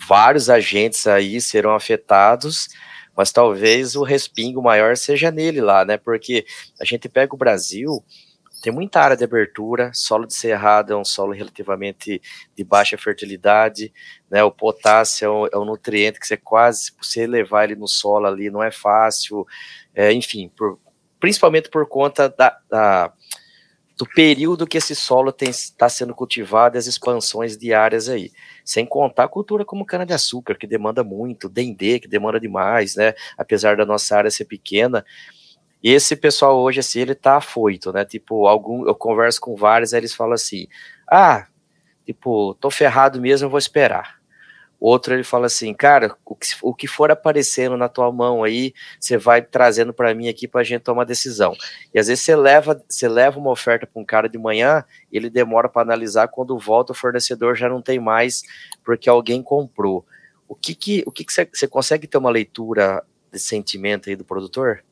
vários 0.08 0.50
agentes 0.50 1.06
aí 1.06 1.40
serão 1.40 1.74
afetados, 1.74 2.68
mas 3.16 3.32
talvez 3.32 3.96
o 3.96 4.02
respingo 4.02 4.62
maior 4.62 4.96
seja 4.96 5.30
nele 5.30 5.60
lá, 5.60 5.84
né? 5.84 5.96
Porque 5.96 6.44
a 6.78 6.84
gente 6.84 7.08
pega 7.08 7.34
o 7.34 7.38
Brasil, 7.38 8.04
tem 8.62 8.72
muita 8.72 9.00
área 9.00 9.16
de 9.16 9.24
abertura, 9.24 9.90
solo 9.94 10.26
de 10.26 10.34
cerrado 10.34 10.92
é 10.92 10.96
um 10.96 11.04
solo 11.04 11.32
relativamente 11.32 12.20
de 12.54 12.64
baixa 12.64 12.98
fertilidade, 12.98 13.92
né? 14.30 14.44
O 14.44 14.50
potássio 14.50 15.26
é 15.26 15.30
um, 15.30 15.46
é 15.52 15.58
um 15.58 15.64
nutriente 15.64 16.20
que 16.20 16.26
você 16.26 16.36
quase, 16.36 16.92
você 17.00 17.26
levar 17.26 17.64
ele 17.64 17.76
no 17.76 17.88
solo 17.88 18.26
ali 18.26 18.50
não 18.50 18.62
é 18.62 18.70
fácil, 18.70 19.46
é, 19.94 20.12
enfim, 20.12 20.50
por, 20.54 20.78
principalmente 21.20 21.68
por 21.68 21.88
conta 21.88 22.28
da, 22.28 22.58
da 22.68 23.12
do 23.96 24.04
período 24.04 24.66
que 24.66 24.76
esse 24.76 24.94
solo 24.94 25.34
está 25.40 25.88
sendo 25.88 26.14
cultivado 26.14 26.76
as 26.76 26.86
expansões 26.86 27.56
diárias 27.56 28.08
aí. 28.10 28.30
Sem 28.62 28.84
contar 28.84 29.24
a 29.24 29.28
cultura 29.28 29.64
como 29.64 29.86
cana-de-açúcar, 29.86 30.56
que 30.56 30.66
demanda 30.66 31.02
muito, 31.02 31.48
dendê, 31.48 31.98
que 31.98 32.06
demanda 32.06 32.38
demais, 32.38 32.94
né? 32.94 33.14
Apesar 33.38 33.76
da 33.76 33.86
nossa 33.86 34.14
área 34.14 34.30
ser 34.30 34.44
pequena. 34.44 35.02
Esse 35.82 36.14
pessoal 36.14 36.58
hoje, 36.58 36.80
assim, 36.80 37.00
ele 37.00 37.14
tá 37.14 37.36
afoito, 37.36 37.90
né? 37.90 38.04
Tipo, 38.04 38.46
algum, 38.46 38.86
eu 38.86 38.94
converso 38.94 39.40
com 39.40 39.56
vários, 39.56 39.94
aí 39.94 40.00
eles 40.00 40.14
falam 40.14 40.34
assim: 40.34 40.66
ah, 41.10 41.46
tipo, 42.04 42.54
tô 42.60 42.70
ferrado 42.70 43.18
mesmo, 43.18 43.48
vou 43.48 43.58
esperar. 43.58 44.15
Outro 44.78 45.14
ele 45.14 45.24
fala 45.24 45.46
assim, 45.46 45.72
cara, 45.72 46.14
o 46.24 46.34
que, 46.34 46.48
o 46.62 46.74
que 46.74 46.86
for 46.86 47.10
aparecendo 47.10 47.76
na 47.76 47.88
tua 47.88 48.12
mão 48.12 48.44
aí, 48.44 48.74
você 49.00 49.16
vai 49.16 49.40
trazendo 49.40 49.92
para 49.92 50.14
mim 50.14 50.28
aqui 50.28 50.46
para 50.46 50.60
a 50.60 50.64
gente 50.64 50.82
tomar 50.82 51.04
decisão. 51.04 51.54
E 51.94 51.98
às 51.98 52.08
vezes 52.08 52.24
você 52.24 52.36
leva, 52.36 52.82
você 52.86 53.08
leva 53.08 53.38
uma 53.38 53.50
oferta 53.50 53.86
para 53.86 54.00
um 54.00 54.04
cara 54.04 54.28
de 54.28 54.38
manhã, 54.38 54.84
ele 55.10 55.30
demora 55.30 55.68
para 55.68 55.80
analisar, 55.80 56.28
quando 56.28 56.58
volta 56.58 56.92
o 56.92 56.94
fornecedor 56.94 57.56
já 57.56 57.68
não 57.68 57.80
tem 57.80 57.98
mais 57.98 58.42
porque 58.84 59.08
alguém 59.08 59.42
comprou. 59.42 60.04
O 60.46 60.54
que 60.54 60.74
que, 60.74 61.02
o 61.06 61.10
que, 61.10 61.24
que 61.24 61.32
você, 61.32 61.66
consegue 61.66 62.06
ter 62.06 62.18
uma 62.18 62.30
leitura 62.30 63.02
de 63.32 63.38
sentimento 63.38 64.10
aí 64.10 64.14
do 64.14 64.24
produtor? 64.24 64.84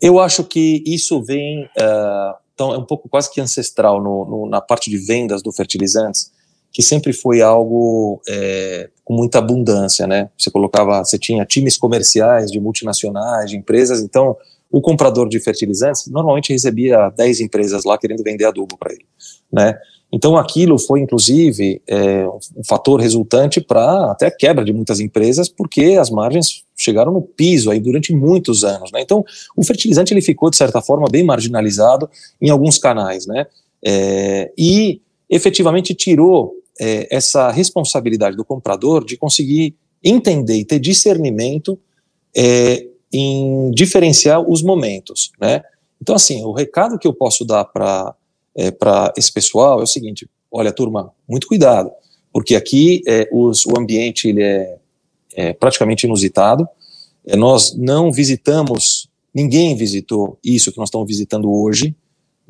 Eu 0.00 0.18
acho 0.18 0.44
que 0.44 0.82
isso 0.86 1.22
vem, 1.22 1.64
uh, 1.64 2.34
então 2.54 2.72
é 2.72 2.78
um 2.78 2.86
pouco 2.86 3.06
quase 3.06 3.30
que 3.30 3.40
ancestral 3.40 4.02
no, 4.02 4.24
no, 4.24 4.48
na 4.48 4.62
parte 4.62 4.88
de 4.88 4.96
vendas 4.96 5.42
do 5.42 5.52
fertilizantes 5.52 6.32
que 6.72 6.82
sempre 6.82 7.12
foi 7.12 7.42
algo 7.42 8.20
é, 8.28 8.88
com 9.10 9.16
muita 9.16 9.40
abundância, 9.40 10.06
né? 10.06 10.30
Você 10.38 10.52
colocava, 10.52 11.04
você 11.04 11.18
tinha 11.18 11.44
times 11.44 11.76
comerciais 11.76 12.48
de 12.48 12.60
multinacionais, 12.60 13.50
de 13.50 13.56
empresas, 13.56 14.00
então 14.00 14.36
o 14.70 14.80
comprador 14.80 15.28
de 15.28 15.40
fertilizantes 15.40 16.06
normalmente 16.06 16.52
recebia 16.52 17.10
10 17.16 17.40
empresas 17.40 17.82
lá 17.84 17.98
querendo 17.98 18.22
vender 18.22 18.44
adubo 18.44 18.78
para 18.78 18.92
ele, 18.92 19.04
né? 19.52 19.76
Então 20.12 20.36
aquilo 20.36 20.78
foi 20.78 21.00
inclusive 21.00 21.82
é, 21.88 22.24
um 22.56 22.62
fator 22.64 23.00
resultante 23.00 23.60
para 23.60 24.12
até 24.12 24.30
quebra 24.30 24.64
de 24.64 24.72
muitas 24.72 25.00
empresas, 25.00 25.48
porque 25.48 25.96
as 26.00 26.08
margens 26.08 26.62
chegaram 26.76 27.12
no 27.12 27.20
piso 27.20 27.68
aí 27.68 27.80
durante 27.80 28.14
muitos 28.14 28.62
anos, 28.62 28.92
né? 28.92 29.00
Então 29.00 29.24
o 29.56 29.64
fertilizante 29.64 30.14
ele 30.14 30.22
ficou 30.22 30.50
de 30.50 30.56
certa 30.56 30.80
forma 30.80 31.08
bem 31.10 31.24
marginalizado 31.24 32.08
em 32.40 32.48
alguns 32.48 32.78
canais, 32.78 33.26
né? 33.26 33.48
É, 33.84 34.52
e 34.56 35.00
efetivamente 35.28 35.96
tirou 35.96 36.60
é, 36.80 37.06
essa 37.14 37.50
responsabilidade 37.50 38.36
do 38.36 38.44
comprador 38.44 39.04
de 39.04 39.16
conseguir 39.16 39.76
entender 40.02 40.56
e 40.56 40.64
ter 40.64 40.78
discernimento 40.78 41.78
é, 42.34 42.86
em 43.12 43.70
diferenciar 43.72 44.40
os 44.40 44.62
momentos, 44.62 45.30
né? 45.38 45.62
Então, 46.00 46.14
assim, 46.14 46.42
o 46.44 46.52
recado 46.52 46.98
que 46.98 47.06
eu 47.06 47.12
posso 47.12 47.44
dar 47.44 47.66
para 47.66 48.14
é, 48.56 48.72
esse 49.16 49.30
pessoal 49.30 49.80
é 49.80 49.82
o 49.82 49.86
seguinte: 49.86 50.28
olha, 50.50 50.72
turma, 50.72 51.12
muito 51.28 51.46
cuidado, 51.46 51.90
porque 52.32 52.56
aqui 52.56 53.02
é, 53.06 53.28
os, 53.30 53.66
o 53.66 53.78
ambiente 53.78 54.28
ele 54.28 54.42
é, 54.42 54.78
é 55.34 55.52
praticamente 55.52 56.06
inusitado. 56.06 56.66
É, 57.26 57.36
nós 57.36 57.76
não 57.76 58.10
visitamos, 58.10 59.08
ninguém 59.34 59.76
visitou 59.76 60.38
isso 60.42 60.72
que 60.72 60.78
nós 60.78 60.88
estamos 60.88 61.06
visitando 61.06 61.52
hoje, 61.52 61.94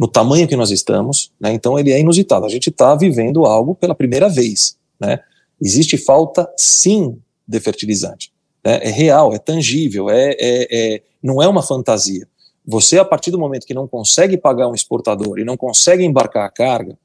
no 0.01 0.09
tamanho 0.09 0.49
que 0.49 0.57
nós 0.57 0.71
estamos, 0.71 1.31
né? 1.39 1.53
então 1.53 1.79
ele 1.79 1.93
é 1.93 2.01
inusitado. 2.01 2.47
A 2.47 2.49
gente 2.49 2.71
está 2.71 2.95
vivendo 2.95 3.45
algo 3.45 3.75
pela 3.75 3.95
primeira 3.95 4.31
vez. 4.31 4.79
Né? 4.99 5.21
Existe 5.61 5.99
falta, 5.99 6.51
sim, 6.57 7.19
de 7.47 7.61
fertilizante. 7.61 8.33
Né? 8.65 8.81
É 8.83 8.89
real, 8.89 9.35
é 9.35 9.39
tangível, 9.39 10.09
é, 10.09 10.31
é, 10.39 10.69
é, 10.95 11.03
não 11.23 11.43
é 11.43 11.47
uma 11.47 11.63
fantasia. 11.63 12.27
Você, 12.67 12.99
a 12.99 13.05
partir 13.05 13.31
do 13.31 13.39
momento 13.39 13.67
que 13.67 13.75
não 13.75 13.87
consegue 13.87 14.39
pagar 14.39 14.69
um 14.69 14.75
exportador 14.75 15.39
e 15.39 15.45
não 15.45 15.55
consegue 15.55 16.03
embarcar 16.03 16.47
a 16.47 16.51
carga, 16.51 16.97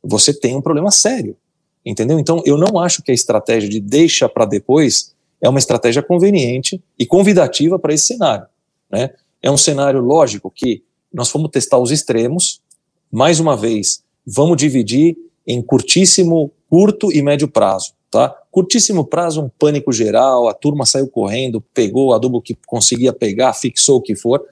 você 0.00 0.32
tem 0.32 0.54
um 0.54 0.62
problema 0.62 0.92
sério. 0.92 1.36
Entendeu? 1.84 2.20
Então, 2.20 2.40
eu 2.46 2.56
não 2.56 2.78
acho 2.78 3.02
que 3.02 3.10
a 3.10 3.14
estratégia 3.14 3.68
de 3.68 3.80
deixa 3.80 4.28
para 4.28 4.44
depois 4.44 5.12
é 5.40 5.48
uma 5.48 5.58
estratégia 5.58 6.04
conveniente 6.04 6.80
e 6.96 7.04
convidativa 7.04 7.80
para 7.80 7.92
esse 7.92 8.06
cenário. 8.06 8.46
Né? 8.88 9.10
É 9.42 9.50
um 9.50 9.56
cenário 9.56 10.00
lógico 10.00 10.52
que 10.54 10.84
nós 11.12 11.30
fomos 11.30 11.50
testar 11.50 11.78
os 11.78 11.90
extremos, 11.90 12.60
mais 13.10 13.40
uma 13.40 13.56
vez, 13.56 14.02
vamos 14.26 14.56
dividir 14.56 15.16
em 15.46 15.62
curtíssimo, 15.62 16.52
curto 16.68 17.12
e 17.12 17.22
médio 17.22 17.48
prazo. 17.48 17.92
Tá? 18.10 18.34
Curtíssimo 18.50 19.04
prazo, 19.04 19.42
um 19.42 19.48
pânico 19.48 19.92
geral, 19.92 20.48
a 20.48 20.54
turma 20.54 20.86
saiu 20.86 21.08
correndo, 21.08 21.60
pegou 21.74 22.08
o 22.08 22.12
adubo 22.12 22.40
que 22.40 22.56
conseguia 22.66 23.12
pegar, 23.12 23.52
fixou 23.52 23.98
o 23.98 24.02
que 24.02 24.14
for. 24.14 24.42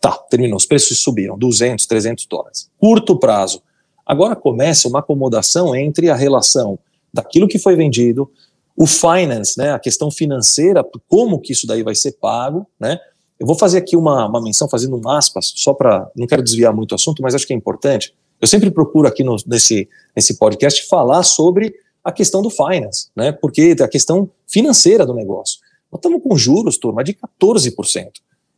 Tá, 0.00 0.12
terminou, 0.12 0.56
os 0.56 0.66
preços 0.66 0.98
subiram, 0.98 1.38
200, 1.38 1.86
300 1.86 2.26
dólares. 2.26 2.70
Curto 2.78 3.18
prazo. 3.18 3.62
Agora 4.04 4.36
começa 4.36 4.88
uma 4.88 5.00
acomodação 5.00 5.74
entre 5.74 6.10
a 6.10 6.14
relação 6.14 6.78
daquilo 7.12 7.48
que 7.48 7.58
foi 7.58 7.74
vendido, 7.74 8.30
o 8.76 8.86
finance, 8.86 9.58
né, 9.58 9.72
a 9.72 9.78
questão 9.78 10.10
financeira, 10.10 10.84
como 11.08 11.40
que 11.40 11.52
isso 11.52 11.66
daí 11.66 11.82
vai 11.82 11.94
ser 11.94 12.12
pago, 12.12 12.66
né, 12.78 13.00
eu 13.38 13.46
vou 13.46 13.56
fazer 13.56 13.78
aqui 13.78 13.96
uma, 13.96 14.26
uma 14.26 14.40
menção, 14.40 14.68
fazendo 14.68 14.96
um 14.96 15.08
aspas, 15.08 15.52
só 15.54 15.74
para, 15.74 16.10
não 16.16 16.26
quero 16.26 16.42
desviar 16.42 16.74
muito 16.74 16.92
o 16.92 16.94
assunto, 16.94 17.22
mas 17.22 17.34
acho 17.34 17.46
que 17.46 17.52
é 17.52 17.56
importante, 17.56 18.14
eu 18.40 18.46
sempre 18.46 18.70
procuro 18.70 19.06
aqui 19.06 19.22
no, 19.22 19.36
nesse, 19.46 19.88
nesse 20.14 20.38
podcast 20.38 20.86
falar 20.88 21.22
sobre 21.22 21.74
a 22.02 22.12
questão 22.12 22.40
do 22.40 22.50
finance, 22.50 23.08
né, 23.16 23.32
porque 23.32 23.74
a 23.80 23.88
questão 23.88 24.30
financeira 24.46 25.04
do 25.04 25.14
negócio. 25.14 25.60
Nós 25.90 25.98
estamos 25.98 26.22
com 26.22 26.36
juros, 26.36 26.78
turma, 26.78 27.02
de 27.02 27.14
14%, 27.14 28.08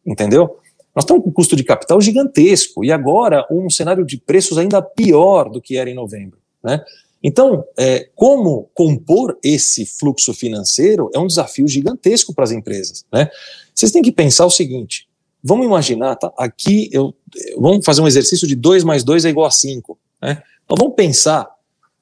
entendeu? 0.07 0.59
Nós 0.95 1.05
estamos 1.05 1.24
com 1.24 1.31
custo 1.31 1.57
de 1.57 1.64
capital 1.64 2.01
gigantesco, 2.01 2.85
e 2.85 2.93
agora 2.93 3.47
um 3.51 3.70
cenário 3.70 4.05
de 4.05 4.16
preços 4.16 4.59
ainda 4.59 4.83
pior 4.83 5.49
do 5.49 5.61
que 5.61 5.76
era 5.76 5.89
em 5.89 5.95
novembro, 5.95 6.39
né, 6.62 6.85
então, 7.23 7.64
é, 7.77 8.09
como 8.14 8.71
compor 8.75 9.39
esse 9.43 9.85
fluxo 9.85 10.33
financeiro 10.33 11.11
é 11.12 11.19
um 11.19 11.27
desafio 11.27 11.66
gigantesco 11.66 12.33
para 12.33 12.45
as 12.45 12.53
empresas. 12.53 13.05
Né? 13.12 13.29
Vocês 13.75 13.91
têm 13.91 14.03
que 14.03 14.12
pensar 14.12 14.47
o 14.47 14.51
seguinte: 14.51 15.09
vamos 15.43 15.66
imaginar, 15.66 16.16
tá? 16.16 16.33
aqui 16.39 16.89
eu, 16.93 17.14
vamos 17.59 17.85
fazer 17.85 18.01
um 18.01 18.07
exercício 18.07 18.47
de 18.47 18.55
2 18.55 18.85
mais 18.85 19.03
2 19.03 19.25
é 19.25 19.31
igual 19.31 19.47
a 19.47 19.51
5. 19.51 19.99
Né? 20.23 20.43
Então 20.64 20.77
vamos 20.79 20.95
pensar 20.95 21.49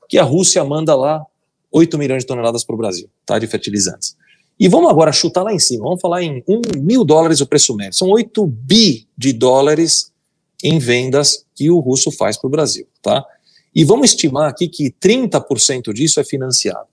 que 0.09 0.19
a 0.19 0.23
Rússia 0.23 0.63
manda 0.65 0.95
lá 0.95 1.25
8 1.73 1.97
milhões 1.99 2.23
de 2.23 2.27
toneladas 2.27 2.63
para 2.65 2.75
o 2.75 2.79
Brasil 2.79 3.09
tá, 3.25 3.39
de 3.39 3.47
fertilizantes. 3.47 4.17
E 4.59 4.69
vamos 4.69 4.91
agora 4.91 5.13
chutar 5.13 5.43
lá 5.43 5.53
em 5.53 5.59
cima, 5.59 5.85
vamos 5.85 6.01
falar 6.01 6.23
em 6.23 6.43
1 6.49 6.81
mil 6.81 7.05
dólares 7.05 7.41
o 7.41 7.47
preço 7.47 7.75
médio. 7.75 7.95
São 7.95 8.09
8 8.09 8.47
bi 8.47 9.07
de 9.17 9.33
dólares 9.33 10.13
em 10.63 10.79
vendas 10.79 11.45
que 11.55 11.71
o 11.71 11.79
russo 11.79 12.11
faz 12.11 12.39
para 12.39 12.49
o 12.49 12.51
Brasil. 12.51 12.87
Tá? 13.03 13.25
E 13.77 13.85
vamos 13.85 14.09
estimar 14.09 14.49
aqui 14.49 14.69
que 14.69 14.91
30% 14.91 15.93
disso 15.93 16.19
é 16.19 16.25
financiado. 16.25 16.89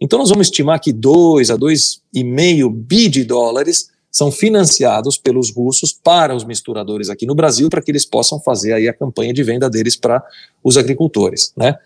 Então 0.00 0.18
nós 0.18 0.28
vamos 0.28 0.48
estimar 0.48 0.80
que 0.80 0.92
2 0.92 1.52
a 1.52 1.56
2,5 1.56 2.68
bi 2.68 3.08
de 3.08 3.22
dólares 3.22 3.90
são 4.10 4.32
financiados 4.32 5.16
pelos 5.16 5.54
russos 5.54 5.92
para 5.92 6.34
os 6.34 6.42
misturadores 6.42 7.10
aqui 7.10 7.26
no 7.26 7.34
Brasil, 7.34 7.70
para 7.70 7.80
que 7.80 7.92
eles 7.92 8.04
possam 8.04 8.40
fazer 8.40 8.72
aí 8.72 8.88
a 8.88 8.92
campanha 8.92 9.32
de 9.32 9.44
venda 9.44 9.70
deles 9.70 9.94
para 9.94 10.20
os 10.64 10.76
agricultores, 10.76 11.52
né? 11.56 11.76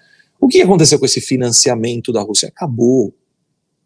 O 0.40 0.48
que 0.48 0.62
aconteceu 0.62 0.98
com 0.98 1.04
esse 1.04 1.20
financiamento 1.20 2.10
da 2.10 2.22
Rússia? 2.22 2.48
Acabou. 2.48 3.12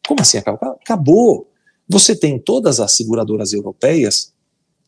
Como 0.06 0.20
assim 0.20 0.38
acabou? 0.38 0.78
Acabou. 0.80 1.50
Você 1.88 2.14
tem 2.14 2.38
todas 2.38 2.78
as 2.78 2.92
seguradoras 2.92 3.52
europeias 3.52 4.32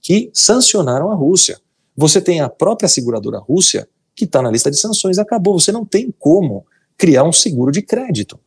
que 0.01 0.31
sancionaram 0.33 1.11
a 1.11 1.15
Rússia. 1.17 1.59
Você 1.97 2.21
tem 2.21 2.41
a 2.41 2.49
própria 2.49 2.89
seguradora 2.89 3.41
Rússia 3.41 3.89
que 4.17 4.25
está 4.25 4.41
na 4.41 4.51
lista 4.51 4.71
de 4.71 4.79
sanções, 4.79 5.19
acabou. 5.19 5.61
Você 5.61 5.71
não 5.71 5.85
tem 5.85 6.13
como 6.19 6.65
criar 6.97 7.25
um 7.25 7.33
seguro 7.33 7.71
de 7.71 7.83
crédito. 7.83 8.41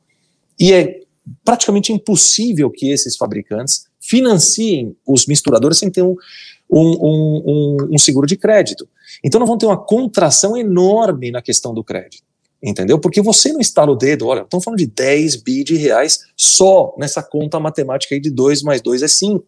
E 0.59 0.74
é 0.74 1.01
praticamente 1.45 1.93
impossível 1.93 2.72
que 2.72 2.89
esses 2.89 3.15
fabricantes 3.15 3.86
financiem 3.99 4.95
os 5.05 5.28
misturadores 5.28 5.78
sem 5.78 5.91
ter 5.91 6.01
um, 6.01 6.15
um, 6.70 6.97
um, 7.03 7.78
um, 7.91 7.97
seguro 7.97 8.26
de 8.26 8.36
crédito. 8.36 8.89
Então, 9.24 9.39
nós 9.39 9.47
vamos 9.47 9.61
ter 9.61 9.67
uma 9.67 9.78
contração 9.78 10.57
enorme 10.57 11.30
na 11.30 11.41
questão 11.41 11.74
do 11.74 11.84
crédito. 11.84 12.24
Entendeu? 12.61 12.99
Porque 12.99 13.22
você 13.22 13.53
não 13.53 13.61
estala 13.61 13.91
o 13.91 13.95
dedo, 13.95 14.28
olha, 14.28 14.41
estamos 14.41 14.65
falando 14.65 14.80
de 14.80 14.88
10 14.88 15.38
bi 15.38 15.63
de 15.63 15.78
reais 15.78 16.20
só 16.36 16.93
nessa 16.97 17.24
conta 17.24 17.57
matemática 17.57 18.15
aí 18.15 18.20
de 18.20 18.30
2 18.30 18.63
mais 18.63 18.82
2 18.82 19.03
é 19.03 19.07
5. 19.07 19.45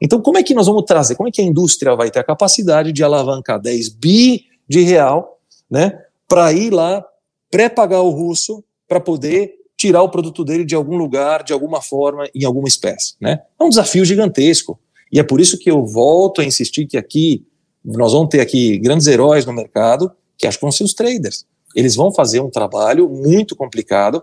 Então, 0.00 0.20
como 0.20 0.38
é 0.38 0.42
que 0.42 0.54
nós 0.54 0.66
vamos 0.66 0.84
trazer? 0.84 1.16
Como 1.16 1.28
é 1.28 1.32
que 1.32 1.40
a 1.40 1.44
indústria 1.44 1.96
vai 1.96 2.10
ter 2.10 2.20
a 2.20 2.24
capacidade 2.24 2.92
de 2.92 3.02
alavancar 3.02 3.60
10 3.60 3.88
bi 3.88 4.44
de 4.68 4.82
real 4.82 5.35
né, 5.70 5.98
para 6.28 6.52
ir 6.52 6.70
lá 6.70 7.04
pré-pagar 7.50 8.02
o 8.02 8.10
russo 8.10 8.62
para 8.88 9.00
poder 9.00 9.54
tirar 9.76 10.02
o 10.02 10.08
produto 10.08 10.44
dele 10.44 10.64
de 10.64 10.74
algum 10.74 10.96
lugar, 10.96 11.42
de 11.42 11.52
alguma 11.52 11.82
forma, 11.82 12.28
em 12.34 12.44
alguma 12.44 12.66
espécie. 12.66 13.14
Né? 13.20 13.40
É 13.58 13.64
um 13.64 13.68
desafio 13.68 14.04
gigantesco. 14.04 14.78
E 15.12 15.20
é 15.20 15.22
por 15.22 15.40
isso 15.40 15.58
que 15.58 15.70
eu 15.70 15.84
volto 15.84 16.40
a 16.40 16.44
insistir 16.44 16.86
que 16.86 16.96
aqui 16.96 17.46
nós 17.84 18.12
vamos 18.12 18.28
ter 18.28 18.40
aqui 18.40 18.78
grandes 18.78 19.06
heróis 19.06 19.46
no 19.46 19.52
mercado, 19.52 20.10
que 20.36 20.46
acho 20.46 20.58
que 20.58 20.64
vão 20.64 20.72
ser 20.72 20.84
os 20.84 20.94
traders. 20.94 21.46
Eles 21.74 21.94
vão 21.94 22.12
fazer 22.12 22.40
um 22.40 22.50
trabalho 22.50 23.08
muito 23.08 23.54
complicado, 23.54 24.22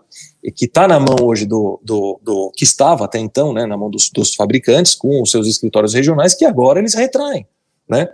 que 0.56 0.66
está 0.66 0.88
na 0.88 1.00
mão 1.00 1.16
hoje 1.22 1.46
do, 1.46 1.80
do, 1.84 2.20
do, 2.22 2.52
que 2.56 2.64
estava 2.64 3.06
até 3.06 3.20
então, 3.20 3.54
né, 3.54 3.66
na 3.66 3.78
mão 3.78 3.91
dos, 3.91 4.10
dos, 4.10 4.34
fabricantes, 4.34 4.96
com 4.96 5.22
os 5.22 5.30
seus 5.30 5.48
escritórios 5.48 5.94
regionais, 5.94 6.34
que 6.34 6.46
agora 6.46 6.80
eles 6.80 6.96
retraem. 6.96 7.46
Né? 7.88 8.10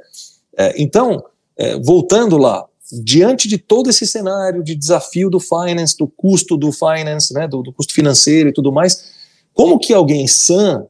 É, 0.58 0.74
então, 0.82 1.24
é, 1.58 1.80
voltando 1.80 2.38
lá, 2.38 2.66
diante 2.92 3.48
de 3.48 3.58
todo 3.58 3.90
esse 3.90 4.06
cenário 4.08 4.64
de 4.64 4.76
desafio 4.76 5.30
do 5.30 5.40
finance, 5.40 5.98
do 5.98 6.08
custo 6.08 6.58
do 6.58 6.72
finance, 6.72 7.34
né, 7.34 7.48
do, 7.48 7.62
do 7.62 7.72
custo 7.72 7.94
financeiro 7.94 8.50
e 8.50 8.54
tudo 8.54 8.72
mais, 8.72 9.12
como 9.54 9.80
que 9.80 9.94
alguém 9.94 10.28
sã, 10.28 10.86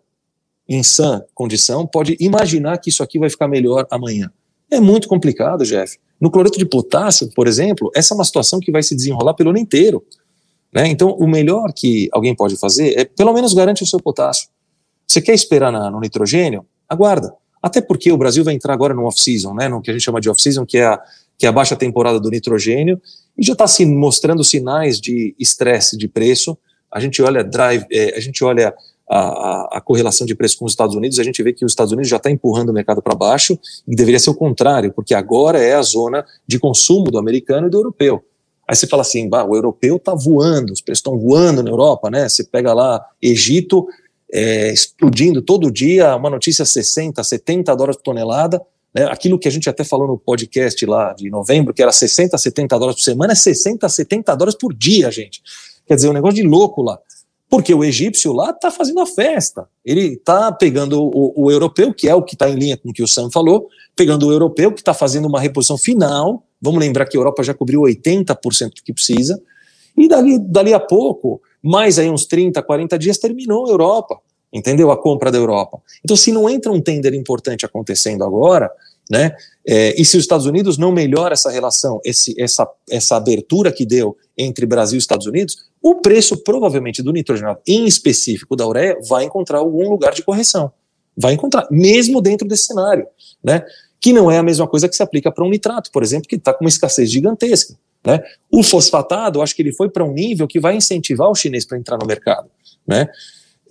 em 0.68 0.84
sã 0.84 1.24
condição, 1.34 1.86
pode 1.86 2.16
imaginar 2.20 2.78
que 2.78 2.90
isso 2.90 3.04
aqui 3.04 3.20
vai 3.20 3.30
ficar 3.30 3.48
melhor 3.48 3.86
amanhã? 3.90 4.32
É 4.72 4.80
muito 4.80 5.08
complicado, 5.08 5.64
Jeff. 5.66 5.98
No 6.22 6.30
cloreto 6.30 6.60
de 6.60 6.66
potássio, 6.66 7.30
por 7.34 7.48
exemplo, 7.48 7.90
essa 7.96 8.14
é 8.14 8.16
uma 8.16 8.26
situação 8.26 8.60
que 8.60 8.72
vai 8.72 8.84
se 8.84 8.96
desenrolar 8.96 9.34
pelo 9.34 9.50
ano 9.50 9.58
inteiro. 9.58 10.06
Né? 10.72 10.88
Então, 10.88 11.12
o 11.12 11.28
melhor 11.28 11.74
que 11.74 12.08
alguém 12.12 12.36
pode 12.36 12.56
fazer 12.56 12.98
é, 12.98 13.06
pelo 13.06 13.34
menos, 13.34 13.54
garante 13.54 13.82
o 13.82 13.88
seu 13.88 14.00
potássio. 14.00 14.50
Você 15.08 15.22
quer 15.22 15.34
esperar 15.34 15.72
na, 15.72 15.90
no 15.90 16.00
nitrogênio? 16.00 16.66
Aguarda. 16.88 17.34
Até 17.62 17.82
porque 17.82 18.12
o 18.12 18.18
Brasil 18.18 18.44
vai 18.44 18.54
entrar 18.54 18.74
agora 18.74 18.94
no 18.94 19.06
off-season, 19.06 19.54
né, 19.54 19.68
no 19.68 19.82
que 19.82 19.90
a 19.90 19.94
gente 19.94 20.04
chama 20.04 20.22
de 20.22 20.30
off-season, 20.30 20.66
que 20.66 20.78
é 20.78 20.86
a 20.86 21.02
que 21.40 21.46
é 21.46 21.50
a 21.50 21.54
baixa 21.54 21.76
temporada 21.76 22.20
do 22.20 22.30
nitrogênio, 22.30 23.02
e 23.38 23.46
já 23.46 23.54
está 23.54 23.66
se 23.66 23.86
mostrando 23.86 24.44
sinais 24.44 25.00
de 25.00 25.34
estresse 25.40 25.98
de 25.98 26.06
preço. 26.06 26.58
A 26.92 27.00
gente 27.00 27.22
olha 27.22 27.42
drive, 27.44 27.86
é, 27.90 28.18
a 28.18 28.20
gente 28.20 28.44
olha 28.44 28.76
a, 29.10 29.78
a, 29.78 29.82
correlação 29.82 30.28
de 30.28 30.36
preço 30.36 30.58
com 30.60 30.66
os 30.66 30.74
Estados 30.74 30.96
Unidos, 30.96 31.18
a 31.18 31.24
gente 31.24 31.42
vê 31.42 31.54
que 31.54 31.64
os 31.64 31.72
Estados 31.72 31.94
Unidos 31.94 32.10
já 32.10 32.18
está 32.18 32.30
empurrando 32.30 32.70
o 32.70 32.74
mercado 32.74 33.02
para 33.02 33.16
baixo, 33.16 33.58
e 33.88 33.96
deveria 33.96 34.20
ser 34.20 34.30
o 34.32 34.36
contrário, 34.36 34.92
porque 34.92 35.14
agora 35.14 35.58
é 35.60 35.76
a 35.76 35.82
zona 35.82 36.26
de 36.46 36.60
consumo 36.60 37.10
do 37.10 37.18
americano 37.18 37.68
e 37.68 37.70
do 37.70 37.78
europeu. 37.78 38.22
Aí 38.68 38.76
você 38.76 38.86
fala 38.86 39.02
assim, 39.02 39.28
bah, 39.28 39.46
o 39.46 39.56
europeu 39.56 39.96
está 39.96 40.14
voando, 40.14 40.74
os 40.74 40.82
preços 40.82 41.00
estão 41.00 41.18
voando 41.18 41.64
na 41.64 41.72
Europa, 41.72 42.12
né? 42.12 42.28
Você 42.28 42.44
pega 42.44 42.72
lá 42.74 43.04
Egito 43.20 43.88
é, 44.32 44.72
explodindo 44.72 45.42
todo 45.42 45.72
dia, 45.72 46.16
uma 46.16 46.30
notícia 46.30 46.64
60, 46.64 47.24
70 47.24 47.76
dólares 47.76 47.96
por 47.96 48.04
tonelada, 48.04 48.62
né, 48.94 49.06
aquilo 49.06 49.38
que 49.38 49.48
a 49.48 49.52
gente 49.52 49.70
até 49.70 49.84
falou 49.84 50.08
no 50.08 50.18
podcast 50.18 50.84
lá 50.86 51.14
de 51.14 51.30
novembro, 51.30 51.74
que 51.74 51.82
era 51.82 51.92
60, 51.92 52.38
70 52.38 52.78
dólares 52.78 53.00
por 53.00 53.04
semana, 53.04 53.34
é 53.34 53.36
60, 53.36 53.88
70 53.88 54.36
dólares 54.36 54.58
por 54.58 54.74
dia, 54.74 55.12
gente. 55.12 55.42
Quer 55.86 55.96
dizer, 55.96 56.10
um 56.10 56.14
negócio 56.14 56.36
de 56.36 56.44
louco 56.44 56.82
lá. 56.82 57.00
Porque 57.50 57.74
o 57.74 57.84
egípcio 57.84 58.32
lá 58.32 58.52
está 58.52 58.70
fazendo 58.70 59.00
a 59.00 59.08
festa. 59.08 59.68
Ele 59.84 60.14
está 60.14 60.52
pegando 60.52 61.02
o, 61.02 61.34
o, 61.36 61.52
europeu, 61.52 61.92
que 61.92 62.08
é 62.08 62.14
o 62.14 62.22
que 62.22 62.36
está 62.36 62.48
em 62.48 62.56
linha 62.56 62.78
com 62.78 62.90
o 62.90 62.94
que 62.94 63.02
o 63.02 63.08
Sam 63.08 63.32
falou, 63.32 63.68
pegando 63.96 64.28
o 64.28 64.32
europeu, 64.32 64.72
que 64.72 64.82
está 64.82 64.94
fazendo 64.94 65.28
uma 65.28 65.40
reposição 65.40 65.76
final. 65.76 66.44
Vamos 66.62 66.80
lembrar 66.80 67.06
que 67.06 67.18
a 67.18 67.20
Europa 67.20 67.44
já 67.44 67.54
cobriu 67.54 67.82
80% 67.82 68.76
do 68.76 68.84
que 68.84 68.94
precisa. 68.94 69.42
E 69.98 70.08
dali, 70.08 70.38
dali 70.38 70.76
a 70.76 70.80
pouco, 70.80 71.42
mais 71.62 71.98
aí 71.98 72.08
uns 72.08 72.26
30, 72.26 72.62
40 72.62 73.00
dias, 73.00 73.18
terminou 73.18 73.66
a 73.66 73.72
Europa 73.72 74.20
entendeu? 74.52 74.92
A 74.92 74.98
compra 74.98 75.32
da 75.32 75.38
Europa. 75.38 75.80
Então, 76.04 76.16
se 76.16 76.32
não 76.32 76.50
entra 76.50 76.72
um 76.72 76.82
tender 76.82 77.14
importante 77.14 77.66
acontecendo 77.66 78.24
agora, 78.24 78.70
né? 79.10 79.36
É, 79.68 80.00
e 80.00 80.06
se 80.06 80.18
os 80.18 80.24
Estados 80.24 80.46
Unidos 80.46 80.78
não 80.78 80.92
melhora 80.92 81.34
essa 81.34 81.50
relação, 81.50 82.00
esse, 82.06 82.40
essa, 82.40 82.68
essa 82.90 83.16
abertura 83.16 83.72
que 83.72 83.86
deu 83.86 84.16
entre 84.38 84.66
Brasil 84.66 84.98
e 84.98 85.00
Estados 85.00 85.26
Unidos, 85.26 85.58
o 85.82 85.96
preço 85.96 86.38
provavelmente 86.38 87.02
do 87.02 87.12
nitrogenado, 87.12 87.60
em 87.68 87.86
específico 87.86 88.56
da 88.56 88.68
ureia, 88.68 88.98
vai 89.08 89.24
encontrar 89.24 89.60
algum 89.60 89.90
lugar 89.90 90.14
de 90.14 90.24
correção. 90.24 90.72
vai 91.18 91.34
encontrar, 91.34 91.68
mesmo 91.72 92.22
dentro 92.22 92.48
desse 92.48 92.68
cenário, 92.68 93.08
né? 93.44 93.64
Que 94.00 94.14
não 94.14 94.32
é 94.32 94.38
a 94.38 94.44
mesma 94.44 94.68
coisa 94.68 94.88
que 94.88 94.96
se 94.96 95.04
aplica 95.04 95.32
para 95.32 95.44
um 95.44 95.50
nitrato, 95.50 95.92
por 95.92 96.04
exemplo, 96.04 96.28
que 96.28 96.36
está 96.36 96.54
com 96.54 96.64
uma 96.64 96.70
escassez 96.70 97.12
gigantesca. 97.12 97.76
Né? 98.06 98.24
O 98.50 98.64
fosfatado, 98.64 99.42
acho 99.42 99.54
que 99.56 99.62
ele 99.62 99.74
foi 99.74 99.90
para 99.90 100.06
um 100.06 100.14
nível 100.14 100.48
que 100.48 100.60
vai 100.60 100.76
incentivar 100.76 101.30
o 101.30 101.36
chinês 101.36 101.66
para 101.66 101.78
entrar 101.78 101.98
no 101.98 102.06
mercado. 102.06 102.50
Né? 102.88 103.10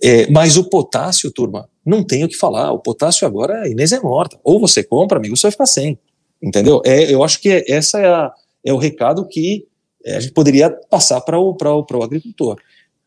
É, 0.01 0.29
mas 0.29 0.57
o 0.57 0.63
potássio, 0.63 1.31
turma, 1.31 1.69
não 1.85 2.03
tem 2.03 2.23
o 2.23 2.27
que 2.29 2.37
falar. 2.37 2.71
O 2.71 2.79
potássio 2.79 3.27
agora, 3.27 3.61
a 3.61 3.67
Inês 3.67 3.91
é 3.91 3.99
morta. 3.99 4.39
Ou 4.43 4.59
você 4.59 4.83
compra, 4.83 5.17
amigo, 5.17 5.35
você 5.35 5.43
vai 5.43 5.51
ficar 5.51 5.65
sem. 5.65 5.99
Entendeu? 6.41 6.81
É, 6.85 7.13
eu 7.13 7.23
acho 7.23 7.41
que 7.41 7.49
é, 7.49 7.69
essa 7.69 7.99
é, 7.99 8.07
a, 8.07 8.31
é 8.63 8.73
o 8.73 8.77
recado 8.77 9.27
que 9.27 9.67
é, 10.05 10.15
a 10.15 10.19
gente 10.19 10.33
poderia 10.33 10.69
passar 10.89 11.19
para 11.21 11.37
o, 11.37 11.51
o, 11.51 11.97
o 11.97 12.03
agricultor. 12.03 12.57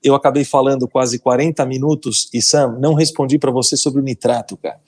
Eu 0.02 0.14
acabei 0.14 0.44
falando 0.44 0.88
quase 0.88 1.18
40 1.18 1.64
minutos 1.64 2.28
e, 2.34 2.42
Sam, 2.42 2.76
não 2.78 2.92
respondi 2.92 3.38
para 3.38 3.50
você 3.50 3.76
sobre 3.76 4.00
o 4.00 4.04
nitrato, 4.04 4.56
cara. 4.56 4.78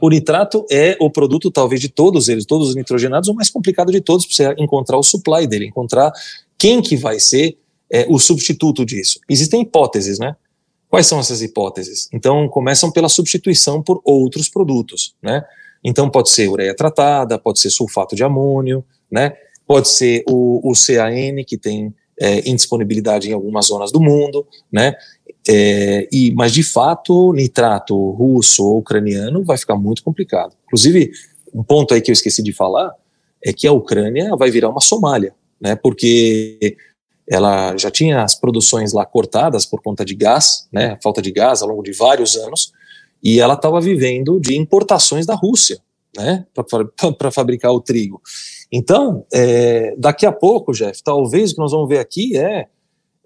O 0.00 0.08
nitrato 0.08 0.66
é 0.70 0.96
o 1.00 1.08
produto, 1.08 1.50
talvez, 1.50 1.80
de 1.80 1.88
todos 1.88 2.28
eles, 2.28 2.44
todos 2.44 2.70
os 2.70 2.74
nitrogenados, 2.74 3.28
o 3.28 3.34
mais 3.34 3.48
complicado 3.48 3.90
de 3.90 4.00
todos 4.00 4.26
para 4.26 4.34
você 4.34 4.62
encontrar 4.62 4.98
o 4.98 5.02
supply 5.02 5.46
dele, 5.46 5.66
encontrar 5.66 6.12
quem 6.58 6.82
que 6.82 6.96
vai 6.96 7.18
ser 7.18 7.56
é, 7.90 8.06
o 8.08 8.18
substituto 8.18 8.84
disso. 8.84 9.20
Existem 9.28 9.62
hipóteses, 9.62 10.18
né? 10.18 10.36
Quais 10.92 11.06
são 11.06 11.18
essas 11.18 11.40
hipóteses? 11.40 12.06
Então, 12.12 12.46
começam 12.50 12.92
pela 12.92 13.08
substituição 13.08 13.82
por 13.82 14.02
outros 14.04 14.50
produtos, 14.50 15.14
né? 15.22 15.42
Então, 15.82 16.10
pode 16.10 16.28
ser 16.28 16.50
ureia 16.50 16.76
tratada, 16.76 17.38
pode 17.38 17.60
ser 17.60 17.70
sulfato 17.70 18.14
de 18.14 18.22
amônio, 18.22 18.84
né? 19.10 19.32
Pode 19.66 19.88
ser 19.88 20.22
o, 20.28 20.60
o 20.70 20.74
CAN, 20.74 21.42
que 21.46 21.56
tem 21.56 21.94
é, 22.20 22.46
indisponibilidade 22.46 23.30
em 23.30 23.32
algumas 23.32 23.68
zonas 23.68 23.90
do 23.90 24.02
mundo, 24.02 24.46
né? 24.70 24.94
É, 25.48 26.06
e, 26.12 26.30
mas 26.34 26.52
de 26.52 26.62
fato, 26.62 27.32
nitrato 27.32 28.10
russo 28.10 28.62
ou 28.62 28.80
ucraniano 28.80 29.42
vai 29.42 29.56
ficar 29.56 29.76
muito 29.76 30.04
complicado. 30.04 30.54
Inclusive, 30.66 31.10
um 31.54 31.62
ponto 31.62 31.94
aí 31.94 32.02
que 32.02 32.10
eu 32.10 32.12
esqueci 32.12 32.42
de 32.42 32.52
falar 32.52 32.94
é 33.42 33.50
que 33.50 33.66
a 33.66 33.72
Ucrânia 33.72 34.36
vai 34.36 34.50
virar 34.50 34.68
uma 34.68 34.82
Somália, 34.82 35.34
né? 35.58 35.74
Porque 35.74 36.76
ela 37.32 37.74
já 37.78 37.90
tinha 37.90 38.22
as 38.22 38.34
produções 38.34 38.92
lá 38.92 39.06
cortadas 39.06 39.64
por 39.64 39.80
conta 39.80 40.04
de 40.04 40.14
gás, 40.14 40.68
né? 40.70 40.98
Falta 41.02 41.22
de 41.22 41.32
gás 41.32 41.62
ao 41.62 41.68
longo 41.68 41.82
de 41.82 41.92
vários 41.92 42.36
anos, 42.36 42.72
e 43.24 43.40
ela 43.40 43.54
estava 43.54 43.80
vivendo 43.80 44.38
de 44.38 44.54
importações 44.54 45.24
da 45.24 45.34
Rússia, 45.34 45.78
né? 46.14 46.44
Para 47.16 47.30
fabricar 47.30 47.72
o 47.72 47.80
trigo. 47.80 48.20
Então, 48.70 49.24
é, 49.32 49.94
daqui 49.96 50.26
a 50.26 50.32
pouco, 50.32 50.72
Jeff, 50.72 51.02
talvez 51.02 51.52
o 51.52 51.54
que 51.54 51.60
nós 51.60 51.72
vamos 51.72 51.88
ver 51.88 52.00
aqui 52.00 52.36
é 52.36 52.66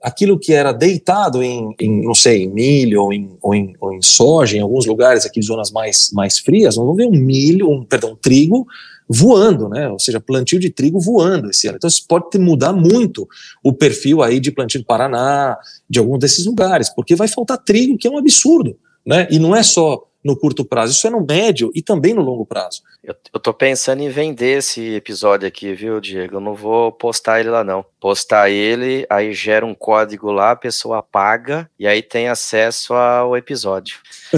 aquilo 0.00 0.38
que 0.38 0.52
era 0.52 0.70
deitado 0.70 1.42
em, 1.42 1.74
em 1.80 2.04
não 2.04 2.14
sei, 2.14 2.44
em 2.44 2.48
milho 2.52 3.02
ou 3.02 3.12
em, 3.12 3.36
ou 3.42 3.54
em, 3.56 3.74
ou 3.80 3.92
em 3.92 4.02
soja, 4.02 4.56
em 4.56 4.60
alguns 4.60 4.86
lugares 4.86 5.26
aqui, 5.26 5.42
zonas 5.42 5.72
mais, 5.72 6.12
mais 6.12 6.38
frias, 6.38 6.76
nós 6.76 6.86
vamos 6.86 6.96
ver 6.96 7.08
um 7.08 7.18
milho, 7.18 7.68
um, 7.68 7.84
perdão, 7.84 8.12
um 8.12 8.16
trigo 8.16 8.66
voando, 9.08 9.68
né? 9.68 9.88
Ou 9.88 9.98
seja, 9.98 10.20
plantio 10.20 10.58
de 10.58 10.70
trigo 10.70 11.00
voando 11.00 11.50
esse 11.50 11.66
ano. 11.68 11.76
Então 11.76 11.88
isso 11.88 12.04
pode 12.08 12.38
mudar 12.38 12.72
muito 12.72 13.28
o 13.62 13.72
perfil 13.72 14.22
aí 14.22 14.40
de 14.40 14.50
plantio 14.50 14.80
do 14.80 14.86
Paraná, 14.86 15.56
de 15.88 15.98
algum 15.98 16.18
desses 16.18 16.46
lugares, 16.46 16.88
porque 16.88 17.14
vai 17.14 17.28
faltar 17.28 17.58
trigo, 17.58 17.96
que 17.96 18.08
é 18.08 18.10
um 18.10 18.18
absurdo, 18.18 18.76
né? 19.04 19.26
E 19.30 19.38
não 19.38 19.54
é 19.54 19.62
só 19.62 20.05
no 20.26 20.36
curto 20.36 20.64
prazo, 20.64 20.92
isso 20.92 21.06
é 21.06 21.10
no 21.10 21.24
médio 21.24 21.70
e 21.72 21.80
também 21.80 22.12
no 22.12 22.20
longo 22.20 22.44
prazo. 22.44 22.82
Eu, 23.02 23.14
eu 23.32 23.38
tô 23.38 23.54
pensando 23.54 24.02
em 24.02 24.08
vender 24.08 24.58
esse 24.58 24.94
episódio 24.96 25.46
aqui, 25.46 25.72
viu, 25.72 26.00
Diego? 26.00 26.36
Eu 26.36 26.40
não 26.40 26.52
vou 26.52 26.90
postar 26.90 27.38
ele 27.38 27.48
lá, 27.48 27.62
não. 27.62 27.84
Postar 28.00 28.50
ele, 28.50 29.06
aí 29.08 29.32
gera 29.32 29.64
um 29.64 29.74
código 29.74 30.32
lá, 30.32 30.50
a 30.50 30.56
pessoa 30.56 31.00
paga 31.00 31.70
e 31.78 31.86
aí 31.86 32.02
tem 32.02 32.28
acesso 32.28 32.92
ao 32.92 33.36
episódio. 33.36 33.98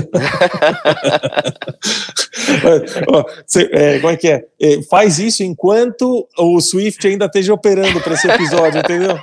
É, 3.73 3.99
como 3.99 4.13
é 4.13 4.17
que 4.17 4.29
é? 4.29 4.45
é? 4.61 4.83
Faz 4.83 5.19
isso 5.19 5.43
enquanto 5.43 6.27
o 6.39 6.61
Swift 6.61 7.07
ainda 7.07 7.27
esteja 7.27 7.53
operando 7.53 8.01
para 8.01 8.15
esse 8.15 8.29
episódio, 8.29 8.81
entendeu? 8.81 9.19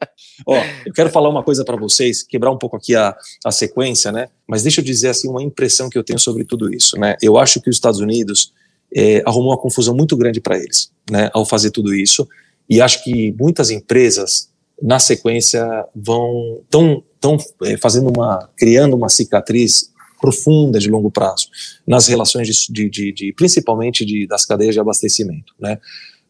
Ó, 0.46 0.56
eu 0.84 0.92
quero 0.92 1.10
falar 1.10 1.28
uma 1.28 1.42
coisa 1.42 1.64
para 1.64 1.76
vocês, 1.76 2.22
quebrar 2.22 2.50
um 2.50 2.58
pouco 2.58 2.76
aqui 2.76 2.94
a, 2.94 3.16
a 3.44 3.50
sequência, 3.50 4.12
né? 4.12 4.28
Mas 4.46 4.62
deixa 4.62 4.80
eu 4.80 4.84
dizer 4.84 5.08
assim 5.08 5.28
uma 5.28 5.42
impressão 5.42 5.88
que 5.88 5.98
eu 5.98 6.04
tenho 6.04 6.18
sobre 6.18 6.44
tudo 6.44 6.72
isso, 6.72 6.98
né? 6.98 7.16
Eu 7.22 7.38
acho 7.38 7.60
que 7.60 7.70
os 7.70 7.76
Estados 7.76 8.00
Unidos 8.00 8.52
é, 8.94 9.22
arrumou 9.26 9.50
uma 9.50 9.58
confusão 9.58 9.94
muito 9.94 10.16
grande 10.16 10.40
para 10.40 10.56
eles, 10.56 10.90
né? 11.10 11.30
Ao 11.32 11.44
fazer 11.44 11.70
tudo 11.70 11.94
isso, 11.94 12.28
e 12.68 12.80
acho 12.80 13.02
que 13.04 13.34
muitas 13.38 13.70
empresas 13.70 14.50
na 14.82 14.98
sequência 14.98 15.66
vão 15.94 16.60
tão 16.68 17.02
tão 17.18 17.38
é, 17.64 17.76
fazendo 17.78 18.12
uma 18.14 18.50
criando 18.56 18.94
uma 18.94 19.08
cicatriz 19.08 19.90
profunda 20.20 20.78
de 20.78 20.90
longo 20.90 21.10
prazo 21.10 21.48
nas 21.86 22.06
relações 22.06 22.48
de, 22.48 22.72
de, 22.72 22.90
de, 22.90 23.12
de 23.12 23.32
principalmente 23.32 24.26
das 24.26 24.44
cadeias 24.44 24.74
de 24.74 24.80
abastecimento, 24.80 25.54
né? 25.58 25.78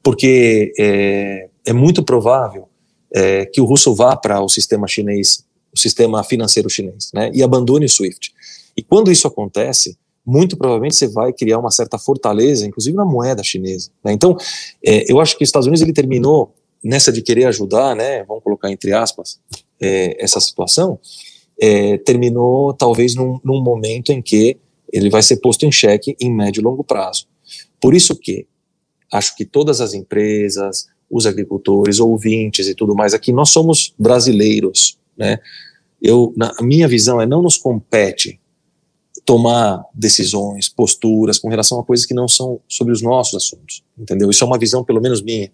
Porque 0.03 0.73
é, 0.79 1.49
é 1.64 1.73
muito 1.73 2.03
provável 2.05 2.69
é, 3.17 3.47
que 3.47 3.62
o 3.62 3.64
russo 3.64 3.95
vá 3.95 4.14
para 4.14 4.43
o 4.43 4.49
sistema 4.49 4.87
chinês, 4.87 5.43
o 5.75 5.79
sistema 5.79 6.23
financeiro 6.23 6.69
chinês, 6.69 7.11
né, 7.14 7.31
e 7.33 7.43
abandone 7.43 7.87
o 7.87 7.89
SWIFT. 7.89 8.31
E 8.77 8.83
quando 8.83 9.11
isso 9.11 9.27
acontece, 9.27 9.97
muito 10.25 10.55
provavelmente 10.55 10.97
você 10.97 11.09
vai 11.09 11.33
criar 11.33 11.59
uma 11.59 11.71
certa 11.71 11.99
fortaleza, 11.99 12.67
inclusive 12.67 12.95
na 12.95 13.07
moeda 13.07 13.43
chinesa. 13.43 13.91
Né? 14.05 14.12
Então, 14.12 14.37
é, 14.85 15.11
eu 15.11 15.19
acho 15.19 15.39
que 15.39 15.45
os 15.45 15.49
Estados 15.49 15.67
Unidos 15.67 15.81
ele 15.81 15.95
terminou 15.95 16.55
nessa 16.85 17.11
de 17.11 17.23
querer 17.23 17.47
ajudar, 17.47 17.97
né, 17.97 18.23
vamos 18.25 18.45
colocar 18.45 18.71
entre 18.71 18.93
aspas, 18.93 19.41
é, 19.81 20.23
essa 20.23 20.39
situação, 20.39 20.99
é, 21.59 21.97
terminou 21.99 22.75
talvez 22.75 23.14
num, 23.14 23.41
num 23.43 23.62
momento 23.62 24.12
em 24.12 24.21
que 24.21 24.59
ele 24.93 25.09
vai 25.09 25.23
ser 25.23 25.39
posto 25.39 25.64
em 25.64 25.73
xeque 25.73 26.14
em 26.21 26.31
médio 26.31 26.61
e 26.61 26.64
longo 26.64 26.85
prazo. 26.85 27.27
Por 27.81 27.95
isso 27.95 28.14
que 28.14 28.47
acho 29.11 29.35
que 29.35 29.45
todas 29.47 29.81
as 29.81 29.95
empresas, 29.95 30.87
os 31.11 31.26
agricultores, 31.26 32.00
ouvintes 32.00 32.68
e 32.68 32.74
tudo 32.74 32.94
mais 32.94 33.14
aqui, 33.14 33.32
nós 33.32 33.50
somos 33.50 33.94
brasileiros, 33.98 34.98
né? 35.16 35.38
Eu, 36.00 36.32
na 36.36 36.52
minha 36.61 36.86
visão 36.86 37.20
é 37.20 37.26
não 37.26 37.42
nos 37.42 37.57
compete 37.57 38.38
tomar 39.24 39.84
decisões, 39.92 40.68
posturas 40.68 41.38
com 41.38 41.48
relação 41.48 41.80
a 41.80 41.84
coisas 41.84 42.07
que 42.07 42.14
não 42.14 42.28
são 42.28 42.61
sobre 42.68 42.92
os 42.92 43.02
nossos 43.02 43.34
assuntos, 43.34 43.82
entendeu? 43.98 44.30
Isso 44.30 44.44
é 44.44 44.46
uma 44.46 44.59
visão 44.59 44.84
pelo 44.84 45.00
menos 45.00 45.20
minha. 45.20 45.50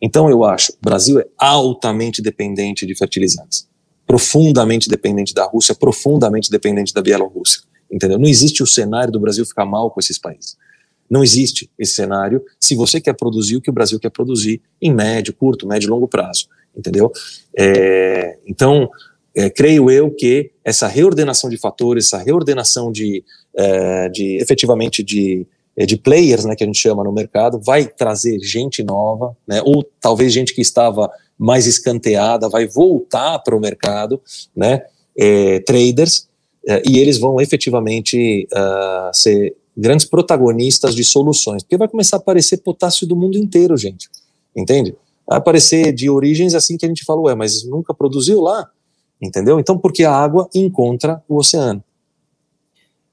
Então 0.00 0.28
eu 0.28 0.44
acho, 0.44 0.72
o 0.72 0.76
Brasil 0.82 1.18
é 1.18 1.26
altamente 1.38 2.20
dependente 2.20 2.84
de 2.84 2.94
fertilizantes, 2.94 3.66
profundamente 4.06 4.88
dependente 4.88 5.32
da 5.32 5.44
Rússia, 5.44 5.74
profundamente 5.74 6.50
dependente 6.50 6.92
da 6.92 7.00
Bielorrússia, 7.00 7.62
entendeu? 7.90 8.18
Não 8.18 8.28
existe 8.28 8.62
o 8.62 8.66
cenário 8.66 9.12
do 9.12 9.20
Brasil 9.20 9.46
ficar 9.46 9.64
mal 9.64 9.90
com 9.90 10.00
esses 10.00 10.18
países. 10.18 10.56
Não 11.10 11.22
existe 11.22 11.70
esse 11.78 11.94
cenário 11.94 12.42
se 12.58 12.74
você 12.74 13.00
quer 13.00 13.14
produzir 13.14 13.56
o 13.56 13.60
que 13.60 13.70
o 13.70 13.72
Brasil 13.72 13.98
quer 14.00 14.10
produzir 14.10 14.60
em 14.80 14.92
médio, 14.92 15.34
curto, 15.34 15.66
médio 15.66 15.86
e 15.86 15.90
longo 15.90 16.08
prazo, 16.08 16.48
entendeu? 16.76 17.10
É, 17.56 18.38
então, 18.46 18.88
é, 19.34 19.50
creio 19.50 19.90
eu 19.90 20.10
que 20.10 20.50
essa 20.64 20.86
reordenação 20.86 21.50
de 21.50 21.58
fatores, 21.58 22.06
essa 22.06 22.18
reordenação 22.18 22.92
de, 22.92 23.24
é, 23.56 24.08
de 24.08 24.36
efetivamente 24.36 25.02
de, 25.02 25.46
é, 25.76 25.84
de 25.84 25.96
players, 25.96 26.44
né, 26.44 26.54
que 26.54 26.62
a 26.62 26.66
gente 26.66 26.78
chama 26.78 27.02
no 27.02 27.12
mercado, 27.12 27.60
vai 27.60 27.86
trazer 27.86 28.38
gente 28.40 28.82
nova, 28.82 29.36
né, 29.46 29.60
ou 29.64 29.82
talvez 30.00 30.32
gente 30.32 30.54
que 30.54 30.60
estava 30.60 31.10
mais 31.36 31.66
escanteada, 31.66 32.48
vai 32.48 32.66
voltar 32.66 33.40
para 33.40 33.56
o 33.56 33.60
mercado, 33.60 34.20
né, 34.56 34.82
é, 35.18 35.60
traders, 35.60 36.28
é, 36.66 36.82
e 36.88 36.98
eles 36.98 37.18
vão 37.18 37.40
efetivamente 37.40 38.48
uh, 38.52 39.10
ser 39.12 39.54
grandes 39.76 40.06
protagonistas 40.06 40.94
de 40.94 41.04
soluções, 41.04 41.62
porque 41.62 41.76
vai 41.76 41.88
começar 41.88 42.16
a 42.16 42.20
aparecer 42.20 42.58
potássio 42.58 43.06
do 43.06 43.16
mundo 43.16 43.36
inteiro, 43.36 43.76
gente, 43.76 44.08
entende? 44.54 44.96
Vai 45.26 45.38
aparecer 45.38 45.92
de 45.92 46.08
origens 46.08 46.54
assim 46.54 46.76
que 46.76 46.84
a 46.84 46.88
gente 46.88 47.04
fala, 47.04 47.22
ué, 47.22 47.34
mas 47.34 47.64
nunca 47.64 47.94
produziu 47.94 48.40
lá, 48.40 48.70
entendeu? 49.20 49.58
Então, 49.58 49.78
porque 49.78 50.04
a 50.04 50.12
água 50.12 50.48
encontra 50.54 51.22
o 51.28 51.36
oceano. 51.36 51.82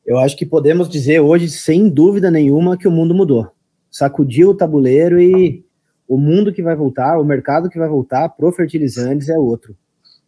Eu 0.05 0.17
acho 0.17 0.35
que 0.35 0.45
podemos 0.45 0.89
dizer 0.89 1.19
hoje, 1.19 1.47
sem 1.47 1.87
dúvida 1.87 2.29
nenhuma, 2.29 2.77
que 2.77 2.87
o 2.87 2.91
mundo 2.91 3.13
mudou. 3.13 3.47
Sacudiu 3.89 4.49
o 4.49 4.55
tabuleiro 4.55 5.21
e 5.21 5.63
o 6.07 6.17
mundo 6.17 6.51
que 6.51 6.61
vai 6.61 6.75
voltar, 6.75 7.17
o 7.17 7.23
mercado 7.23 7.69
que 7.69 7.79
vai 7.79 7.87
voltar 7.87 8.27
pro 8.29 8.51
fertilizantes 8.51 9.29
é 9.29 9.37
outro. 9.37 9.75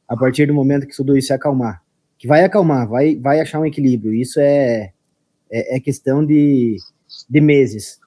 A 0.07 0.15
partir 0.15 0.45
do 0.45 0.53
momento 0.53 0.87
que 0.87 0.95
tudo 0.95 1.17
isso 1.17 1.27
se 1.27 1.33
acalmar. 1.33 1.81
Que 2.17 2.27
vai 2.27 2.43
acalmar, 2.45 2.87
vai, 2.87 3.15
vai 3.15 3.41
achar 3.41 3.59
um 3.59 3.65
equilíbrio. 3.65 4.13
Isso 4.13 4.39
é, 4.39 4.92
é, 5.53 5.77
é 5.77 5.79
questão 5.79 6.25
de, 6.25 6.77
de 7.29 7.39
meses. 7.39 7.99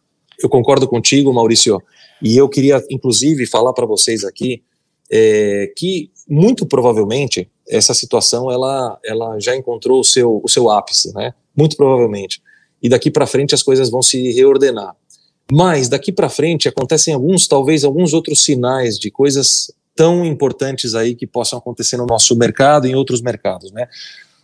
Eu 0.42 0.49
concordo 0.49 0.88
contigo, 0.88 1.32
Maurício, 1.32 1.80
e 2.20 2.36
eu 2.36 2.49
queria, 2.49 2.84
inclusive, 2.90 3.47
falar 3.47 3.72
para 3.72 3.86
vocês 3.86 4.24
aqui 4.24 4.62
é, 5.11 5.72
que, 5.76 6.11
muito 6.28 6.66
provavelmente, 6.66 7.49
essa 7.68 7.94
situação 7.94 8.51
ela, 8.51 8.99
ela 9.05 9.38
já 9.38 9.57
encontrou 9.57 10.01
o 10.01 10.05
seu, 10.05 10.40
o 10.42 10.49
seu 10.49 10.70
ápice, 10.70 11.14
né? 11.14 11.32
Muito 11.57 11.76
provavelmente. 11.76 12.42
E 12.82 12.88
daqui 12.88 13.11
para 13.11 13.26
frente 13.26 13.55
as 13.55 13.62
coisas 13.62 13.90
vão 13.90 14.03
se 14.03 14.32
reordenar. 14.32 14.94
Mas 15.51 15.88
daqui 15.88 16.12
para 16.12 16.28
frente 16.28 16.68
acontecem 16.68 17.14
alguns, 17.14 17.47
talvez 17.47 17.84
alguns 17.84 18.12
outros 18.12 18.44
sinais 18.44 18.99
de 18.99 19.11
coisas 19.11 19.72
tão 19.94 20.24
importantes 20.24 20.94
aí 20.94 21.14
que 21.14 21.26
possam 21.26 21.59
acontecer 21.59 21.97
no 21.97 22.07
nosso 22.07 22.36
mercado 22.36 22.86
e 22.86 22.90
em 22.90 22.94
outros 22.94 23.22
mercados, 23.22 23.70
né? 23.70 23.88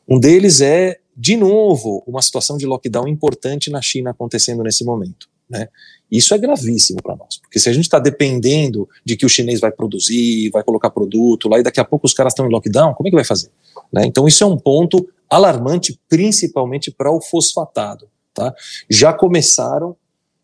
Um 0.08 0.18
deles 0.18 0.60
é 0.60 0.98
de 1.16 1.36
novo, 1.36 2.02
uma 2.06 2.22
situação 2.22 2.56
de 2.56 2.66
lockdown 2.66 3.06
importante 3.06 3.70
na 3.70 3.82
China 3.82 4.10
acontecendo 4.10 4.62
nesse 4.62 4.84
momento. 4.84 5.28
Né? 5.48 5.68
Isso 6.10 6.34
é 6.34 6.38
gravíssimo 6.38 7.02
para 7.02 7.16
nós, 7.16 7.38
porque 7.38 7.58
se 7.58 7.68
a 7.68 7.72
gente 7.72 7.84
está 7.84 7.98
dependendo 7.98 8.88
de 9.04 9.16
que 9.16 9.26
o 9.26 9.28
chinês 9.28 9.60
vai 9.60 9.70
produzir, 9.70 10.50
vai 10.50 10.62
colocar 10.62 10.90
produto 10.90 11.48
lá 11.48 11.58
e 11.58 11.62
daqui 11.62 11.80
a 11.80 11.84
pouco 11.84 12.06
os 12.06 12.14
caras 12.14 12.32
estão 12.32 12.46
em 12.46 12.50
lockdown, 12.50 12.94
como 12.94 13.08
é 13.08 13.10
que 13.10 13.16
vai 13.16 13.24
fazer? 13.24 13.50
Né? 13.92 14.06
Então, 14.06 14.26
isso 14.26 14.42
é 14.42 14.46
um 14.46 14.56
ponto 14.56 15.06
alarmante, 15.28 15.98
principalmente 16.08 16.90
para 16.90 17.10
o 17.10 17.20
fosfatado. 17.20 18.08
Tá? 18.34 18.54
Já 18.88 19.12
começaram 19.12 19.96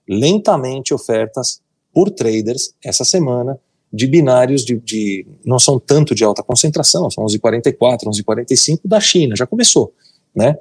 lentamente 0.07 0.93
ofertas 0.93 1.61
por 1.93 2.11
traders 2.11 2.75
essa 2.85 3.05
semana 3.05 3.59
de 3.93 4.07
binários 4.07 4.65
de, 4.65 4.79
de, 4.79 5.27
não 5.45 5.59
são 5.59 5.79
tanto 5.79 6.15
de 6.15 6.23
alta 6.23 6.43
concentração, 6.43 7.11
são 7.11 7.25
11,44, 7.25 8.05
11,45 8.05 8.81
da 8.85 9.01
China, 9.01 9.35
já 9.35 9.47
começou, 9.47 9.93
né? 10.39 10.57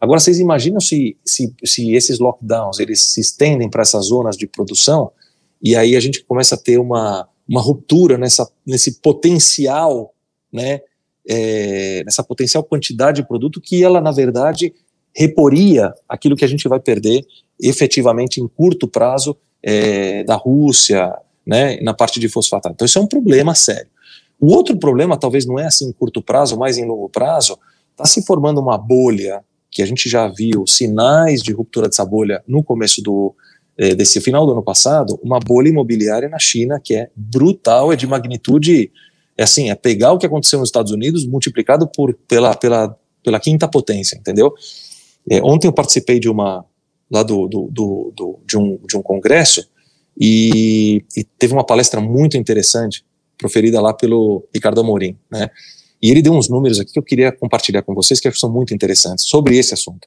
Agora 0.00 0.20
vocês 0.20 0.38
imaginam 0.38 0.78
se, 0.80 1.16
se, 1.24 1.52
se 1.64 1.94
esses 1.94 2.20
lockdowns 2.20 2.78
eles 2.78 3.00
se 3.00 3.20
estendem 3.20 3.68
para 3.68 3.82
essas 3.82 4.06
zonas 4.06 4.36
de 4.36 4.46
produção 4.46 5.10
e 5.60 5.74
aí 5.74 5.96
a 5.96 6.00
gente 6.00 6.22
começa 6.24 6.54
a 6.54 6.58
ter 6.58 6.78
uma, 6.78 7.28
uma 7.48 7.60
ruptura 7.60 8.16
nessa, 8.16 8.48
nesse 8.64 9.00
potencial, 9.00 10.14
né? 10.52 10.80
É, 11.28 12.04
nessa 12.04 12.22
potencial 12.22 12.62
quantidade 12.62 13.20
de 13.20 13.26
produto 13.26 13.60
que 13.60 13.82
ela 13.82 14.00
na 14.00 14.12
verdade 14.12 14.72
reporia 15.12 15.92
aquilo 16.08 16.36
que 16.36 16.44
a 16.44 16.48
gente 16.48 16.68
vai 16.68 16.78
perder 16.78 17.26
efetivamente 17.60 18.40
em 18.40 18.46
curto 18.46 18.86
prazo 18.86 19.36
é, 19.60 20.22
da 20.22 20.36
Rússia, 20.36 21.12
né, 21.44 21.80
na 21.80 21.92
parte 21.92 22.20
de 22.20 22.28
fosfatado. 22.28 22.74
Então 22.74 22.86
isso 22.86 22.96
é 22.96 23.02
um 23.02 23.08
problema 23.08 23.56
sério. 23.56 23.88
O 24.38 24.52
outro 24.52 24.76
problema, 24.76 25.16
talvez 25.16 25.46
não 25.46 25.58
é 25.58 25.66
assim 25.66 25.88
em 25.88 25.92
curto 25.92 26.22
prazo, 26.22 26.56
mas 26.56 26.78
em 26.78 26.84
longo 26.84 27.08
prazo, 27.08 27.58
está 27.96 28.04
se 28.04 28.22
formando 28.24 28.60
uma 28.60 28.76
bolha 28.76 29.42
que 29.70 29.82
a 29.82 29.86
gente 29.86 30.08
já 30.08 30.28
viu 30.28 30.66
sinais 30.66 31.42
de 31.42 31.52
ruptura 31.52 31.88
dessa 31.88 32.04
bolha 32.04 32.42
no 32.46 32.62
começo 32.62 33.02
do 33.02 33.34
eh, 33.78 33.94
desse 33.94 34.20
final 34.20 34.46
do 34.46 34.52
ano 34.52 34.62
passado, 34.62 35.18
uma 35.22 35.40
bolha 35.40 35.68
imobiliária 35.68 36.28
na 36.28 36.38
China 36.38 36.78
que 36.82 36.94
é 36.94 37.10
brutal, 37.16 37.92
é 37.92 37.96
de 37.96 38.06
magnitude, 38.06 38.92
é 39.36 39.42
assim, 39.42 39.70
é 39.70 39.74
pegar 39.74 40.12
o 40.12 40.18
que 40.18 40.26
aconteceu 40.26 40.58
nos 40.58 40.68
Estados 40.68 40.92
Unidos 40.92 41.26
multiplicado 41.26 41.88
por 41.88 42.14
pela 42.28 42.54
pela 42.54 42.96
pela 43.24 43.40
quinta 43.40 43.66
potência, 43.66 44.16
entendeu? 44.16 44.54
É, 45.28 45.42
ontem 45.42 45.66
eu 45.66 45.72
participei 45.72 46.20
de 46.20 46.28
uma 46.28 46.64
lá 47.10 47.22
do, 47.22 47.48
do, 47.48 47.68
do, 47.70 48.12
do 48.14 48.38
de 48.46 48.58
um 48.58 48.78
de 48.86 48.96
um 48.96 49.02
congresso 49.02 49.66
e, 50.18 51.04
e, 51.16 51.24
teve 51.38 51.52
uma 51.52 51.64
palestra 51.64 52.00
muito 52.00 52.36
interessante 52.36 53.04
proferida 53.36 53.80
lá 53.80 53.92
pelo 53.92 54.48
Ricardo 54.54 54.80
Amorim, 54.80 55.18
né? 55.30 55.50
E 56.06 56.10
ele 56.12 56.22
deu 56.22 56.32
uns 56.32 56.48
números 56.48 56.78
aqui 56.78 56.92
que 56.92 56.98
eu 57.00 57.02
queria 57.02 57.32
compartilhar 57.32 57.82
com 57.82 57.92
vocês 57.92 58.20
que 58.20 58.30
são 58.30 58.48
muito 58.48 58.72
interessantes 58.72 59.24
sobre 59.24 59.58
esse 59.58 59.74
assunto. 59.74 60.06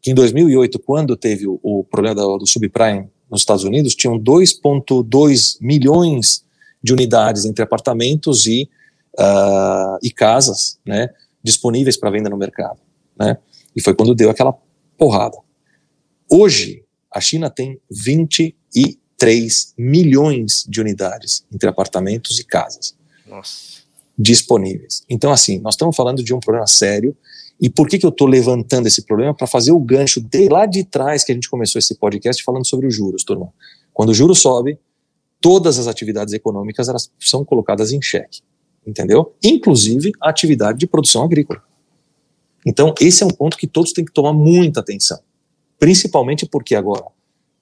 Que 0.00 0.12
em 0.12 0.14
2008, 0.14 0.78
quando 0.78 1.16
teve 1.16 1.44
o, 1.44 1.58
o 1.60 1.82
problema 1.82 2.14
do, 2.14 2.38
do 2.38 2.46
subprime 2.46 3.08
nos 3.28 3.40
Estados 3.40 3.64
Unidos, 3.64 3.96
tinham 3.96 4.16
2,2 4.16 5.56
milhões 5.60 6.44
de 6.80 6.92
unidades 6.92 7.46
entre 7.46 7.64
apartamentos 7.64 8.46
e, 8.46 8.70
uh, 9.18 9.98
e 10.00 10.12
casas, 10.12 10.78
né, 10.86 11.08
disponíveis 11.42 11.96
para 11.96 12.10
venda 12.10 12.30
no 12.30 12.36
mercado, 12.36 12.78
né? 13.18 13.36
E 13.74 13.82
foi 13.82 13.92
quando 13.92 14.14
deu 14.14 14.30
aquela 14.30 14.56
porrada. 14.96 15.36
Hoje, 16.30 16.84
a 17.12 17.20
China 17.20 17.50
tem 17.50 17.80
20 17.90 18.54
e 18.76 19.00
3 19.18 19.74
milhões 19.76 20.64
de 20.68 20.80
unidades 20.80 21.44
entre 21.52 21.68
apartamentos 21.68 22.38
e 22.38 22.44
casas 22.44 22.94
Nossa. 23.26 23.69
Disponíveis. 24.20 25.02
Então, 25.08 25.32
assim, 25.32 25.58
nós 25.60 25.74
estamos 25.74 25.96
falando 25.96 26.22
de 26.22 26.34
um 26.34 26.40
problema 26.40 26.66
sério. 26.66 27.16
E 27.58 27.70
por 27.70 27.88
que, 27.88 27.98
que 27.98 28.04
eu 28.04 28.10
estou 28.10 28.26
levantando 28.26 28.86
esse 28.86 29.02
problema? 29.02 29.34
Para 29.34 29.46
fazer 29.46 29.72
o 29.72 29.80
gancho 29.80 30.20
de 30.20 30.48
lá 30.48 30.66
de 30.66 30.84
trás 30.84 31.24
que 31.24 31.32
a 31.32 31.34
gente 31.34 31.48
começou 31.48 31.78
esse 31.78 31.94
podcast 31.94 32.42
falando 32.44 32.66
sobre 32.66 32.86
os 32.86 32.94
juros, 32.94 33.24
turma. 33.24 33.50
Quando 33.94 34.10
o 34.10 34.14
juro 34.14 34.34
sobe, 34.34 34.78
todas 35.40 35.78
as 35.78 35.86
atividades 35.86 36.34
econômicas 36.34 36.88
elas 36.88 37.10
são 37.18 37.44
colocadas 37.44 37.92
em 37.92 38.02
xeque, 38.02 38.40
entendeu? 38.86 39.34
Inclusive 39.42 40.12
a 40.20 40.28
atividade 40.28 40.78
de 40.78 40.86
produção 40.86 41.24
agrícola. 41.24 41.62
Então, 42.66 42.94
esse 43.00 43.22
é 43.22 43.26
um 43.26 43.30
ponto 43.30 43.56
que 43.56 43.66
todos 43.66 43.92
têm 43.92 44.04
que 44.04 44.12
tomar 44.12 44.34
muita 44.34 44.80
atenção. 44.80 45.18
Principalmente 45.78 46.46
porque 46.46 46.74
agora 46.74 47.04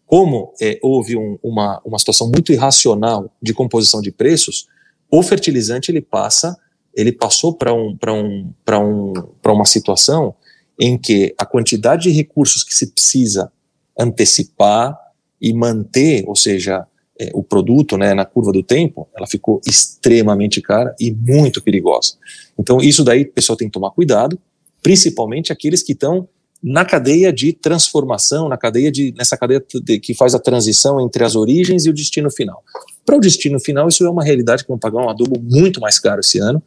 como 0.07 0.55
é, 0.61 0.79
houve 0.83 1.17
um, 1.17 1.39
uma, 1.43 1.81
uma 1.85 1.99
situação 1.99 2.29
muito 2.29 2.51
irracional 2.51 3.31
de 3.43 3.53
composição 3.53 4.01
de 4.01 4.11
preços, 4.11 4.67
o 5.11 5.23
fertilizante 5.23 5.91
ele 5.91 6.01
passa, 6.01 6.57
ele 6.95 7.13
passou 7.13 7.55
para 7.55 7.73
um, 7.73 7.97
um, 8.07 8.53
um, 8.71 9.13
uma 9.45 9.65
situação 9.65 10.35
em 10.79 10.97
que 10.97 11.35
a 11.39 11.45
quantidade 11.45 12.05
de 12.05 12.11
recursos 12.11 12.63
que 12.63 12.75
se 12.75 12.89
precisa 12.89 13.51
antecipar 13.99 14.97
e 15.41 15.53
manter, 15.53 16.25
ou 16.27 16.37
seja, 16.37 16.87
é, 17.19 17.31
o 17.35 17.43
produto 17.43 17.97
né, 17.97 18.15
na 18.15 18.25
curva 18.25 18.53
do 18.53 18.63
tempo, 18.63 19.09
ela 19.17 19.27
ficou 19.27 19.61
extremamente 19.67 20.61
cara 20.61 20.95
e 21.01 21.11
muito 21.11 21.61
perigosa. 21.61 22.15
Então, 22.57 22.81
isso 22.81 23.03
daí 23.03 23.23
o 23.23 23.33
pessoal 23.33 23.57
tem 23.57 23.69
que 23.69 23.73
tomar 23.73 23.91
cuidado, 23.91 24.39
principalmente 24.83 25.53
aqueles 25.53 25.83
que 25.83 25.93
estão 25.93 26.29
na 26.63 26.85
cadeia 26.85 27.33
de 27.33 27.53
transformação, 27.53 28.49
na 28.49 28.57
cadeia 28.57 28.91
de, 28.91 29.15
nessa 29.17 29.37
cadeia 29.37 29.65
de, 29.83 30.01
que 30.01 30.15
faz 30.15 30.35
a 30.35 30.39
transição 30.39 31.01
entre 31.01 31.25
as 31.25 31.37
origens 31.37 31.87
e 31.87 31.91
o 31.91 31.95
destino 31.95 32.31
final. 32.31 32.65
Para 33.07 33.17
o 33.17 33.21
destino 33.21 33.61
final, 33.61 33.89
isso 33.89 34.05
é 34.05 34.11
uma 34.11 34.25
realidade 34.25 34.65
que 34.65 34.69
vão 34.69 34.79
pagar 34.79 34.99
um 34.99 35.09
adubo 35.09 35.41
muito 35.41 35.81
mais 35.81 35.99
caro 35.99 36.21
esse 36.21 36.39
ano, 36.39 36.63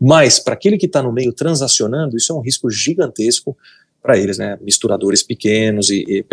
mas 0.00 0.38
para 0.38 0.54
aquele 0.54 0.76
que 0.76 0.86
está 0.86 1.02
no 1.02 1.12
meio 1.12 1.32
transacionando, 1.32 2.16
isso 2.16 2.32
é 2.32 2.34
um 2.34 2.40
risco 2.40 2.70
gigantesco 2.70 3.56
para 4.02 4.16
eles, 4.16 4.38
né? 4.38 4.56
Misturadores 4.62 5.22
pequenos 5.22 5.90
e, 5.90 6.04
e, 6.08 6.24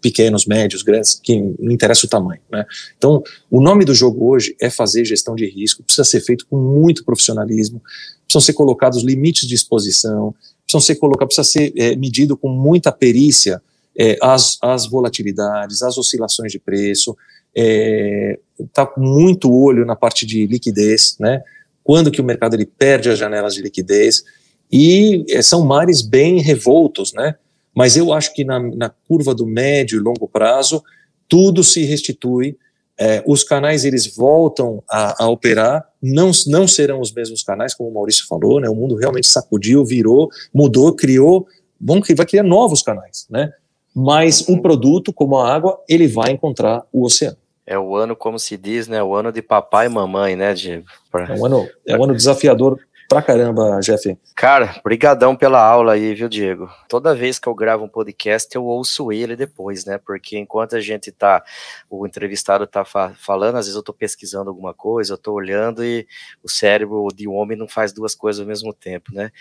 pequenos, 0.00 0.46
médios, 0.46 0.82
grandes, 0.82 1.20
que 1.20 1.40
não 1.58 1.72
interessa 1.72 2.06
o 2.06 2.08
tamanho, 2.08 2.40
né? 2.50 2.64
Então, 2.96 3.22
o 3.50 3.60
nome 3.60 3.84
do 3.84 3.94
jogo 3.94 4.30
hoje 4.30 4.54
é 4.60 4.70
fazer 4.70 5.04
gestão 5.04 5.34
de 5.34 5.44
risco, 5.46 5.82
precisa 5.82 6.04
ser 6.04 6.20
feito 6.20 6.46
com 6.46 6.56
muito 6.56 7.04
profissionalismo, 7.04 7.82
precisam 8.26 8.40
ser 8.40 8.52
colocados 8.52 9.02
limites 9.02 9.48
de 9.48 9.54
exposição, 9.54 10.34
precisam 10.70 10.80
ser 10.80 10.96
colocados, 10.96 11.34
precisa 11.34 11.52
ser 11.52 11.72
é, 11.76 11.96
medido 11.96 12.36
com 12.36 12.48
muita 12.48 12.92
perícia 12.92 13.60
é, 13.98 14.16
as, 14.22 14.58
as 14.62 14.86
volatilidades, 14.86 15.82
as 15.82 15.98
oscilações 15.98 16.52
de 16.52 16.58
preço, 16.58 17.16
está 17.52 18.82
é, 18.82 18.86
com 18.86 19.00
muito 19.00 19.52
olho 19.52 19.84
na 19.84 19.96
parte 19.96 20.24
de 20.24 20.46
liquidez, 20.46 21.16
né? 21.18 21.42
Quando 21.82 22.10
que 22.10 22.20
o 22.20 22.24
mercado 22.24 22.54
ele 22.54 22.66
perde 22.66 23.10
as 23.10 23.18
janelas 23.18 23.54
de 23.54 23.62
liquidez 23.62 24.22
e 24.70 25.24
é, 25.28 25.42
são 25.42 25.64
mares 25.64 26.02
bem 26.02 26.40
revoltos, 26.40 27.12
né? 27.12 27.34
Mas 27.74 27.96
eu 27.96 28.12
acho 28.12 28.32
que 28.32 28.44
na, 28.44 28.60
na 28.60 28.88
curva 28.88 29.34
do 29.34 29.46
médio 29.46 29.98
e 29.98 30.02
longo 30.02 30.28
prazo 30.28 30.82
tudo 31.28 31.64
se 31.64 31.82
restitui 31.84 32.56
é, 33.00 33.22
os 33.26 33.42
canais 33.42 33.86
eles 33.86 34.14
voltam 34.14 34.82
a, 34.88 35.24
a, 35.24 35.28
operar, 35.28 35.88
não, 36.02 36.30
não 36.46 36.68
serão 36.68 37.00
os 37.00 37.10
mesmos 37.10 37.42
canais, 37.42 37.74
como 37.74 37.88
o 37.88 37.94
Maurício 37.94 38.26
falou, 38.28 38.60
né? 38.60 38.68
O 38.68 38.74
mundo 38.74 38.94
realmente 38.94 39.26
sacudiu, 39.26 39.82
virou, 39.86 40.28
mudou, 40.52 40.94
criou, 40.94 41.46
bom, 41.80 42.00
vai 42.14 42.26
criar 42.26 42.42
novos 42.42 42.82
canais, 42.82 43.26
né? 43.30 43.50
Mas 43.96 44.46
o 44.48 44.60
produto, 44.60 45.14
como 45.14 45.38
a 45.38 45.50
água, 45.50 45.80
ele 45.88 46.06
vai 46.06 46.30
encontrar 46.30 46.84
o 46.92 47.02
oceano. 47.02 47.38
É 47.66 47.78
o 47.78 47.96
ano, 47.96 48.14
como 48.14 48.38
se 48.38 48.56
diz, 48.56 48.86
né? 48.86 49.02
O 49.02 49.14
ano 49.14 49.32
de 49.32 49.40
papai 49.40 49.86
e 49.86 49.88
mamãe, 49.88 50.36
né, 50.36 50.52
Diego? 50.52 50.84
É 51.14 51.32
um 51.32 51.46
ano, 51.46 51.68
é 51.86 51.96
um 51.96 52.04
ano 52.04 52.14
desafiador 52.14 52.78
pra 53.10 53.20
caramba, 53.20 53.80
Jeff. 53.80 54.16
Cara, 54.36 54.80
brigadão 54.84 55.34
pela 55.34 55.60
aula 55.60 55.94
aí, 55.94 56.14
viu, 56.14 56.28
Diego? 56.28 56.70
Toda 56.88 57.12
vez 57.12 57.40
que 57.40 57.48
eu 57.48 57.54
gravo 57.56 57.84
um 57.84 57.88
podcast, 57.88 58.54
eu 58.54 58.64
ouço 58.64 59.10
ele 59.10 59.34
depois, 59.34 59.84
né? 59.84 59.98
Porque 59.98 60.38
enquanto 60.38 60.76
a 60.76 60.80
gente 60.80 61.10
tá, 61.10 61.42
o 61.90 62.06
entrevistado 62.06 62.68
tá 62.68 62.84
fa 62.84 63.12
falando, 63.18 63.56
às 63.56 63.66
vezes 63.66 63.74
eu 63.74 63.82
tô 63.82 63.92
pesquisando 63.92 64.48
alguma 64.48 64.72
coisa, 64.72 65.14
eu 65.14 65.18
tô 65.18 65.32
olhando 65.32 65.84
e 65.84 66.06
o 66.40 66.48
cérebro 66.48 67.08
de 67.12 67.26
um 67.26 67.34
homem 67.34 67.58
não 67.58 67.66
faz 67.66 67.92
duas 67.92 68.14
coisas 68.14 68.40
ao 68.40 68.46
mesmo 68.46 68.72
tempo, 68.72 69.12
né? 69.12 69.32